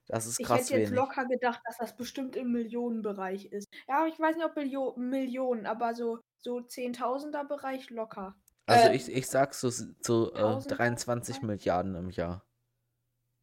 Das 0.07 0.25
ist 0.25 0.39
Ich 0.39 0.45
krass 0.45 0.69
hätte 0.69 0.79
jetzt 0.79 0.91
wenig. 0.91 0.99
locker 0.99 1.25
gedacht, 1.25 1.61
dass 1.65 1.77
das 1.77 1.95
bestimmt 1.95 2.35
im 2.35 2.51
Millionenbereich 2.51 3.45
ist. 3.45 3.67
Ja, 3.87 4.05
ich 4.07 4.19
weiß 4.19 4.35
nicht, 4.35 4.45
ob 4.45 4.55
Millio 4.55 4.93
Millionen, 4.97 5.65
aber 5.65 5.95
so, 5.95 6.19
so 6.39 6.61
Zehntausender 6.61 7.45
Bereich 7.45 7.89
locker. 7.89 8.35
Also 8.65 8.89
Äh, 8.89 8.95
ich, 8.95 9.11
ich 9.11 9.27
sag 9.27 9.53
so, 9.53 9.69
so 9.69 10.31
äh, 10.33 10.37
Tausend 10.37 10.77
23 10.77 11.35
Tausend? 11.35 11.47
Milliarden 11.49 11.95
im 11.95 12.09
Jahr. 12.09 12.45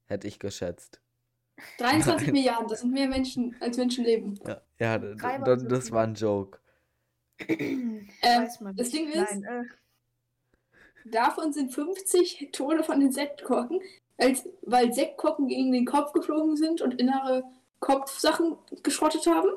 Hätte 0.06 0.26
ich 0.28 0.38
geschätzt. 0.38 1.00
23 1.78 2.28
Nein. 2.28 2.32
Milliarden, 2.34 2.68
das 2.68 2.80
sind 2.80 2.92
mehr 2.92 3.08
Menschen, 3.08 3.54
als 3.60 3.76
Menschen 3.76 4.04
leben. 4.04 4.38
Ja, 4.46 4.60
ja 4.78 4.98
das 4.98 5.84
viel. 5.84 5.92
war 5.92 6.02
ein 6.04 6.14
Joke. 6.14 6.58
Man 8.60 8.76
das. 8.76 8.90
Ding 8.90 9.08
ist- 9.10 9.16
Nein, 9.16 9.44
äh, 9.44 9.64
Davon 11.06 11.52
sind 11.52 11.72
50 11.72 12.50
Tode 12.52 12.82
von 12.84 13.00
den 13.00 13.10
Sektkorken, 13.10 13.80
als, 14.18 14.46
weil 14.62 14.92
Sektkorken 14.92 15.48
gegen 15.48 15.72
den 15.72 15.86
Kopf 15.86 16.12
geflogen 16.12 16.56
sind 16.56 16.82
und 16.82 17.00
innere 17.00 17.42
Kopfsachen 17.80 18.58
geschrottet 18.82 19.26
haben. 19.26 19.48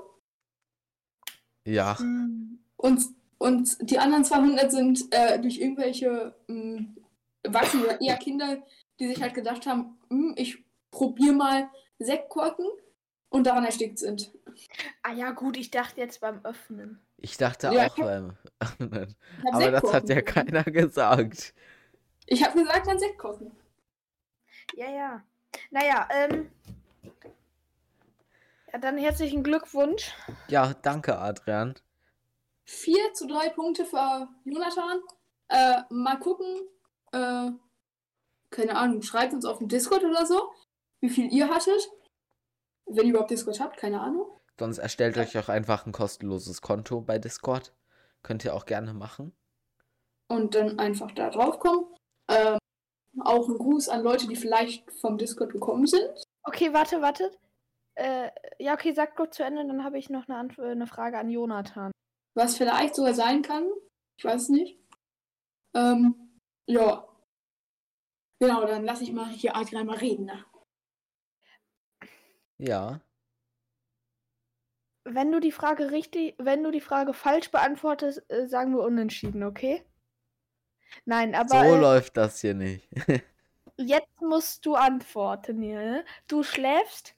Ja, 1.65 1.99
hm, 1.99 2.59
Und, 2.77 3.01
und 3.43 3.89
die 3.89 3.99
anderen 3.99 4.23
200 4.23 4.71
sind 4.71 5.13
äh, 5.13 5.37
durch 5.37 5.59
irgendwelche 5.59 6.33
mh, 6.47 6.85
Erwachsene 7.43 7.83
oder 7.83 8.01
eher 8.01 8.15
Kinder, 8.15 8.63
die 8.99 9.07
sich 9.09 9.21
halt 9.21 9.33
gedacht 9.33 9.65
haben, 9.65 9.99
hm, 10.09 10.33
ich 10.37 10.63
probiere 10.91 11.33
mal 11.33 11.69
Sektkorken 11.99 12.65
und 13.27 13.45
daran 13.45 13.65
erstickt 13.65 13.99
sind. 13.99 14.31
Ah 15.01 15.11
ja, 15.11 15.31
gut, 15.31 15.57
ich 15.57 15.71
dachte 15.71 15.99
jetzt 15.99 16.21
beim 16.21 16.39
Öffnen. 16.45 17.01
Ich 17.17 17.35
dachte 17.35 17.67
Ja, 17.67 17.87
auch 17.87 17.97
ich 17.97 18.01
beim 18.01 18.37
Öffnen. 18.59 19.15
Aber 19.51 19.71
das 19.71 19.93
hat 19.93 20.07
ja 20.07 20.21
keiner 20.21 20.63
gesagt. 20.63 21.53
Ich 22.27 22.45
habe 22.45 22.57
gesagt, 22.57 22.87
dann 22.87 22.99
Sektkorken. 22.99 23.51
Ja, 24.77 24.89
ja. 24.89 25.23
Naja, 25.69 26.07
ähm. 26.13 26.49
Ja, 28.71 28.79
dann 28.79 28.97
herzlichen 28.97 29.43
Glückwunsch. 29.43 30.13
Ja, 30.47 30.73
danke, 30.81 31.17
Adrian. 31.17 31.75
4 32.65 33.13
zu 33.13 33.27
3 33.27 33.49
Punkte 33.49 33.85
für 33.85 34.29
Jonathan. 34.45 35.01
Äh, 35.49 35.81
mal 35.89 36.17
gucken. 36.19 36.67
Äh, 37.11 37.51
keine 38.49 38.75
Ahnung, 38.75 39.01
schreibt 39.01 39.33
uns 39.33 39.45
auf 39.45 39.57
dem 39.57 39.67
Discord 39.67 40.03
oder 40.03 40.25
so, 40.25 40.51
wie 41.01 41.09
viel 41.09 41.31
ihr 41.33 41.49
hattet. 41.49 41.89
Wenn 42.85 43.05
ihr 43.05 43.11
überhaupt 43.11 43.31
Discord 43.31 43.59
habt, 43.59 43.77
keine 43.77 43.99
Ahnung. 43.99 44.27
Sonst 44.59 44.77
erstellt 44.77 45.17
euch 45.17 45.37
auch 45.37 45.49
einfach 45.49 45.85
ein 45.85 45.91
kostenloses 45.91 46.61
Konto 46.61 47.01
bei 47.01 47.17
Discord. 47.17 47.73
Könnt 48.21 48.45
ihr 48.45 48.53
auch 48.53 48.65
gerne 48.65 48.93
machen. 48.93 49.35
Und 50.27 50.55
dann 50.55 50.79
einfach 50.79 51.11
da 51.11 51.29
drauf 51.29 51.59
kommen. 51.59 51.85
Ähm, 52.29 52.57
auch 53.21 53.47
ein 53.47 53.57
Gruß 53.57 53.89
an 53.89 54.03
Leute, 54.03 54.27
die 54.27 54.35
vielleicht 54.35 54.89
vom 55.01 55.17
Discord 55.17 55.51
gekommen 55.51 55.87
sind. 55.87 56.09
Okay, 56.43 56.73
warte, 56.73 57.01
warte. 57.01 57.31
Äh, 57.95 58.29
ja, 58.59 58.73
okay, 58.73 58.93
sag 58.93 59.15
kurz 59.15 59.37
zu 59.37 59.43
Ende, 59.43 59.65
dann 59.67 59.83
habe 59.83 59.97
ich 59.97 60.09
noch 60.09 60.27
eine, 60.27 60.37
Antw 60.37 60.61
eine 60.61 60.87
Frage 60.87 61.17
an 61.17 61.29
Jonathan. 61.29 61.91
Was 62.33 62.57
vielleicht 62.57 62.95
sogar 62.95 63.13
sein 63.13 63.41
kann. 63.41 63.65
Ich 64.17 64.25
weiß 64.25 64.43
es 64.43 64.49
nicht. 64.49 64.79
Ähm, 65.75 66.41
ja. 66.65 67.07
Genau, 68.39 68.65
dann 68.65 68.83
lasse 68.83 69.03
ich 69.03 69.13
mal 69.13 69.29
hier 69.29 69.55
Adrian 69.55 69.85
mal 69.85 69.97
reden. 69.97 70.25
Ne? 70.25 70.45
Ja. 72.57 73.01
Wenn 75.05 75.31
du 75.31 75.39
die 75.39 75.51
Frage 75.51 75.91
richtig, 75.91 76.35
wenn 76.37 76.63
du 76.63 76.71
die 76.71 76.81
Frage 76.81 77.13
falsch 77.13 77.51
beantwortest, 77.51 78.23
äh, 78.29 78.47
sagen 78.47 78.73
wir 78.73 78.83
unentschieden, 78.83 79.43
okay? 79.43 79.85
Nein, 81.05 81.35
aber 81.35 81.49
so 81.49 81.75
äh, 81.75 81.79
läuft 81.79 82.17
das 82.17 82.39
hier 82.39 82.53
nicht. 82.53 82.87
jetzt 83.77 84.21
musst 84.21 84.65
du 84.65 84.75
antworten, 84.75 85.59
ne? 85.59 86.05
Du 86.27 86.43
schläfst 86.43 87.15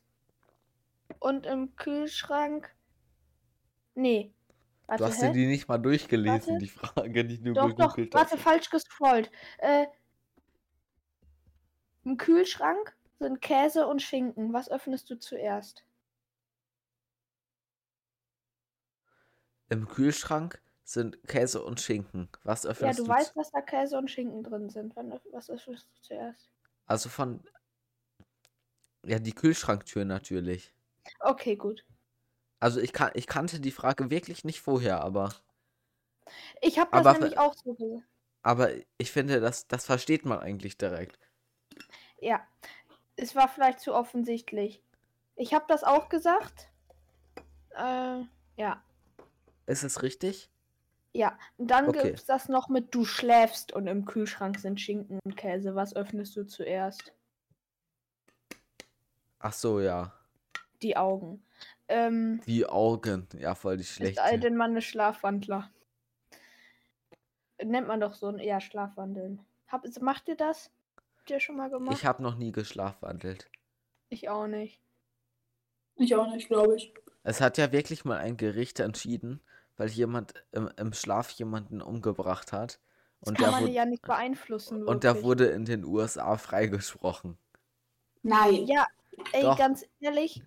und 1.20 1.46
im 1.46 1.76
Kühlschrank. 1.76 2.74
Nee. 3.94 4.34
Warte, 4.88 5.04
Du 5.04 5.06
hast 5.06 5.22
hä? 5.22 5.28
dir 5.28 5.32
die 5.32 5.48
nicht 5.48 5.68
mal 5.68 5.78
durchgelesen, 5.78 6.58
Warte. 6.58 6.60
die 6.60 6.68
Frage, 6.70 7.26
die 7.26 7.42
du 7.42 7.54
Doch, 7.54 7.74
doch, 7.74 7.98
gegoogelt 7.98 8.14
warte, 8.14 8.36
hast. 8.36 8.44
falsch 8.44 8.70
gescrollt. 8.70 9.32
Äh, 9.60 9.88
Im 12.06 12.16
Kühlschrank 12.16 12.96
sind 13.20 13.42
Käse 13.42 13.86
und 13.88 14.02
Schinken. 14.02 14.54
Was 14.54 14.72
öffnest 14.72 15.10
du 15.10 15.20
zuerst? 15.20 15.84
Im 19.70 19.88
Kühlschrank 19.88 20.60
sind 20.84 21.22
Käse 21.28 21.64
und 21.64 21.80
Schinken. 21.80 22.30
Was 22.44 22.66
Ja, 22.80 22.94
öffnest 22.94 23.00
du 23.00 23.04
du? 23.04 23.10
weißt, 23.10 23.34
zu- 23.34 23.34
dass 23.36 23.52
da 23.52 23.60
Käse 23.62 23.98
und 23.98 24.10
Schinken 24.10 24.42
drin 24.44 24.70
sind. 24.70 24.96
Wann, 24.96 25.20
was 25.32 25.50
öffnest 25.50 25.88
du 25.98 26.02
zuerst? 26.02 26.50
Also 26.88 27.10
von. 27.10 27.44
Ja, 29.06 29.20
die 29.20 29.32
Kühlschranktür 29.34 30.04
natürlich. 30.04 30.74
Okay, 31.20 31.56
gut. 31.58 31.86
Also 32.66 32.80
ich, 32.80 32.94
kan 32.94 33.12
ich 33.14 33.28
kannte 33.28 33.60
die 33.60 33.70
Frage 33.70 34.10
wirklich 34.10 34.44
nicht 34.44 34.60
vorher, 34.60 35.02
aber, 35.02 35.36
Ich 36.62 36.80
habe 36.80 36.90
das 36.92 37.06
Aber 37.06 37.14
nämlich 37.14 37.38
auch 37.38 37.54
so 37.54 38.02
aber 38.42 38.72
ich 38.98 39.12
finde, 39.12 39.40
das, 39.40 39.68
das 39.68 39.86
versteht 39.86 40.26
man 40.26 40.40
eigentlich 40.40 40.76
direkt. 40.76 41.20
Ja, 42.20 42.46
es 43.18 43.36
war 43.36 43.48
vielleicht 43.48 43.80
zu 43.82 43.94
offensichtlich. 43.94 44.82
Ich 45.36 45.54
habe 45.54 45.66
das 45.68 45.84
auch 45.84 46.10
gesagt. 46.10 46.70
Äh, 47.76 48.24
ja. 48.58 48.84
Ist 49.68 49.84
es 49.84 50.02
richtig? 50.02 50.50
Ja, 51.14 51.38
und 51.58 51.70
dann 51.70 51.90
Okay. 51.90 52.02
gibt's 52.04 52.26
das 52.26 52.50
noch 52.50 52.68
mit 52.68 52.96
du 52.96 53.06
schläfst 53.06 53.74
und 53.74 53.86
im 53.86 54.06
Kühlschrank 54.06 54.60
sind 54.60 54.82
Schinken 54.82 55.20
und 55.24 55.38
Käse. 55.38 55.76
Was 55.76 55.96
öffnest 55.96 56.36
du 56.36 56.48
zuerst? 56.48 57.14
Ach 59.40 59.54
so, 59.54 59.80
ja. 59.80 60.12
Die 60.82 60.98
Augen. 60.98 61.45
Ähm, 61.88 62.42
Die 62.48 62.66
Augen. 62.66 63.28
Ja, 63.38 63.56
voll 63.56 63.78
die 63.78 63.82
ist 63.82 63.90
schlechte. 63.94 64.24
all 64.24 64.40
denn 64.40 64.56
man 64.56 64.72
eine 64.72 64.82
Schlafwandler? 64.82 65.70
Nennt 67.64 67.88
man 67.88 68.00
doch 68.00 68.14
so 68.14 68.28
ein 68.28 68.40
eher 68.40 68.60
Schlafwandeln. 68.60 69.40
Hab, 69.68 69.86
macht 70.02 70.28
ihr 70.28 70.36
das? 70.36 70.72
Habt 71.18 71.30
ihr 71.30 71.40
schon 71.40 71.56
mal 71.58 71.70
gemacht? 71.70 71.96
Ich 71.98 72.06
habe 72.06 72.22
noch 72.22 72.36
nie 72.36 72.52
geschlafwandelt. 72.52 73.50
Ich 74.10 74.30
auch 74.30 74.48
nicht. 74.48 74.80
Ich 75.96 76.16
auch 76.16 76.30
nicht, 76.32 76.48
glaube 76.50 76.76
ich. 76.76 76.94
Es 77.24 77.42
hat 77.42 77.58
ja 77.58 77.72
wirklich 77.72 78.04
mal 78.06 78.18
ein 78.18 78.38
Gericht 78.38 78.80
entschieden, 78.80 79.42
weil 79.78 79.90
jemand 79.90 80.34
im, 80.52 80.70
im 80.78 80.94
Schlaf 80.94 81.30
jemanden 81.32 81.82
umgebracht 81.82 82.52
hat. 82.52 82.80
Und 83.22 83.38
Kann 83.38 83.46
der, 83.46 83.52
man 83.52 83.64
wurde, 83.64 83.72
ja 83.74 83.86
nicht 83.86 84.04
beeinflussen. 84.04 84.84
und 84.84 85.04
der 85.04 85.12
wirklich. 85.16 85.26
wurde 85.26 85.46
in 85.48 85.66
den 85.66 85.86
USA 85.86 86.38
freigesprochen. 86.38 87.38
Nein. 88.22 88.66
Ja, 88.68 88.86
ey, 89.32 89.42
Doch. 89.44 89.58
ganz 89.58 89.86
ehrlich. 90.00 90.44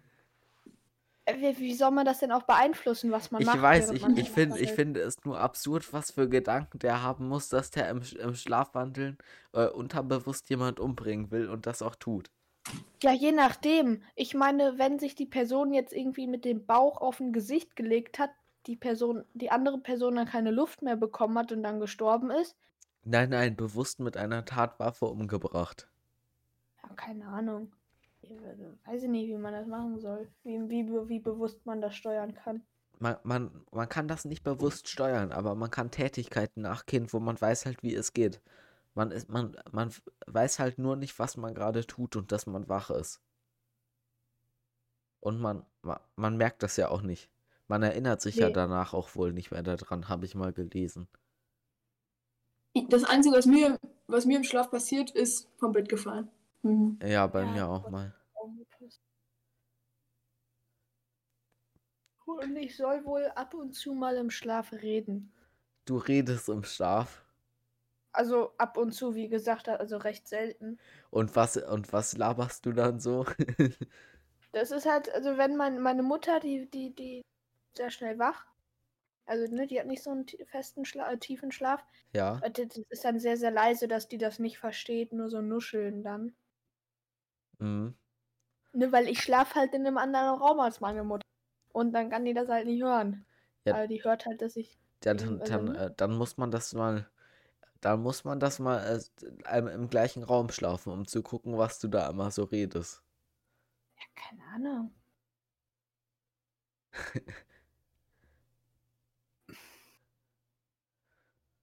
Wie, 1.36 1.58
wie 1.58 1.74
soll 1.74 1.90
man 1.90 2.04
das 2.06 2.20
denn 2.20 2.32
auch 2.32 2.42
beeinflussen, 2.44 3.10
was 3.10 3.30
man 3.30 3.42
Ich 3.42 3.46
macht? 3.46 3.62
weiß, 3.62 3.90
ich, 3.90 4.02
man 4.02 4.16
ich, 4.16 4.30
find, 4.30 4.56
ich 4.56 4.72
finde 4.72 5.00
es 5.00 5.16
nur 5.24 5.38
absurd, 5.40 5.92
was 5.92 6.10
für 6.12 6.28
Gedanken 6.28 6.78
der 6.80 7.02
haben 7.02 7.28
muss, 7.28 7.48
dass 7.48 7.70
der 7.70 7.88
im, 7.90 8.02
im 8.18 8.34
Schlafwandeln 8.34 9.16
äh, 9.52 9.66
unterbewusst 9.68 10.50
jemand 10.50 10.80
umbringen 10.80 11.30
will 11.30 11.48
und 11.48 11.66
das 11.66 11.82
auch 11.82 11.94
tut. 11.96 12.30
Ja, 13.02 13.12
je 13.12 13.32
nachdem. 13.32 14.02
Ich 14.14 14.34
meine, 14.34 14.78
wenn 14.78 14.98
sich 14.98 15.14
die 15.14 15.26
Person 15.26 15.72
jetzt 15.72 15.92
irgendwie 15.92 16.26
mit 16.28 16.44
dem 16.44 16.64
Bauch 16.66 17.00
auf 17.00 17.18
ein 17.20 17.32
Gesicht 17.32 17.74
gelegt 17.76 18.18
hat, 18.18 18.30
die 18.66 18.76
Person, 18.76 19.24
die 19.34 19.50
andere 19.50 19.78
Person 19.78 20.16
dann 20.16 20.26
keine 20.28 20.50
Luft 20.50 20.82
mehr 20.82 20.96
bekommen 20.96 21.38
hat 21.38 21.50
und 21.52 21.62
dann 21.62 21.80
gestorben 21.80 22.30
ist. 22.30 22.56
Nein, 23.02 23.30
nein, 23.30 23.56
bewusst 23.56 23.98
mit 23.98 24.16
einer 24.16 24.44
Tatwaffe 24.44 25.06
umgebracht. 25.06 25.88
Ja, 26.82 26.88
keine 26.96 27.26
Ahnung. 27.28 27.72
Ich 28.30 28.86
weiß 28.86 29.02
ich 29.02 29.08
nicht, 29.08 29.28
wie 29.28 29.36
man 29.36 29.52
das 29.52 29.66
machen 29.66 29.98
soll. 29.98 30.28
Wie, 30.44 30.58
wie, 30.70 31.08
wie 31.08 31.18
bewusst 31.20 31.64
man 31.66 31.80
das 31.80 31.94
steuern 31.96 32.34
kann. 32.34 32.62
Man, 33.00 33.16
man, 33.24 33.64
man 33.72 33.88
kann 33.88 34.06
das 34.08 34.24
nicht 34.24 34.42
bewusst 34.44 34.88
steuern, 34.88 35.32
aber 35.32 35.54
man 35.56 35.70
kann 35.70 35.90
Tätigkeiten 35.90 36.62
nachgehen, 36.62 37.12
wo 37.12 37.18
man 37.20 37.40
weiß 37.40 37.66
halt, 37.66 37.82
wie 37.82 37.94
es 37.94 38.12
geht. 38.12 38.40
Man, 38.94 39.10
ist, 39.12 39.28
man, 39.28 39.56
man 39.72 39.92
weiß 40.26 40.58
halt 40.60 40.78
nur 40.78 40.96
nicht, 40.96 41.18
was 41.18 41.36
man 41.36 41.54
gerade 41.54 41.86
tut 41.86 42.16
und 42.16 42.32
dass 42.32 42.46
man 42.46 42.68
wach 42.68 42.90
ist. 42.90 43.20
Und 45.20 45.38
man, 45.40 45.64
man, 45.82 46.00
man 46.16 46.36
merkt 46.36 46.64
das 46.64 46.76
ja 46.76 46.88
auch 46.88 47.02
nicht. 47.02 47.30
Man 47.68 47.84
erinnert 47.84 48.20
sich 48.20 48.40
ja 48.40 48.50
Nee. 48.50 48.54
danach 48.56 48.94
auch 48.94 49.14
wohl 49.14 49.32
nicht 49.32 49.52
mehr 49.52 49.62
daran, 49.62 50.08
habe 50.08 50.24
ich 50.26 50.34
mal 50.34 50.52
gelesen. 50.52 51.06
Das 52.88 53.04
Einzige, 53.04 53.36
was 53.36 53.44
mir, 53.46 53.78
was 54.06 54.24
mir 54.24 54.38
im 54.38 54.44
Schlaf 54.44 54.70
passiert, 54.70 55.10
ist 55.10 55.48
vom 55.58 55.72
Bett 55.72 55.88
gefallen. 55.88 56.28
Mhm. 56.62 56.98
Ja, 57.02 57.26
bei 57.26 57.44
Ja, 57.44 57.46
mir 57.46 57.66
auch 57.68 57.88
gut. 57.88 57.92
mal. 57.92 58.14
Und 62.28 62.54
ich 62.56 62.76
soll 62.76 63.04
wohl 63.04 63.24
ab 63.34 63.54
und 63.54 63.72
zu 63.74 63.92
mal 63.92 64.16
im 64.16 64.30
Schlaf 64.30 64.72
reden. 64.72 65.32
Du 65.86 65.96
redest 65.98 66.48
im 66.50 66.62
Schlaf. 66.62 67.24
Also 68.12 68.52
ab 68.58 68.76
und 68.76 68.92
zu, 68.92 69.14
wie 69.14 69.28
gesagt, 69.30 69.66
also 69.66 69.96
recht 69.96 70.28
selten. 70.28 70.78
Und 71.10 71.36
was, 71.36 71.56
und 71.56 71.92
was 71.92 72.16
laberst 72.16 72.64
du 72.66 72.72
dann 72.72 73.00
so? 73.00 73.24
Das 74.52 74.70
ist 74.72 74.84
halt, 74.86 75.10
also 75.14 75.36
wenn 75.38 75.56
mein, 75.56 75.80
meine 75.80 76.02
Mutter, 76.02 76.38
die, 76.40 76.68
die, 76.70 76.94
die 76.94 77.22
sehr 77.76 77.90
schnell 77.90 78.18
wach. 78.18 78.46
Also, 79.26 79.54
ne, 79.54 79.66
die 79.68 79.80
hat 79.80 79.86
nicht 79.86 80.02
so 80.04 80.10
einen 80.10 80.26
festen 80.46 80.84
Schla 80.86 81.10
äh, 81.12 81.18
tiefen 81.18 81.52
Schlaf. 81.52 81.84
ja. 82.12 82.42
Äh, 82.42 82.50
Das 82.52 82.78
ist 82.78 83.04
dann 83.04 83.20
sehr, 83.20 83.36
sehr 83.38 83.50
leise, 83.52 83.88
dass 83.88 84.08
die 84.08 84.18
das 84.18 84.38
nicht 84.40 84.58
versteht, 84.58 85.12
nur 85.14 85.30
so 85.30 85.42
nuscheln 85.42 86.02
dann. 86.04 86.36
Mhm. 87.60 87.94
Ne, 88.72 88.90
weil 88.92 89.08
ich 89.08 89.20
schlafe 89.22 89.56
halt 89.56 89.74
in 89.74 89.86
einem 89.86 89.98
anderen 89.98 90.38
Raum 90.40 90.60
als 90.60 90.80
meine 90.80 91.04
Mutter. 91.04 91.22
Und 91.72 91.92
dann 91.92 92.10
kann 92.10 92.24
die 92.24 92.34
das 92.34 92.48
halt 92.48 92.66
nicht 92.66 92.82
hören. 92.82 93.24
Ja. 93.64 93.74
Aber 93.74 93.86
die 93.86 94.02
hört 94.02 94.26
halt, 94.26 94.42
dass 94.42 94.56
ich. 94.56 94.78
Ja, 95.04 95.14
dann, 95.14 95.40
also, 95.40 95.52
dann, 95.52 95.74
äh, 95.74 95.90
dann 95.96 96.16
muss 96.16 96.36
man 96.36 96.50
das 96.50 96.74
mal, 96.74 97.08
dann 97.80 98.00
muss 98.00 98.24
man 98.24 98.40
das 98.40 98.58
mal 98.58 98.78
äh, 98.78 99.58
im, 99.58 99.68
im 99.68 99.88
gleichen 99.90 100.22
Raum 100.22 100.50
schlafen, 100.50 100.92
um 100.92 101.06
zu 101.06 101.22
gucken, 101.22 101.56
was 101.56 101.78
du 101.78 101.88
da 101.88 102.08
immer 102.10 102.30
so 102.30 102.44
redest. 102.44 103.02
Ja, 103.96 104.02
keine 104.14 104.42
Ahnung. 104.54 104.94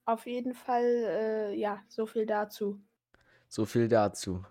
Auf 0.06 0.28
jeden 0.28 0.54
Fall, 0.54 0.84
äh, 0.84 1.56
ja, 1.56 1.84
so 1.90 2.06
viel 2.06 2.28
dazu. 2.28 2.80
So 3.48 3.66
viel 3.66 3.88
dazu. 3.88 4.46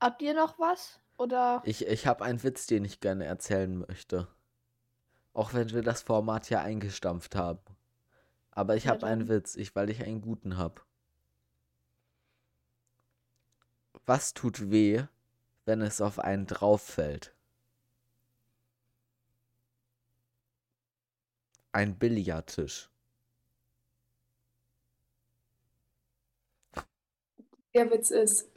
Habt 0.00 0.20
ihr 0.22 0.34
noch 0.34 0.58
was? 0.58 1.00
Oder? 1.16 1.62
Ich, 1.64 1.86
ich 1.86 2.06
habe 2.06 2.24
einen 2.24 2.42
Witz, 2.42 2.66
den 2.66 2.84
ich 2.84 3.00
gerne 3.00 3.24
erzählen 3.24 3.78
möchte. 3.78 4.28
Auch 5.38 5.54
wenn 5.54 5.70
wir 5.70 5.82
das 5.82 6.02
Format 6.02 6.50
ja 6.50 6.60
eingestampft 6.62 7.36
haben. 7.36 7.60
Aber 8.50 8.76
ich 8.76 8.84
Ja, 8.84 8.90
habe 8.90 9.06
einen. 9.06 9.28
Witz, 9.28 9.56
ich, 9.56 9.76
weil 9.76 9.90
ich 9.90 10.02
einen 10.04 10.20
guten 10.20 10.56
habe. 10.58 10.82
Was 14.06 14.34
tut 14.34 14.72
weh, 14.72 15.04
wenn 15.64 15.82
es 15.82 16.00
auf 16.00 16.18
einen 16.18 16.46
drauf 16.48 16.82
fällt? 16.82 17.32
Ein 21.72 21.96
Billardtisch. 21.98 22.90
Der 27.74 27.90
Witz 27.90 28.10
ist 28.10 28.50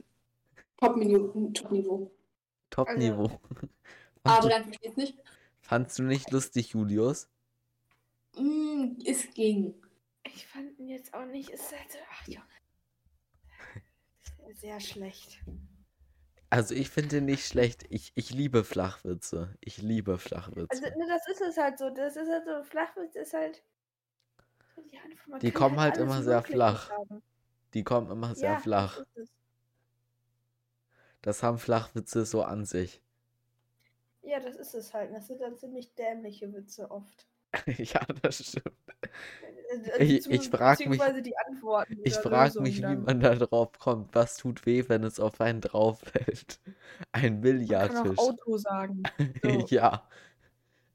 Top-Niveau. 0.78 1.52
Top-Niveau. 1.54 2.12
Top-Niveau. 2.72 3.40
Aber 4.26 4.42
Fandst, 4.42 4.44
du- 4.46 4.50
dann 4.50 4.64
versteht's 4.66 4.98
nicht. 4.98 5.21
Fandst 5.72 5.98
du 6.00 6.04
nicht 6.04 6.32
lustig, 6.32 6.72
Julius? 6.74 7.30
Mm, 8.36 8.98
es 9.06 9.34
ging. 9.34 9.74
Ich 10.26 10.46
fand 10.46 10.78
ihn 10.78 10.90
jetzt 10.90 11.14
auch 11.14 11.26
nicht. 11.26 11.50
Es 11.50 11.62
ist 11.62 11.72
halt 11.72 11.92
so, 11.94 11.98
ach 12.12 12.28
Junge. 12.28 12.46
Sehr 14.54 14.82
schlecht. 14.82 15.42
Also 16.50 16.76
ich 16.76 16.90
finde 16.90 17.20
ihn 17.20 17.26
nicht 17.26 17.48
schlecht. 17.48 17.86
Ich, 17.90 18.12
ich 18.16 18.32
liebe 18.32 18.66
Flachwitze. 18.66 19.56
Ich 19.62 19.78
liebe 19.78 20.18
Flachwitze. 20.18 20.68
Also, 20.72 20.84
ne, 20.84 21.08
das 21.08 21.26
ist 21.30 21.40
es 21.40 21.56
halt 21.56 21.80
so. 21.80 21.90
Das 21.90 22.18
ist 22.18 22.28
halt 22.28 22.44
so. 22.46 22.64
Flachwitz 22.64 23.16
ist 23.16 23.32
halt. 23.32 23.64
Die 25.42 25.52
kann 25.52 25.54
kommen 25.54 25.80
halt 25.80 25.96
immer 25.96 26.22
sehr 26.22 26.44
flach. 26.44 26.90
sagen. 26.90 27.24
Die 27.74 27.86
kommen 27.86 28.12
immer 28.12 28.36
sehr 28.36 28.52
Ja, 28.52 28.60
flach. 28.60 29.06
Das 31.22 31.44
haben 31.44 31.60
Flachwitze 31.60 32.26
so 32.26 32.44
an 32.44 32.66
sich. 32.66 33.02
Ja, 34.24 34.40
das 34.40 34.56
ist 34.56 34.74
es 34.76 34.94
halt. 34.94 35.14
Das 35.14 35.28
sind 35.28 35.42
dann 35.42 35.58
ziemlich 35.58 35.94
dämliche 35.96 36.52
Witze 36.54 36.90
oft. 36.92 37.28
ja, 37.78 38.00
das 38.22 38.48
stimmt. 38.48 38.76
Also, 39.72 39.92
Ich- 40.00 40.24
zum- 40.24 40.34
ich 40.34 40.50
frag 40.50 40.80
mich- 40.80 40.90
beziehungsweise 40.90 41.22
die 41.22 41.38
Antworten 41.38 42.00
Ich 42.04 42.16
frage 42.16 42.46
Lösungen 42.60 42.64
mich, 42.64 42.82
wie 42.82 42.96
man 42.96 43.20
da 43.20 43.36
drauf 43.36 43.72
kommt. 43.80 44.14
Was 44.16 44.38
tut 44.38 44.66
weh, 44.66 44.84
wenn 44.88 45.04
es 45.04 45.20
auf 45.20 45.40
einen 45.42 45.62
drauf 45.62 46.00
fällt? 46.00 46.60
Ein 47.12 47.22
Man 47.24 47.32
kann 47.32 47.42
Billardtisch. 47.42 48.18
auch 48.20 48.30
Auto 48.30 48.58
sagen. 48.58 49.04
So. 49.44 49.66
Ja. 49.70 50.08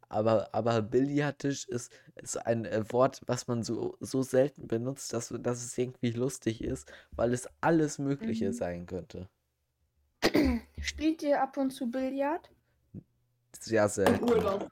Aber, 0.08 0.54
aber 0.54 0.82
Billardtisch 0.82 1.66
ist, 1.68 1.92
ist 2.14 2.36
ein 2.46 2.64
äh, 2.64 2.84
Wort, 2.92 3.22
was 3.26 3.48
man 3.48 3.64
so, 3.64 3.96
so 4.00 4.22
selten 4.22 4.68
benutzt, 4.68 5.12
dass, 5.12 5.34
dass 5.40 5.64
es 5.64 5.76
irgendwie 5.76 6.12
lustig 6.12 6.62
ist, 6.62 6.90
weil 7.10 7.32
es 7.34 7.48
alles 7.60 7.98
Mögliche 7.98 8.48
Mhm. 8.48 8.52
sein 8.52 8.86
könnte. 8.86 9.28
Spielt 10.80 11.22
ihr 11.22 11.42
ab 11.42 11.56
und 11.56 11.70
zu 11.72 11.90
Billard? 11.90 12.50
Sehr 13.64 13.84
Im 13.84 13.88
selten. 13.88 14.24
Urlaub. 14.24 14.70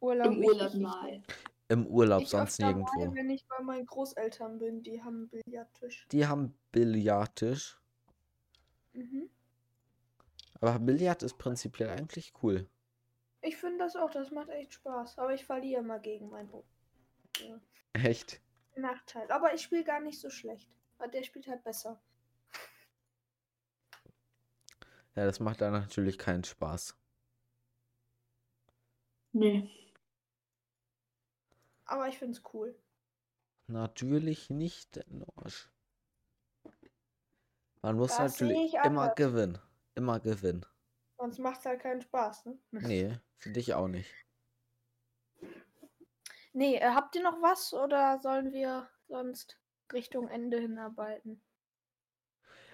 Urlaub? 0.00 0.26
Im 0.26 0.44
Urlaub 0.44 0.74
mal. 0.74 1.22
Im 1.68 1.86
Urlaub, 1.86 2.22
Ich 2.22 2.28
sonst 2.30 2.58
nirgendwo. 2.60 3.06
Mal, 3.06 3.14
wenn 3.14 3.30
ich 3.30 3.46
bei 3.46 3.62
meinen 3.62 3.84
Großeltern 3.84 4.58
bin, 4.58 4.82
die 4.82 5.02
haben 5.02 5.28
Billardtisch. 5.28 6.06
Die 6.10 6.26
haben 6.26 6.58
Billardtisch. 6.72 7.78
Mhm. 8.92 9.28
Aber 10.60 10.78
Billard 10.78 11.22
ist 11.22 11.38
prinzipiell 11.38 11.90
eigentlich 11.90 12.32
cool. 12.42 12.68
Ich 13.42 13.56
finde 13.56 13.78
das 13.78 13.96
auch, 13.96 14.10
das 14.10 14.30
macht 14.30 14.48
echt 14.48 14.74
Spaß. 14.74 15.18
Aber 15.18 15.32
ich 15.32 15.44
verliere 15.44 15.82
mal 15.82 16.00
gegen 16.00 16.28
meinen 16.28 16.50
o 16.50 16.64
ja, 17.38 17.60
Echt? 17.92 18.40
Nachteil. 18.74 19.30
Aber 19.30 19.54
ich 19.54 19.62
spiele 19.62 19.84
gar 19.84 20.00
nicht 20.00 20.20
so 20.20 20.30
schlecht. 20.30 20.68
Weil 20.98 21.10
der 21.10 21.22
spielt 21.22 21.46
halt 21.46 21.62
besser. 21.62 22.00
Ja, 25.14 25.24
das 25.24 25.38
macht 25.38 25.60
dann 25.60 25.72
natürlich 25.72 26.18
keinen 26.18 26.44
Spaß. 26.44 26.96
Nee. 29.38 29.70
Aber 31.86 32.06
ich 32.08 32.18
finde 32.18 32.38
es 32.38 32.44
cool. 32.54 32.80
Natürlich 33.68 34.50
nicht, 34.50 35.00
Nosch. 35.08 35.70
Man 37.82 37.96
muss 37.96 38.18
Das 38.18 38.40
natürlich 38.40 38.74
ich 38.74 38.74
immer 38.84 39.02
anders. 39.02 39.16
gewinnen. 39.16 39.58
Immer 39.96 40.20
gewinnen. 40.20 40.64
Sonst 41.16 41.38
macht 41.38 41.60
es 41.60 41.66
halt 41.66 41.80
keinen 41.82 42.00
Spaß, 42.00 42.46
ne? 42.46 42.58
Nee, 42.72 43.18
finde 43.36 43.60
ich 43.60 43.74
auch 43.74 43.88
nicht. 43.88 44.12
Nee, 46.52 46.76
äh, 46.76 46.90
habt 46.94 47.16
ihr 47.16 47.22
noch 47.22 47.40
was 47.40 47.72
oder 47.72 48.18
sollen 48.18 48.52
wir 48.52 48.90
sonst 49.06 49.58
Richtung 49.92 50.28
Ende 50.28 50.58
hinarbeiten? 50.60 51.42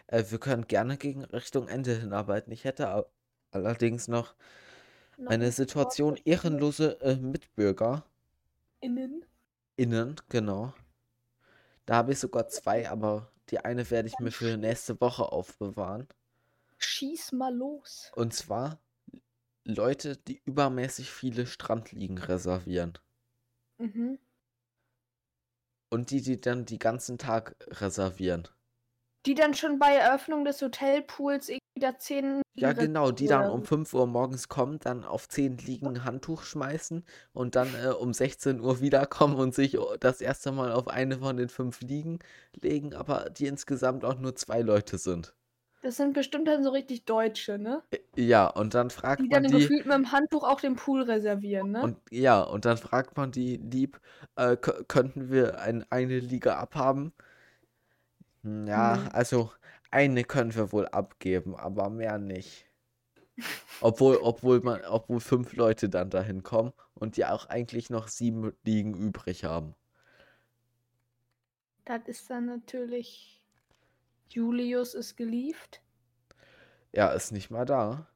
Äh, 0.07 0.25
wir 0.29 0.39
können 0.39 0.67
gerne 0.67 0.97
gegen 0.99 1.25
Richtung 1.25 1.69
Ende 1.69 1.95
hinarbeiten. 1.99 2.53
Ich 2.53 2.65
hätte 2.65 3.07
allerdings 3.51 4.09
Noch 4.09 4.35
eine 5.27 5.47
ein 5.47 5.53
Situation 5.53 6.17
ehrenlose 6.25 7.01
äh, 7.01 7.17
Mitbürger 7.17 8.05
innen? 8.81 9.25
innen, 9.77 10.17
genau. 10.29 10.73
Da 11.87 11.97
habe 11.97 12.13
ich 12.13 12.19
sogar 12.19 12.49
zwei, 12.49 12.89
aber 12.89 13.31
die 13.51 13.59
eine 13.59 13.91
werde 13.91 14.09
ich 14.09 14.19
mir 14.19 14.31
für 14.31 14.57
nächste 14.57 15.01
Woche 15.01 15.31
aufbewahren. 15.31 16.09
Schieß 16.79 17.33
mal 17.33 17.55
los. 17.55 18.11
Und 18.15 18.33
zwar 18.33 18.79
Leute, 19.65 20.17
die 20.17 20.43
übermäßig 20.45 21.11
viele 21.11 21.47
Strandliegen 21.47 22.19
reservieren. 22.19 22.99
Mhm. 23.79 24.19
Und 25.91 26.11
die, 26.11 26.23
die 26.23 26.41
dann 26.41 26.67
die 26.67 26.79
ganzen 26.79 27.19
Tag 27.19 27.57
reservieren. 27.69 28.49
Die 29.27 29.35
dann 29.35 29.55
schon 29.55 29.79
bei 29.79 29.95
Eröffnung 29.95 30.45
des 30.45 30.61
Hotelpools 30.61 31.49
irgendwie 31.49 31.81
da 31.81 31.99
zehn 31.99 32.43
Ja, 32.57 32.73
genau, 32.73 33.11
die 33.13 33.27
dann 33.29 33.49
um 33.49 33.63
so. 33.63 33.65
5 33.65 33.93
Uhr 33.95 34.07
morgens 34.09 34.49
kommen, 34.49 34.79
dann 34.81 35.05
auf 35.05 35.29
10 35.29 35.57
Liegen 35.59 35.87
ein 35.89 36.05
Handtuch 36.05 36.43
schmeißen 36.45 37.05
und 37.33 37.55
dann 37.57 37.75
äh, 37.75 37.89
um 37.89 38.13
16 38.15 38.61
Uhr 38.61 38.81
wiederkommen 38.81 39.37
und 39.37 39.55
sich 39.55 39.79
oh, 39.79 39.97
das 40.01 40.21
erste 40.21 40.51
Mal 40.53 40.73
auf 40.73 40.87
eine 40.89 41.19
von 41.19 41.37
den 41.37 41.49
fünf 41.49 41.81
Liegen 41.81 42.19
legen, 42.61 42.95
aber 42.95 43.31
die 43.31 43.47
insgesamt 43.47 44.05
auch 44.05 44.19
nur 44.19 44.35
zwei 44.37 44.63
Leute 44.63 44.99
sind. 44.99 45.35
Das 45.83 45.99
sind 45.99 46.15
bestimmt 46.15 46.49
dann 46.49 46.65
so 46.65 46.71
richtig 46.71 47.05
Deutsche, 47.05 47.59
ne? 47.61 47.85
Ja, 48.17 48.47
und 48.49 48.75
dann 48.75 48.91
fragt 48.91 49.31
Die 49.31 49.31
man 49.31 49.43
dann 49.43 49.51
die, 49.51 49.51
gefühlt 49.51 49.87
mit 49.87 49.95
dem 49.97 50.13
Handtuch 50.13 50.45
auch 50.45 50.61
den 50.61 50.77
Pool 50.77 51.03
reservieren, 51.03 51.73
ne? 51.73 51.91
und 51.91 51.99
ja, 52.11 52.43
und 52.43 52.65
dann 52.65 52.79
fragt 52.79 53.17
man 53.17 53.31
die 53.33 53.57
lieb, 53.57 54.01
äh, 54.37 54.53
kö- 54.53 54.85
könnten 54.85 55.31
wir 55.31 55.61
ein, 55.61 55.85
eine 55.91 56.19
Liga 56.21 56.57
abhaben? 56.59 57.13
Hm, 58.43 58.67
Ja, 58.67 58.95
Nee. 58.95 59.11
also 59.13 59.51
eine 59.95 60.25
können 60.25 60.53
wir 60.57 60.73
wohl 60.73 60.89
abgeben, 60.89 61.55
aber 61.55 61.89
mehr 61.89 62.19
nicht. 62.19 62.67
Obwohl, 63.81 64.17
obwohl 64.17 64.61
man, 64.61 64.85
obwohl 64.87 65.21
fünf 65.21 65.53
Leute 65.55 65.89
dann 65.89 66.11
dahin 66.11 66.43
kommen 66.43 66.73
und 66.95 67.17
die 67.17 67.25
auch 67.25 67.47
eigentlich 67.47 67.91
noch 67.91 68.09
sieben 68.09 68.57
Ligen 68.65 68.95
übrig 68.95 69.45
haben. 69.45 69.77
Das 71.85 72.03
ist 72.07 72.29
dann 72.29 72.47
natürlich. 72.47 73.41
Julius 74.29 74.95
ist 74.95 75.17
gelieft. 75.17 75.81
Er 76.91 77.15
ist 77.15 77.31
nicht 77.31 77.51
mal 77.51 77.65
da. 77.65 78.09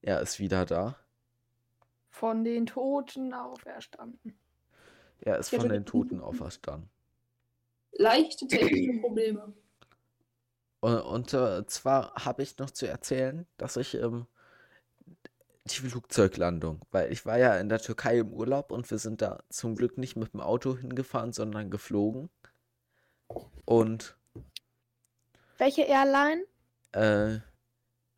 Er 0.00 0.20
ist 0.22 0.38
wieder 0.38 0.64
da. 0.64 0.96
Von 2.08 2.44
den 2.44 2.64
Toten 2.64 3.34
auferstanden. 3.34 4.38
Er 5.20 5.38
ist 5.38 5.52
Ja, 5.52 5.60
von 5.60 5.68
den 5.68 5.84
Toten 5.84 6.20
auferstanden. 6.22 6.88
Leichte 7.92 8.46
technische 8.46 9.00
Probleme. 9.00 9.52
Und, 10.80 11.00
und 11.00 11.34
äh, 11.34 11.66
zwar 11.66 12.14
habe 12.14 12.42
ich 12.42 12.58
noch 12.58 12.70
zu 12.70 12.86
erzählen, 12.86 13.46
dass 13.56 13.76
ich 13.76 13.94
ähm, 13.94 14.26
die 15.66 15.88
Flugzeuglandung, 15.88 16.80
weil 16.92 17.12
ich 17.12 17.26
war 17.26 17.36
ja 17.38 17.56
in 17.58 17.68
der 17.68 17.80
Türkei 17.80 18.18
im 18.18 18.32
Urlaub 18.32 18.70
und 18.72 18.90
wir 18.90 18.98
sind 18.98 19.20
da 19.22 19.42
zum 19.50 19.74
Glück 19.74 19.98
nicht 19.98 20.16
mit 20.16 20.32
dem 20.32 20.40
Auto 20.40 20.76
hingefahren, 20.76 21.32
sondern 21.32 21.70
geflogen. 21.70 22.30
Und 23.64 24.16
Welche 25.58 25.82
Airline? 25.82 26.44
äh, 26.92 27.40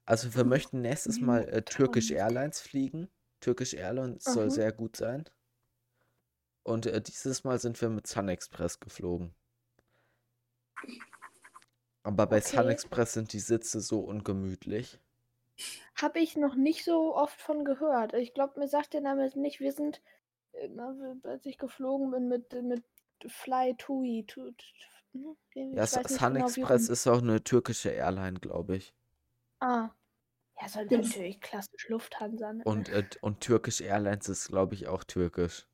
also 0.05 0.35
wir 0.35 0.45
möchten 0.45 0.81
nächstes 0.81 1.21
Mal 1.21 1.49
äh, 1.49 1.63
Turkish. 1.63 2.11
Airlines 2.11 2.61
fliegen. 2.61 3.09
Turkish 3.41 3.75
Airlines 3.75 4.25
soll 4.25 4.47
Mhm. 4.47 4.51
sehr 4.51 4.73
gut 4.73 4.97
sein. 4.97 5.25
Und 6.63 6.87
äh, 6.87 7.01
dieses 7.01 7.43
Mal 7.45 7.59
sind 7.59 7.81
wir 7.81 7.89
mit 7.89 8.07
Sun 8.07 8.29
Express 8.29 8.79
geflogen. 8.81 9.35
Aber 12.03 12.27
bei 12.27 12.43
Sun 12.43 12.69
Okay. 12.69 12.69
Express 12.69 13.15
sind 13.15 13.33
die 13.33 13.41
Sitze 13.41 13.81
so 13.81 14.01
ungemütlich. 14.01 15.01
Habe 16.01 16.21
ich 16.21 16.37
noch 16.37 16.55
nicht 16.55 16.85
so 16.85 17.15
oft 17.15 17.41
von 17.41 17.65
gehört. 17.65 18.15
Ich 18.15 18.35
glaube, 18.35 18.59
mir 18.59 18.69
sagt 18.69 18.93
der 18.95 19.01
Name 19.01 19.25
jetzt 19.25 19.37
nicht. 19.37 19.61
Wir 19.61 19.73
sind, 19.73 20.03
äh, 20.53 20.69
als 21.25 21.47
ich 21.47 21.59
geflogen 21.59 22.11
bin 22.11 22.29
mit, 22.29 22.53
mit 22.63 22.85
Fly 23.27 23.75
TUI. 23.77 24.25
Tu, 24.27 24.53
tu, 24.53 24.67
hm, 25.13 25.37
irgendwie, 25.55 25.77
Ja, 25.77 25.87
nicht 25.87 25.93
Sun 26.09 26.37
genau, 26.37 26.49
Express 26.49 26.89
ist 26.89 27.09
auch 27.09 27.23
eine 27.23 27.43
türkische 27.43 27.89
Airline, 27.91 28.39
glaube 28.39 28.77
ich. 28.77 28.95
Ah. 29.61 29.91
Ja, 30.61 30.69
soll 30.69 30.87
Stimmt. 30.87 31.05
natürlich 31.05 31.41
klassisch 31.41 31.89
Lufthansa. 31.89 32.53
Ne? 32.55 32.65
Und, 32.65 32.89
äh, 32.89 33.07
und 33.21 33.43
Turkish 33.43 33.83
Airlines 33.83 34.31
ist, 34.31 34.49
glaube 34.49 34.75
ich, 34.75 34.89
auch 34.89 35.05
türkisch. 35.05 35.67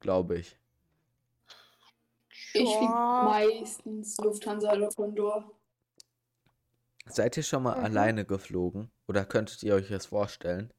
Glaube 0.00 0.36
ich. 0.38 0.59
Ich 2.54 2.76
fliege 2.76 2.92
meistens 2.92 4.16
Lufthansa 4.18 4.72
oder 4.72 4.88
Condor. 4.88 5.50
Seid 7.06 7.36
ihr 7.36 7.42
schon 7.42 7.62
mal 7.62 7.76
Mhm. 7.78 7.84
alleine 7.84 8.24
geflogen? 8.24 8.90
Oder 9.08 9.24
könntet 9.24 9.62
ihr 9.62 9.74
euch 9.74 9.88
das 9.88 10.06
vorstellen? 10.06 10.72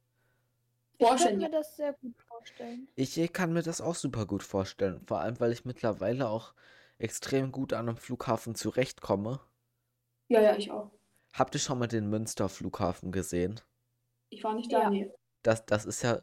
Ich 0.98 1.08
könnte 1.08 1.38
mir 1.38 1.50
das 1.50 1.76
sehr 1.78 1.94
gut 1.94 2.14
vorstellen. 2.28 2.88
vorstellen. 2.88 2.88
Ich 2.96 3.34
kann 3.34 3.54
mir 3.54 3.64
das 3.64 3.82
auch 3.82 3.96
super 3.96 4.26
gut 4.26 4.44
vorstellen. 4.44 5.02
Vor 5.08 5.20
allem, 5.20 5.40
weil 5.40 5.52
ich 5.52 5.66
mittlerweile 5.66 6.30
auch 6.30 6.54
extrem 7.00 7.52
gut 7.52 7.74
an 7.74 7.88
einem 7.90 7.98
Flughafen 7.98 8.56
zurechtkomme. 8.56 9.40
Ja, 10.28 10.42
ja, 10.42 10.56
ich 10.56 10.72
auch. 10.72 10.92
Habt 11.34 11.56
ihr 11.56 11.60
schon 11.60 11.80
mal 11.80 11.88
den 11.88 12.10
Münster-Flughafen 12.10 13.12
gesehen? 13.12 13.60
Ich 14.30 14.44
war 14.44 14.54
nicht 14.54 14.72
da, 14.72 14.84
Ja. 14.84 14.90
nee. 14.90 15.12
Das, 15.44 15.66
das 15.66 15.86
ist 15.86 16.04
ja, 16.04 16.22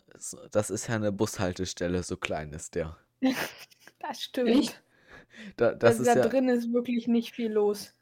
das 0.53 0.71
ist 0.71 0.87
ja 0.87 0.95
eine 0.95 1.11
Bushaltestelle, 1.11 2.03
so 2.05 2.17
klein 2.17 2.53
ist 2.53 2.75
der. 2.77 2.97
Das 4.01 4.23
stimmt. 4.23 4.51
Echt? 4.51 4.83
Da, 5.57 5.73
das 5.73 5.99
also 5.99 6.03
ist 6.03 6.17
da 6.17 6.23
ja, 6.23 6.29
drin 6.29 6.49
ist 6.49 6.73
wirklich 6.73 7.07
nicht 7.07 7.35
viel 7.35 7.53
los. 7.53 7.93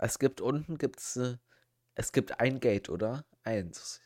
es 0.00 0.18
gibt 0.18 0.40
unten 0.40 0.78
gibt's, 0.78 1.16
äh, 1.16 1.36
es 1.94 2.12
gibt 2.12 2.40
ein 2.40 2.60
Gate, 2.60 2.88
oder? 2.88 3.24
Eins. 3.44 4.00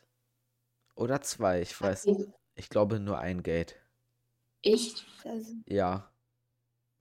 Oder 0.95 1.21
zwei, 1.21 1.61
ich 1.61 1.79
weiß. 1.79 2.07
Ich 2.55 2.69
glaube 2.69 2.99
nur 2.99 3.19
ein 3.19 3.43
Gate. 3.43 3.75
Echt? 4.63 5.05
Ja. 5.67 6.09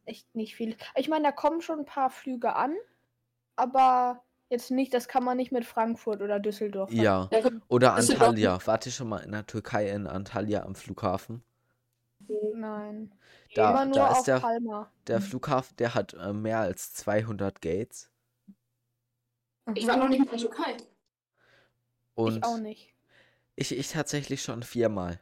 echt 0.04 0.34
nicht 0.34 0.54
viel. 0.54 0.76
Ich 0.94 1.08
meine, 1.08 1.24
da 1.24 1.32
kommen 1.32 1.62
schon 1.62 1.80
ein 1.80 1.84
paar 1.86 2.10
Flüge 2.10 2.54
an, 2.54 2.74
aber 3.56 4.22
jetzt 4.48 4.70
nicht, 4.70 4.94
das 4.94 5.08
kann 5.08 5.24
man 5.24 5.36
nicht 5.36 5.52
mit 5.52 5.64
Frankfurt 5.64 6.20
oder 6.20 6.38
Düsseldorf. 6.38 6.92
Ja. 6.92 7.28
Guck, 7.30 7.54
Oder 7.68 7.94
Antalya. 7.94 8.58
Wart 8.66 8.86
ihr 8.86 8.92
schon 8.92 9.08
mal 9.08 9.18
in 9.18 9.32
der 9.32 9.46
Türkei 9.46 9.90
in 9.90 10.06
Antalya 10.06 10.62
am 10.62 10.74
Flughafen? 10.74 11.42
Nein. 12.28 13.12
Da, 13.54 13.70
Immer 13.70 13.84
nur 13.86 13.94
da 13.94 14.08
auf 14.10 14.18
ist 14.18 14.26
der, 14.26 14.40
Palma. 14.40 14.92
der 15.06 15.20
Flughafen, 15.20 15.76
der 15.76 15.94
hat 15.94 16.14
äh, 16.14 16.32
mehr 16.32 16.60
als 16.60 16.92
200 16.94 17.60
Gates. 17.60 18.10
ich 19.74 19.84
Mhm. 19.84 19.88
war 19.88 19.96
noch 19.96 20.08
nicht 20.08 20.20
in 20.20 20.28
der 20.28 20.38
Türkei. 20.38 20.76
Und 22.14 22.38
ich 22.38 22.44
auch 22.44 22.58
nicht. 22.58 22.92
ich, 23.56 23.72
ich 23.76 23.88
tatsächlich 23.90 24.42
schon 24.42 24.62
viermal. 24.62 25.20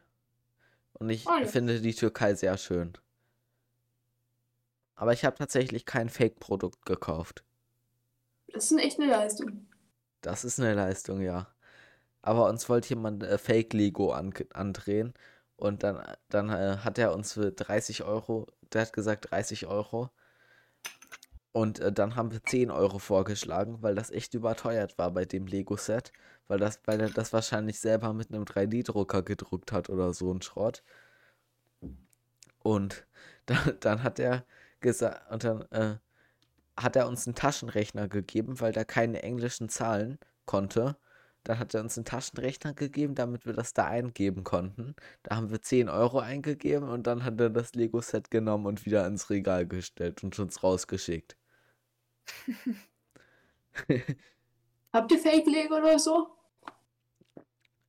Und 0.93 1.09
ich 1.09 1.25
Oh 1.27 1.37
ja. 1.37 1.45
finde 1.45 1.81
die 1.81 1.93
Türkei 1.95 2.35
sehr 2.35 2.57
schön. 2.57 2.93
Aber 4.95 5.13
ich 5.13 5.23
habe 5.23 5.37
tatsächlich 5.37 5.85
kein 5.85 6.09
Fake-Produkt 6.09 6.85
gekauft. 6.85 7.45
Das 8.47 8.71
ist 8.71 8.79
echt 8.79 8.99
eine 8.99 9.11
Leistung. 9.11 9.67
Das 10.21 10.43
ist 10.43 10.59
eine 10.59 10.73
Leistung, 10.73 11.21
ja. 11.21 11.47
Aber 12.21 12.49
uns 12.49 12.69
wollte 12.69 12.89
jemand 12.89 13.23
äh, 13.23 13.37
Fake-Lego 13.37 14.11
an, 14.13 14.33
andrehen. 14.53 15.13
Und 15.57 15.83
dann, 15.83 16.03
dann 16.29 16.49
äh, 16.49 16.77
hat 16.83 16.97
er 16.97 17.13
uns 17.13 17.33
für 17.33 17.51
30 17.51 18.03
Euro, 18.03 18.47
der 18.73 18.81
hat 18.81 18.93
gesagt 18.93 19.31
30 19.31 19.67
Euro. 19.67 20.09
Und 21.51 21.79
äh, 21.79 21.91
dann 21.91 22.15
haben 22.15 22.31
wir 22.31 22.43
10 22.43 22.71
Euro 22.71 22.99
vorgeschlagen, 22.99 23.81
weil 23.81 23.95
das 23.95 24.11
echt 24.11 24.33
überteuert 24.33 24.97
war 24.97 25.11
bei 25.11 25.25
dem 25.25 25.47
Lego-Set. 25.47 26.11
Weil, 26.47 26.59
das, 26.59 26.79
weil 26.85 26.99
er 27.01 27.09
das 27.09 27.33
wahrscheinlich 27.33 27.79
selber 27.79 28.13
mit 28.13 28.29
einem 28.31 28.43
3D-Drucker 28.43 29.23
gedruckt 29.23 29.71
hat 29.71 29.89
oder 29.89 30.13
so 30.13 30.31
ein 30.33 30.41
Schrott. 30.41 30.83
Und 32.63 33.05
dann, 33.45 33.77
dann 33.79 34.03
hat 34.03 34.19
er 34.19 34.45
gesagt, 34.81 35.31
und 35.31 35.43
dann 35.43 35.61
äh, 35.71 35.97
hat 36.77 36.95
er 36.95 37.07
uns 37.07 37.27
einen 37.27 37.35
Taschenrechner 37.35 38.07
gegeben, 38.07 38.59
weil 38.59 38.73
der 38.73 38.85
keine 38.85 39.23
englischen 39.23 39.69
Zahlen 39.69 40.19
konnte. 40.45 40.97
Dann 41.45 41.59
hat 41.59 41.73
er 41.75 41.81
uns 41.81 41.97
einen 41.97 42.05
Taschenrechner 42.05 42.73
gegeben, 42.73 43.15
damit 43.15 43.45
wir 43.45 43.53
das 43.53 43.73
da 43.73 43.85
eingeben 43.85 44.43
konnten. 44.43 44.95
Da 45.23 45.35
haben 45.35 45.51
wir 45.51 45.61
10 45.61 45.89
Euro 45.89 46.19
eingegeben 46.19 46.89
und 46.89 47.05
dann 47.07 47.23
hat 47.23 47.39
er 47.39 47.51
das 47.51 47.75
Lego-Set 47.75 48.31
genommen 48.31 48.65
und 48.65 48.85
wieder 48.85 49.05
ins 49.05 49.29
Regal 49.29 49.67
gestellt 49.67 50.23
und 50.23 50.37
uns 50.39 50.63
rausgeschickt. 50.63 51.37
Habt 54.91 55.11
ihr 55.11 55.19
Fake 55.19 55.45
Lego 55.45 55.75
oder 55.75 55.99
so? 55.99 56.35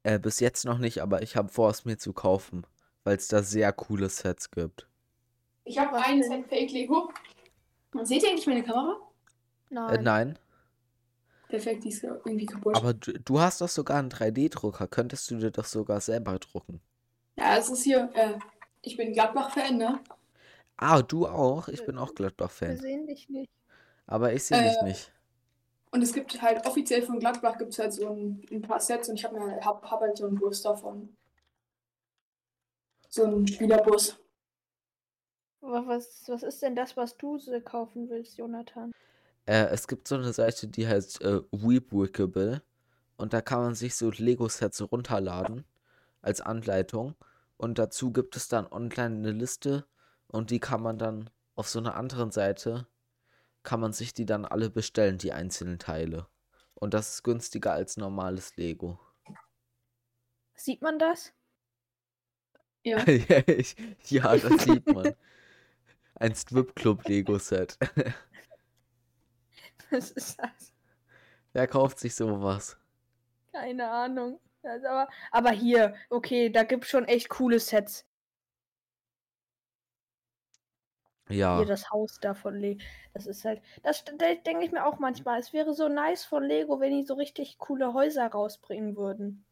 Äh, 0.02 0.18
bis 0.18 0.38
jetzt 0.40 0.66
noch 0.66 0.76
nicht, 0.76 1.00
aber 1.00 1.22
ich 1.22 1.34
habe 1.34 1.48
vor, 1.48 1.70
es 1.70 1.86
mir 1.86 1.96
zu 1.96 2.12
kaufen, 2.12 2.66
weil 3.04 3.16
es 3.16 3.28
da 3.28 3.42
sehr 3.42 3.72
coole 3.72 4.10
Sets 4.10 4.50
gibt. 4.50 4.86
Ich 5.64 5.78
habe 5.78 5.96
ein? 5.96 6.22
Set 6.22 6.46
Fake 6.48 6.72
Lego. 6.72 7.10
Seht 8.02 8.22
ihr 8.22 8.28
eigentlich 8.28 8.46
meine 8.46 8.62
Kamera? 8.62 9.00
Nein. 9.70 9.94
Äh, 9.94 10.02
nein, 10.02 10.38
Perfekt, 11.48 11.84
die 11.84 11.88
ist 11.88 12.02
irgendwie 12.02 12.46
kaputt. 12.46 12.76
aber 12.76 12.94
du, 12.94 13.12
du 13.20 13.40
hast 13.40 13.60
doch 13.60 13.68
sogar 13.68 13.98
einen 13.98 14.10
3D-Drucker. 14.10 14.88
Könntest 14.88 15.30
du 15.30 15.38
dir 15.38 15.50
doch 15.50 15.64
sogar 15.64 16.00
selber 16.00 16.38
drucken. 16.38 16.80
ja, 17.38 17.56
es 17.56 17.68
ist 17.70 17.82
hier, 17.84 18.10
äh, 18.14 18.38
ich 18.82 18.96
bin 18.96 19.12
Gladbach-Fan, 19.12 19.76
ne? 19.76 20.00
Ah, 20.78 21.02
du 21.02 21.26
auch? 21.26 21.68
Ich 21.68 21.82
bin 21.84 21.98
auch 21.98 22.08
Wir 22.08 22.14
Gladbach-Fan. 22.16 22.76
sehen 22.76 23.06
dich 23.06 23.28
nicht. 23.28 23.50
Aber 24.06 24.32
ich 24.32 24.44
sehe 24.44 24.62
dich 24.62 24.80
Äh, 24.80 24.84
nicht. 24.84 25.12
Und 25.92 26.02
es 26.02 26.12
gibt 26.12 26.40
halt 26.42 26.66
offiziell 26.66 27.02
von 27.02 27.18
Gladbach 27.18 27.58
gibt 27.58 27.72
es 27.72 27.78
halt 27.78 27.92
so 27.92 28.08
ein, 28.08 28.44
ein 28.50 28.62
paar 28.62 28.80
Sets 28.80 29.08
und 29.08 29.16
ich 29.16 29.24
habe 29.24 29.38
mir 29.38 29.60
hab, 29.64 29.82
hab 29.90 30.00
halt 30.00 30.16
so 30.16 30.26
einen 30.26 30.36
Bus 30.36 30.62
davon. 30.62 31.16
So 33.08 33.24
einen 33.24 33.46
Spielerbus. 33.48 34.16
Wa- 35.60 35.86
Was, 35.86 36.26
was 36.28 36.42
ist 36.42 36.62
denn 36.62 36.74
das, 36.76 36.96
was 36.96 37.16
du 37.18 37.38
kaufen 37.64 38.08
willst, 38.08 38.38
Jonathan? 38.38 38.92
Äh, 39.46 39.66
es 39.66 39.88
gibt 39.88 40.08
so 40.08 40.16
eine 40.16 40.32
Seite, 40.32 40.68
die 40.68 40.86
heißt 40.86 41.22
äh, 41.22 41.40
Weebwickable. 41.52 42.62
Und 43.16 43.32
da 43.32 43.40
kann 43.40 43.60
man 43.60 43.74
sich 43.74 43.94
so 43.94 44.10
Lego-Sets 44.10 44.92
runterladen 44.92 45.64
als 46.20 46.40
Anleitung. 46.40 47.14
Und 47.56 47.78
dazu 47.78 48.12
gibt 48.12 48.36
es 48.36 48.48
dann 48.48 48.66
online 48.66 49.16
eine 49.16 49.30
Liste 49.30 49.86
und 50.28 50.50
die 50.50 50.60
kann 50.60 50.82
man 50.82 50.98
dann 50.98 51.30
auf 51.54 51.68
so 51.68 51.78
einer 51.78 51.94
anderen 51.94 52.30
Seite, 52.30 52.86
kann 53.62 53.80
man 53.80 53.94
sich 53.94 54.12
die 54.12 54.26
dann 54.26 54.44
alle 54.44 54.68
bestellen, 54.68 55.16
die 55.16 55.32
einzelnen 55.32 55.78
Teile. 55.78 56.26
Und 56.74 56.92
das 56.92 57.14
ist 57.14 57.22
günstiger 57.22 57.72
als 57.72 57.96
normales 57.96 58.56
Lego. 58.56 59.00
Sieht 60.54 60.82
man 60.82 60.98
das? 60.98 61.32
Ja. 62.86 63.04
ja, 63.04 64.36
das 64.36 64.62
sieht 64.62 64.86
man. 64.86 65.12
Ein 66.14 66.36
Strip-Club-Lego-Set. 66.36 67.78
Was 69.90 70.10
ist 70.10 70.38
das? 70.38 70.72
Wer 71.52 71.66
kauft 71.66 71.98
sich 71.98 72.14
sowas? 72.14 72.76
Keine 73.52 73.90
Ahnung. 73.90 74.40
Das 74.62 74.78
ist 74.78 74.84
aber, 74.84 75.08
aber 75.30 75.50
hier, 75.50 75.94
okay, 76.10 76.50
da 76.50 76.64
gibt 76.64 76.86
schon 76.86 77.04
echt 77.04 77.28
coole 77.28 77.60
Sets. 77.60 78.04
Ja. 81.28 81.56
Hier 81.58 81.66
das 81.66 81.90
Haus 81.90 82.18
da 82.20 82.34
von 82.34 82.54
Lego. 82.54 82.80
Das 83.14 83.26
ist 83.26 83.44
halt. 83.44 83.60
Das 83.82 84.04
da 84.04 84.34
denke 84.34 84.64
ich 84.64 84.72
mir 84.72 84.84
auch 84.84 84.98
manchmal. 84.98 85.40
Es 85.40 85.52
wäre 85.52 85.74
so 85.74 85.88
nice 85.88 86.24
von 86.24 86.44
Lego, 86.44 86.80
wenn 86.80 86.92
die 86.92 87.04
so 87.04 87.14
richtig 87.14 87.58
coole 87.58 87.94
Häuser 87.94 88.26
rausbringen 88.28 88.96
würden. 88.96 89.44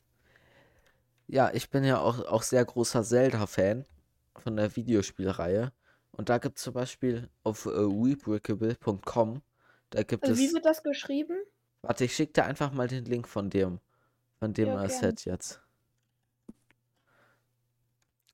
Ja, 1.27 1.51
ich 1.53 1.71
bin 1.71 1.85
ja 1.85 2.01
auch, 2.01 2.25
auch 2.27 2.43
sehr 2.43 2.65
großer 2.65 3.03
Zelda-Fan 3.03 3.87
von 4.37 4.57
der 4.57 4.77
Videospielreihe. 4.77 5.73
Und 6.13 6.29
da 6.29 6.39
gibt 6.39 6.59
es 6.59 6.65
zum 6.65 6.75
Beispiel 6.75 7.29
auf 7.43 7.67
äh, 7.67 7.71
webrickable.com, 7.71 9.43
da 9.95 10.03
gibt 10.03 10.25
Also 10.25 10.37
wie 10.39 10.47
es. 10.47 10.53
wird 10.55 10.65
das 10.65 10.83
geschrieben? 10.83 11.37
Warte, 11.83 12.05
ich 12.05 12.15
schicke 12.15 12.33
dir 12.33 12.45
einfach 12.45 12.73
mal 12.73 12.89
den 12.89 13.05
Link 13.05 13.29
von 13.29 13.51
dem, 13.51 13.81
von 14.39 14.53
dem 14.53 14.69
Ja, 14.69 14.85
äh, 14.85 14.89
gern. 14.89 15.01
Set 15.01 15.25
jetzt. 15.25 15.61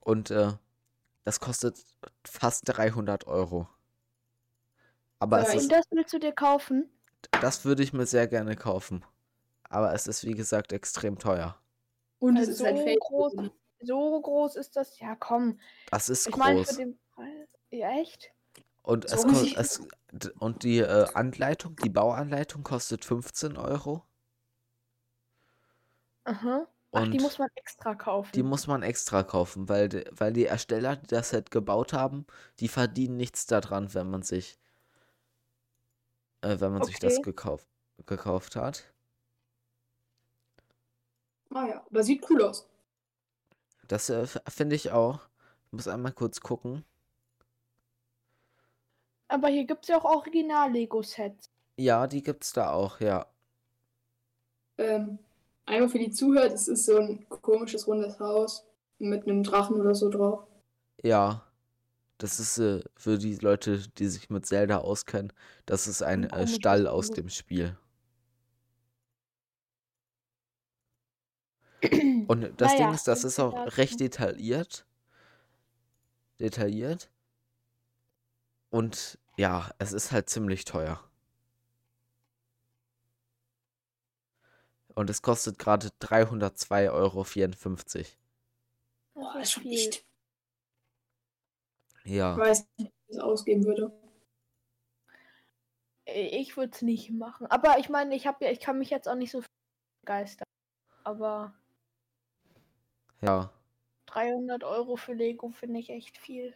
Und 0.01 0.31
äh, 0.31 0.53
das 1.25 1.41
kostet 1.41 1.79
fast 2.25 2.63
300 2.67 3.27
Euro. 3.27 3.69
Aber 5.19 5.39
Ja, 5.39 5.45
es 5.45 5.55
ich- 5.55 5.61
ist, 5.63 5.73
das 5.73 5.85
willst 5.91 6.13
du 6.13 6.19
dir 6.19 6.33
kaufen? 6.33 6.91
das 7.41 7.65
würde 7.65 7.83
ich 7.83 7.93
mir 7.93 8.07
sehr 8.07 8.27
gerne 8.27 8.57
kaufen. 8.57 9.05
Aber 9.65 9.93
es 9.95 10.07
ist 10.07 10.25
wie 10.25 10.33
gesagt 10.35 10.73
extrem 10.73 11.19
teuer. 11.19 11.61
Und 12.19 12.37
Also 12.37 12.51
es 12.53 12.59
ist 12.61 12.65
so 12.65 12.65
Fake. 12.65 12.99
groß. 13.01 13.35
So 13.83 14.21
groß 14.21 14.57
ist 14.57 14.77
das. 14.77 14.99
Ja, 14.99 15.15
komm. 15.17 15.59
Das 15.91 16.09
ist 16.09 16.27
Ich 16.27 16.37
meine, 16.37 16.61
für 16.61 16.65
groß. 16.67 16.77
den 16.77 16.99
Preis. 17.15 17.59
Ja, 17.71 17.91
echt? 17.99 18.31
Und 18.83 19.07
So 19.13 19.25
es, 19.25 19.25
es 19.55 19.81
und 20.39 20.65
die 20.65 20.79
äh, 20.81 21.07
Anleitung, 21.15 21.77
die 21.77 21.89
Bauanleitung 21.91 22.63
kostet 22.63 23.05
15 23.07 23.57
Euro. 23.57 24.05
Aha. 26.25 26.67
Ach, 26.95 27.07
die 27.09 27.19
Und 27.19 27.21
muss 27.21 27.37
man 27.39 27.49
extra 27.57 27.95
kaufen. 27.95 28.33
die 28.35 28.43
muss 28.43 28.67
man 28.67 28.83
extra 28.83 29.23
kaufen, 29.23 29.69
weil, 29.69 30.05
weil 30.13 30.33
die 30.33 30.47
Ersteller, 30.47 30.97
die 30.97 31.07
das 31.09 31.31
Set 31.31 31.51
gebaut 31.53 31.93
haben, 31.93 32.27
die 32.61 32.69
verdienen 32.69 33.17
nichts 33.17 33.47
daran, 33.47 33.95
wenn 33.95 34.11
man 34.11 34.23
sich, 34.23 34.59
äh, 36.43 36.61
wenn 36.61 36.73
man 36.73 36.83
sich 36.83 36.99
das 36.99 37.21
Okay. 37.21 37.23
gekauft, 37.23 37.67
gekauft 38.07 38.57
hat. 38.57 38.93
Ah 41.55 41.67
ja, 41.69 41.85
aber 41.89 42.03
sieht 42.03 42.29
cool 42.29 42.43
aus. 42.43 42.67
Das 43.89 44.09
äh, 44.09 44.27
finde 44.49 44.75
ich 44.77 44.91
auch. 44.91 45.29
Ich 45.67 45.73
muss 45.73 45.87
einmal 45.89 46.13
kurz 46.13 46.41
gucken. 46.41 46.85
Aber 49.31 49.49
hier 49.49 49.65
gibt 49.65 49.85
es 49.85 49.89
ja 49.89 49.97
auch 49.99 50.05
Original-Lego-Sets. 50.05 51.51
Ja, 51.77 52.07
die 52.07 52.23
gibt's 52.23 52.53
da 52.53 52.71
auch, 52.71 53.01
ja. 53.01 53.27
Ähm, 54.79 55.19
einmal 55.67 55.89
für 55.89 55.99
die 56.01 56.11
Zuhörer, 56.11 56.49
das 56.49 56.67
ist 56.67 56.85
so 56.87 56.97
ein 56.99 57.29
komisches 57.29 57.87
rundes 57.87 58.19
Haus 58.19 58.65
mit 58.99 59.23
einem 59.29 59.43
Drachen 59.45 59.81
oder 59.81 59.95
so 59.95 60.09
drauf. 60.11 60.45
Ja. 61.03 61.47
Das 62.19 62.41
ist 62.41 62.59
äh, 62.59 62.83
für 62.97 63.19
die 63.19 63.37
Leute, 63.37 63.81
die 63.99 64.09
sich 64.09 64.31
mit 64.31 64.47
Zelda 64.47 64.79
auskennen, 64.79 65.33
das 65.67 65.87
ist 65.89 66.03
ein 66.03 66.31
Ein 66.33 66.47
äh, 66.47 66.47
Stall 66.49 66.87
aus 66.87 67.13
dem 67.13 67.29
Spiel. 67.31 67.79
Und 72.27 72.53
das 72.61 72.75
Naja, 72.75 72.77
Ding 72.77 72.93
ist, 72.93 73.07
das 73.09 73.25
ist 73.25 73.39
auch 73.41 73.77
recht 73.77 74.01
detailliert. 74.01 74.87
detailliert. 76.41 77.09
Und 78.71 79.19
ja, 79.37 79.71
es 79.79 79.93
ist 79.93 80.13
halt 80.13 80.29
ziemlich 80.31 80.65
teuer. 80.65 81.03
Und 84.95 85.09
es 85.11 85.23
kostet 85.23 85.59
gerade 85.59 85.89
302,54 86.01 86.91
Euro. 86.93 87.25
Boah, 89.15 89.33
Das 89.35 89.43
ist 89.49 89.53
schon 89.53 89.67
echt. 89.67 90.05
Ich 92.05 92.13
Ja, 92.13 92.37
weiß 92.37 92.67
nicht, 92.79 92.79
wie 92.79 92.85
ich 92.85 92.93
das 93.09 93.19
ausgeben 93.19 93.65
würde. 93.65 93.93
Ich 96.07 96.57
würde 96.57 96.73
es 96.75 96.83
nicht 96.83 97.11
machen. 97.11 97.47
Aber 97.47 97.79
ich 97.79 97.89
meine, 97.89 98.15
ich 98.15 98.27
habe 98.27 98.45
ja, 98.45 98.51
ich 98.51 98.61
kann 98.61 98.79
mich 98.79 98.91
jetzt 98.91 99.09
auch 99.09 99.15
nicht 99.15 99.31
so 99.31 99.43
begeistern. 100.03 100.47
Aber 101.05 101.55
ja. 103.21 103.51
300 104.07 104.65
Euro 104.65 104.97
für 104.97 105.13
Lego 105.13 105.51
finde 105.51 105.79
ich 105.81 105.91
echt 105.91 106.19
viel. 106.19 106.55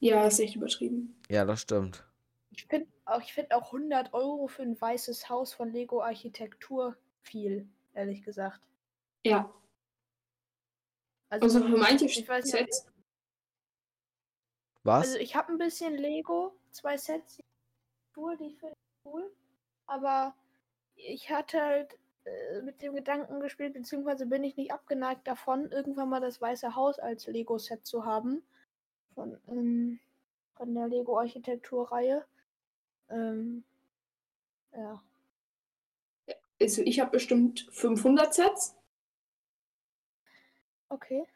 Ja, 0.00 0.26
ist 0.26 0.38
echt 0.38 0.56
übertrieben. 0.56 1.16
Ja, 1.28 1.44
das 1.44 1.60
stimmt. 1.60 2.04
Ich 2.50 2.66
finde 2.66 2.88
auch, 3.04 3.20
ich 3.20 3.32
finde 3.32 3.56
auch 3.56 3.66
100 3.72 4.12
Euro 4.12 4.46
für 4.46 4.62
ein 4.62 4.80
weißes 4.80 5.28
Haus 5.28 5.52
von 5.54 5.72
Lego 5.72 6.02
Architektur 6.02 6.96
viel, 7.22 7.68
ehrlich 7.94 8.22
gesagt. 8.22 8.60
Ja, 9.24 9.52
Also, 11.30 11.58
also 11.58 11.68
für 11.68 11.76
manche 11.78 12.04
ich 12.04 12.28
weiß 12.28 12.44
nicht, 12.44 12.54
Sets. 12.54 12.86
Was? 14.82 15.06
also 15.06 15.18
ich 15.18 15.34
habe 15.34 15.50
ein 15.52 15.58
bisschen 15.58 15.96
Lego, 15.96 16.54
zwei 16.70 16.96
Sets, 16.98 17.36
die 17.36 17.44
cool, 18.16 18.36
die 18.36 18.50
finde 18.50 18.74
ich 18.74 19.10
cool. 19.10 19.32
Aber 19.86 20.34
ich 20.96 21.30
hatte 21.30 21.60
halt 21.60 21.98
äh, 22.24 22.60
mit 22.62 22.82
dem 22.82 22.94
Gedanken 22.94 23.40
gespielt, 23.40 23.72
beziehungsweise 23.72 24.26
bin 24.26 24.44
ich 24.44 24.56
nicht 24.56 24.72
abgeneigt 24.72 25.26
davon, 25.26 25.70
irgendwann 25.72 26.10
mal 26.10 26.20
das 26.20 26.40
Weiße 26.40 26.74
Haus 26.74 26.98
als 26.98 27.26
Lego-Set 27.26 27.86
zu 27.86 28.04
haben. 28.04 28.42
Von, 29.14 29.38
ähm, 29.48 30.00
von 30.56 30.74
der 30.74 30.88
Lego-Architektur-Reihe. 30.88 32.24
Ähm, 33.10 33.64
ja. 34.72 35.02
Also 36.60 36.82
ich 36.82 37.00
habe 37.00 37.12
bestimmt 37.12 37.66
500 37.70 38.34
Sets. 38.34 38.76
Okay. 40.88 41.26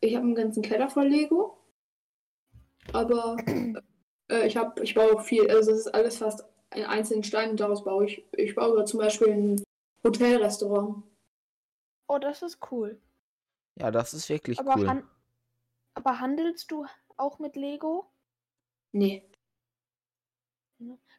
Ich 0.00 0.14
habe 0.14 0.24
einen 0.24 0.34
ganzen 0.34 0.62
Keller 0.62 0.88
voll 0.88 1.08
Lego. 1.08 1.58
Aber 2.92 3.36
äh, 4.28 4.46
ich 4.46 4.56
habe, 4.56 4.82
ich 4.82 4.94
baue 4.94 5.20
viel, 5.20 5.50
also 5.50 5.72
es 5.72 5.80
ist 5.80 5.94
alles 5.94 6.18
fast 6.18 6.44
in 6.74 6.84
einzelnen 6.84 7.24
Steinen 7.24 7.52
und 7.52 7.60
daraus 7.60 7.84
baue 7.84 8.06
ich. 8.06 8.24
Ich 8.32 8.54
baue 8.54 8.84
zum 8.84 9.00
Beispiel 9.00 9.28
ein 9.28 9.62
Hotelrestaurant. 10.04 11.02
Oh, 12.06 12.18
das 12.18 12.42
ist 12.42 12.58
cool. 12.70 13.00
Ja, 13.76 13.90
das 13.90 14.14
ist 14.14 14.28
wirklich 14.28 14.58
Aber, 14.58 14.76
cool. 14.76 14.88
han 14.88 15.08
aber 15.98 16.20
handelst 16.20 16.70
du 16.70 16.86
auch 17.16 17.38
mit 17.40 17.56
Lego? 17.56 18.10
Nee. 18.92 19.28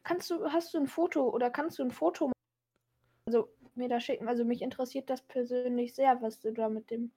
Kannst 0.02 0.30
du, 0.30 0.50
hast 0.50 0.72
du 0.72 0.78
ein 0.78 0.86
Foto 0.86 1.28
oder 1.28 1.50
kannst 1.50 1.78
du 1.78 1.82
ein 1.82 1.90
Foto 1.90 2.28
ma- 2.28 2.32
also 3.26 3.48
mir 3.74 3.88
da 3.88 4.00
schicken? 4.00 4.26
Also 4.26 4.44
mich 4.44 4.62
interessiert 4.62 5.10
das 5.10 5.20
persönlich 5.22 5.94
sehr, 5.94 6.20
was 6.22 6.40
du 6.40 6.52
da 6.52 6.68
mit 6.68 6.90
dem 6.90 7.12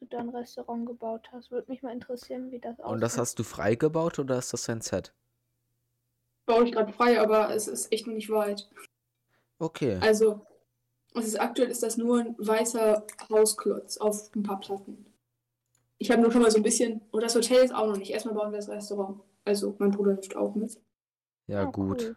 du 0.00 0.06
da 0.06 0.18
ein 0.18 0.28
Restaurant 0.28 0.86
gebaut 0.86 1.30
hast. 1.32 1.50
Würde 1.50 1.70
mich 1.70 1.82
mal 1.82 1.92
interessieren, 1.92 2.50
wie 2.50 2.58
das 2.58 2.78
aussieht. 2.80 2.92
Und 2.92 3.00
das 3.00 3.16
hast 3.16 3.38
du 3.38 3.44
frei 3.44 3.76
gebaut 3.76 4.18
oder 4.18 4.38
ist 4.38 4.52
das 4.52 4.68
ein 4.68 4.80
Set? 4.80 5.14
Baue 6.44 6.64
ich 6.64 6.72
gerade 6.72 6.92
frei, 6.92 7.20
aber 7.20 7.54
es 7.54 7.68
ist 7.68 7.92
echt 7.92 8.06
noch 8.06 8.14
nicht 8.14 8.28
weit. 8.30 8.68
Okay. 9.58 9.98
Also, 10.02 10.44
es 11.14 11.26
ist 11.26 11.40
aktuell 11.40 11.70
ist 11.70 11.82
das 11.82 11.96
nur 11.96 12.18
ein 12.18 12.34
weißer 12.38 13.06
Hausklotz 13.30 13.96
auf 13.96 14.34
ein 14.34 14.42
paar 14.42 14.60
Platten. 14.60 15.06
Ich 15.98 16.10
habe 16.10 16.20
nur 16.22 16.30
schon 16.30 16.42
mal 16.42 16.50
so 16.50 16.58
ein 16.58 16.62
bisschen. 16.62 17.00
Und 17.10 17.22
das 17.22 17.34
Hotel 17.34 17.64
ist 17.64 17.74
auch 17.74 17.86
noch 17.86 17.96
nicht. 17.96 18.10
Erstmal 18.10 18.34
bauen 18.34 18.50
wir 18.52 18.58
das 18.58 18.68
Restaurant. 18.68 19.20
Also, 19.44 19.74
mein 19.78 19.90
Bruder 19.90 20.12
hilft 20.12 20.36
auch 20.36 20.54
mit. 20.54 20.78
Ja, 21.46 21.66
Oh, 21.66 21.72
gut. 21.72 22.02
cool. 22.02 22.16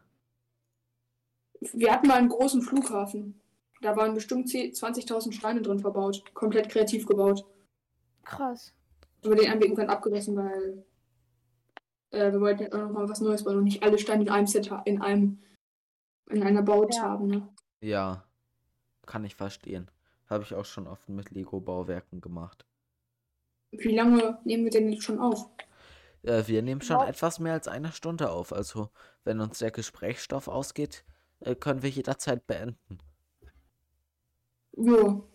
Wir 1.74 1.92
hatten 1.94 2.08
mal 2.08 2.18
einen 2.18 2.30
großen 2.30 2.62
Flughafen. 2.62 3.40
Da 3.82 3.96
waren 3.96 4.14
bestimmt 4.14 4.50
10 4.50 4.74
20.000 4.74 5.32
Steine 5.34 5.62
drin 5.62 5.80
verbaut. 5.80 6.24
Komplett 6.34 6.70
kreativ 6.70 7.06
gebaut. 7.06 7.46
Krass. 8.24 8.74
Aber 9.24 9.36
den 9.36 9.50
haben 9.50 9.60
wir 9.60 9.66
irgendwann 9.68 9.90
abgerissen, 9.90 10.36
weil 10.36 10.86
äh, 12.12 12.32
wir 12.32 12.40
wollten 12.42 12.64
jetzt 12.64 12.74
auch 12.76 12.80
noch 12.82 12.92
mal 12.92 13.10
was 13.10 13.22
Neues 13.22 13.44
bauen 13.44 13.58
und 13.58 13.64
nicht 13.66 13.84
alle 13.84 13.98
Steine 13.98 14.24
in 14.24 14.30
einem 14.30 14.48
Set 14.48 14.70
in 14.86 15.02
einem 15.02 15.42
in 16.30 16.44
einer 16.44 16.62
Baut 16.62 16.96
Ja. 16.96 17.02
haben. 17.04 17.28
Ne? 17.28 17.48
Ja, 17.82 18.24
kann 19.06 19.24
ich 19.26 19.36
verstehen. 19.36 19.90
Habe 20.30 20.44
ich 20.44 20.54
auch 20.54 20.66
schon 20.66 20.88
oft 20.88 21.10
mit 21.10 21.32
Lego-Bauwerken 21.32 22.22
gemacht. 22.22 22.66
Wie 23.72 23.96
lange 23.96 24.40
nehmen 24.46 24.64
wir 24.66 24.72
denn 24.72 24.92
jetzt 24.92 25.04
schon 25.04 25.20
auf? 25.20 25.50
Äh, 26.24 26.44
wir 26.48 26.62
nehmen 26.62 26.82
schon 26.82 26.98
Wow. 26.98 27.08
etwas 27.08 27.40
mehr 27.40 27.54
als 27.54 27.68
eine 27.68 27.92
Stunde 27.92 28.30
auf. 28.32 28.52
Also, 28.52 28.90
wenn 29.24 29.40
uns 29.40 29.60
der 29.60 29.72
Gesprächsstoff 29.72 30.48
ausgeht, 30.48 31.06
äh, 31.42 31.56
können 31.56 31.82
wir 31.84 31.90
jederzeit 31.90 32.46
beenden. 32.48 33.00
Jo. 34.74 35.30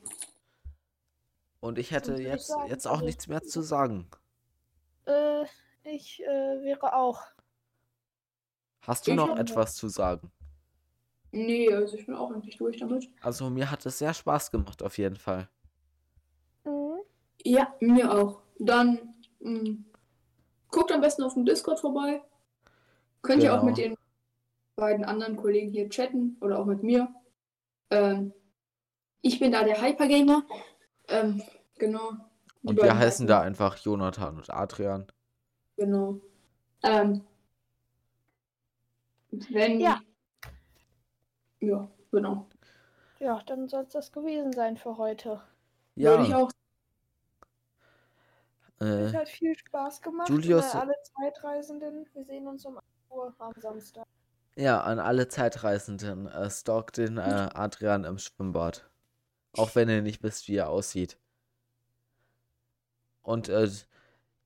Und 1.61 1.78
ich 1.78 1.93
hätte 1.93 2.14
jetzt, 2.20 2.49
sagen, 2.49 2.68
jetzt 2.68 2.87
auch 2.87 3.01
nichts 3.01 3.26
mehr 3.26 3.43
zu 3.43 3.62
sagen. 3.62 4.09
Äh, 5.07 5.45
ich 5.85 6.22
äh, 6.22 6.62
wäre 6.62 6.95
auch. 6.95 7.22
Hast 8.82 9.07
du 9.07 9.12
Ich 9.12 9.16
noch 9.16 9.37
etwas 9.39 9.76
zu 9.76 9.89
sagen? 9.89 10.30
Nee, 11.32 11.72
also 11.72 11.97
ich 11.97 12.07
bin 12.07 12.14
auch 12.14 12.30
eigentlich 12.30 12.59
durch 12.59 12.78
damit. 12.78 13.09
Also, 13.22 13.49
mir 13.51 13.70
hat 13.70 13.85
es 13.87 13.99
sehr 13.99 14.12
Spaß 14.14 14.51
gemacht, 14.51 14.82
auf 14.82 14.99
jeden 14.99 15.16
Fall. 15.16 15.49
Ja, 17.45 17.74
mir 17.80 18.12
auch. 18.12 18.40
Dann 18.59 19.14
mh, 19.40 19.76
guckt 20.70 20.90
am 20.92 21.01
besten 21.01 21.22
auf 21.22 21.34
dem 21.34 21.45
Discord 21.45 21.78
vorbei. 21.80 22.22
Könnt 23.22 23.42
ihr 23.42 23.53
auch 23.53 23.61
Genau. 23.61 23.70
mit 23.70 23.78
den 23.78 23.97
beiden 24.76 25.05
anderen 25.05 25.36
Kollegen 25.36 25.70
hier 25.70 25.88
chatten 25.88 26.36
oder 26.40 26.59
auch 26.59 26.64
mit 26.64 26.82
mir. 26.82 27.09
Ähm, 27.90 28.32
ich 29.22 29.38
bin 29.38 29.53
da 29.53 29.62
der 29.64 29.80
Hypergamer. 29.80 30.45
Ähm, 31.09 31.42
genau. 31.78 32.12
Und 32.62 32.76
wir 32.82 32.97
heißen 32.97 33.26
da 33.26 33.40
einfach 33.40 33.76
Jonathan 33.78 34.36
und 34.36 34.51
Adrian. 34.51 35.07
Genau. 35.76 36.20
Ähm, 36.82 37.24
wenn. 39.30 39.80
Ja. 39.80 40.01
Ja, 41.61 41.88
genau. 42.11 42.47
Ja, 43.20 43.42
dann 43.47 43.68
soll 43.68 43.82
es 43.84 43.92
das 43.92 44.12
gewesen 44.12 44.53
sein 44.53 44.76
für 44.76 44.97
heute. 44.99 45.40
Würde 45.95 46.22
ich 46.24 46.28
Ja, 46.30 46.49
auch. 48.85 49.07
Es 49.07 49.12
äh, 49.14 49.16
hat 49.16 49.28
viel 49.28 49.57
Spaß 49.57 50.03
gemacht. 50.03 50.28
Julius- 50.28 50.74
alle 50.74 50.95
Zeitreisenden. 51.18 52.07
Wir 52.14 52.24
sehen 52.24 52.47
uns 52.47 52.64
um 52.66 52.76
1 52.76 52.85
Uhr 53.11 53.35
am 53.39 53.53
Samstag. 53.61 54.05
ja, 54.57 54.80
an 54.82 54.99
alle 54.99 55.28
Zeitreisenden, 55.28 56.26
äh, 56.28 56.51
stalkt 56.51 56.97
den 56.99 57.18
äh, 57.18 57.20
Adrian 57.55 58.05
im 58.05 58.18
Schwimmbad. 58.18 58.89
Auch 59.57 59.74
wenn 59.74 59.89
ihr 59.89 60.03
nicht 60.03 60.22
wisst, 60.22 60.49
wie 60.49 60.57
er 60.57 60.68
aussieht. 60.68 61.18
Und 63.22 63.49
äh, 63.49 63.70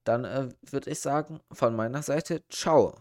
dann 0.05 0.25
äh, 0.25 0.49
würde 0.63 0.91
ich 0.91 1.01
sagen, 1.01 1.41
von 1.53 1.75
meiner 1.75 2.03
Seite, 2.03 2.43
ciao. 2.49 2.95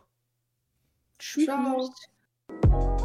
Tschüss. 1.20 1.46
Ciao. 1.46 2.97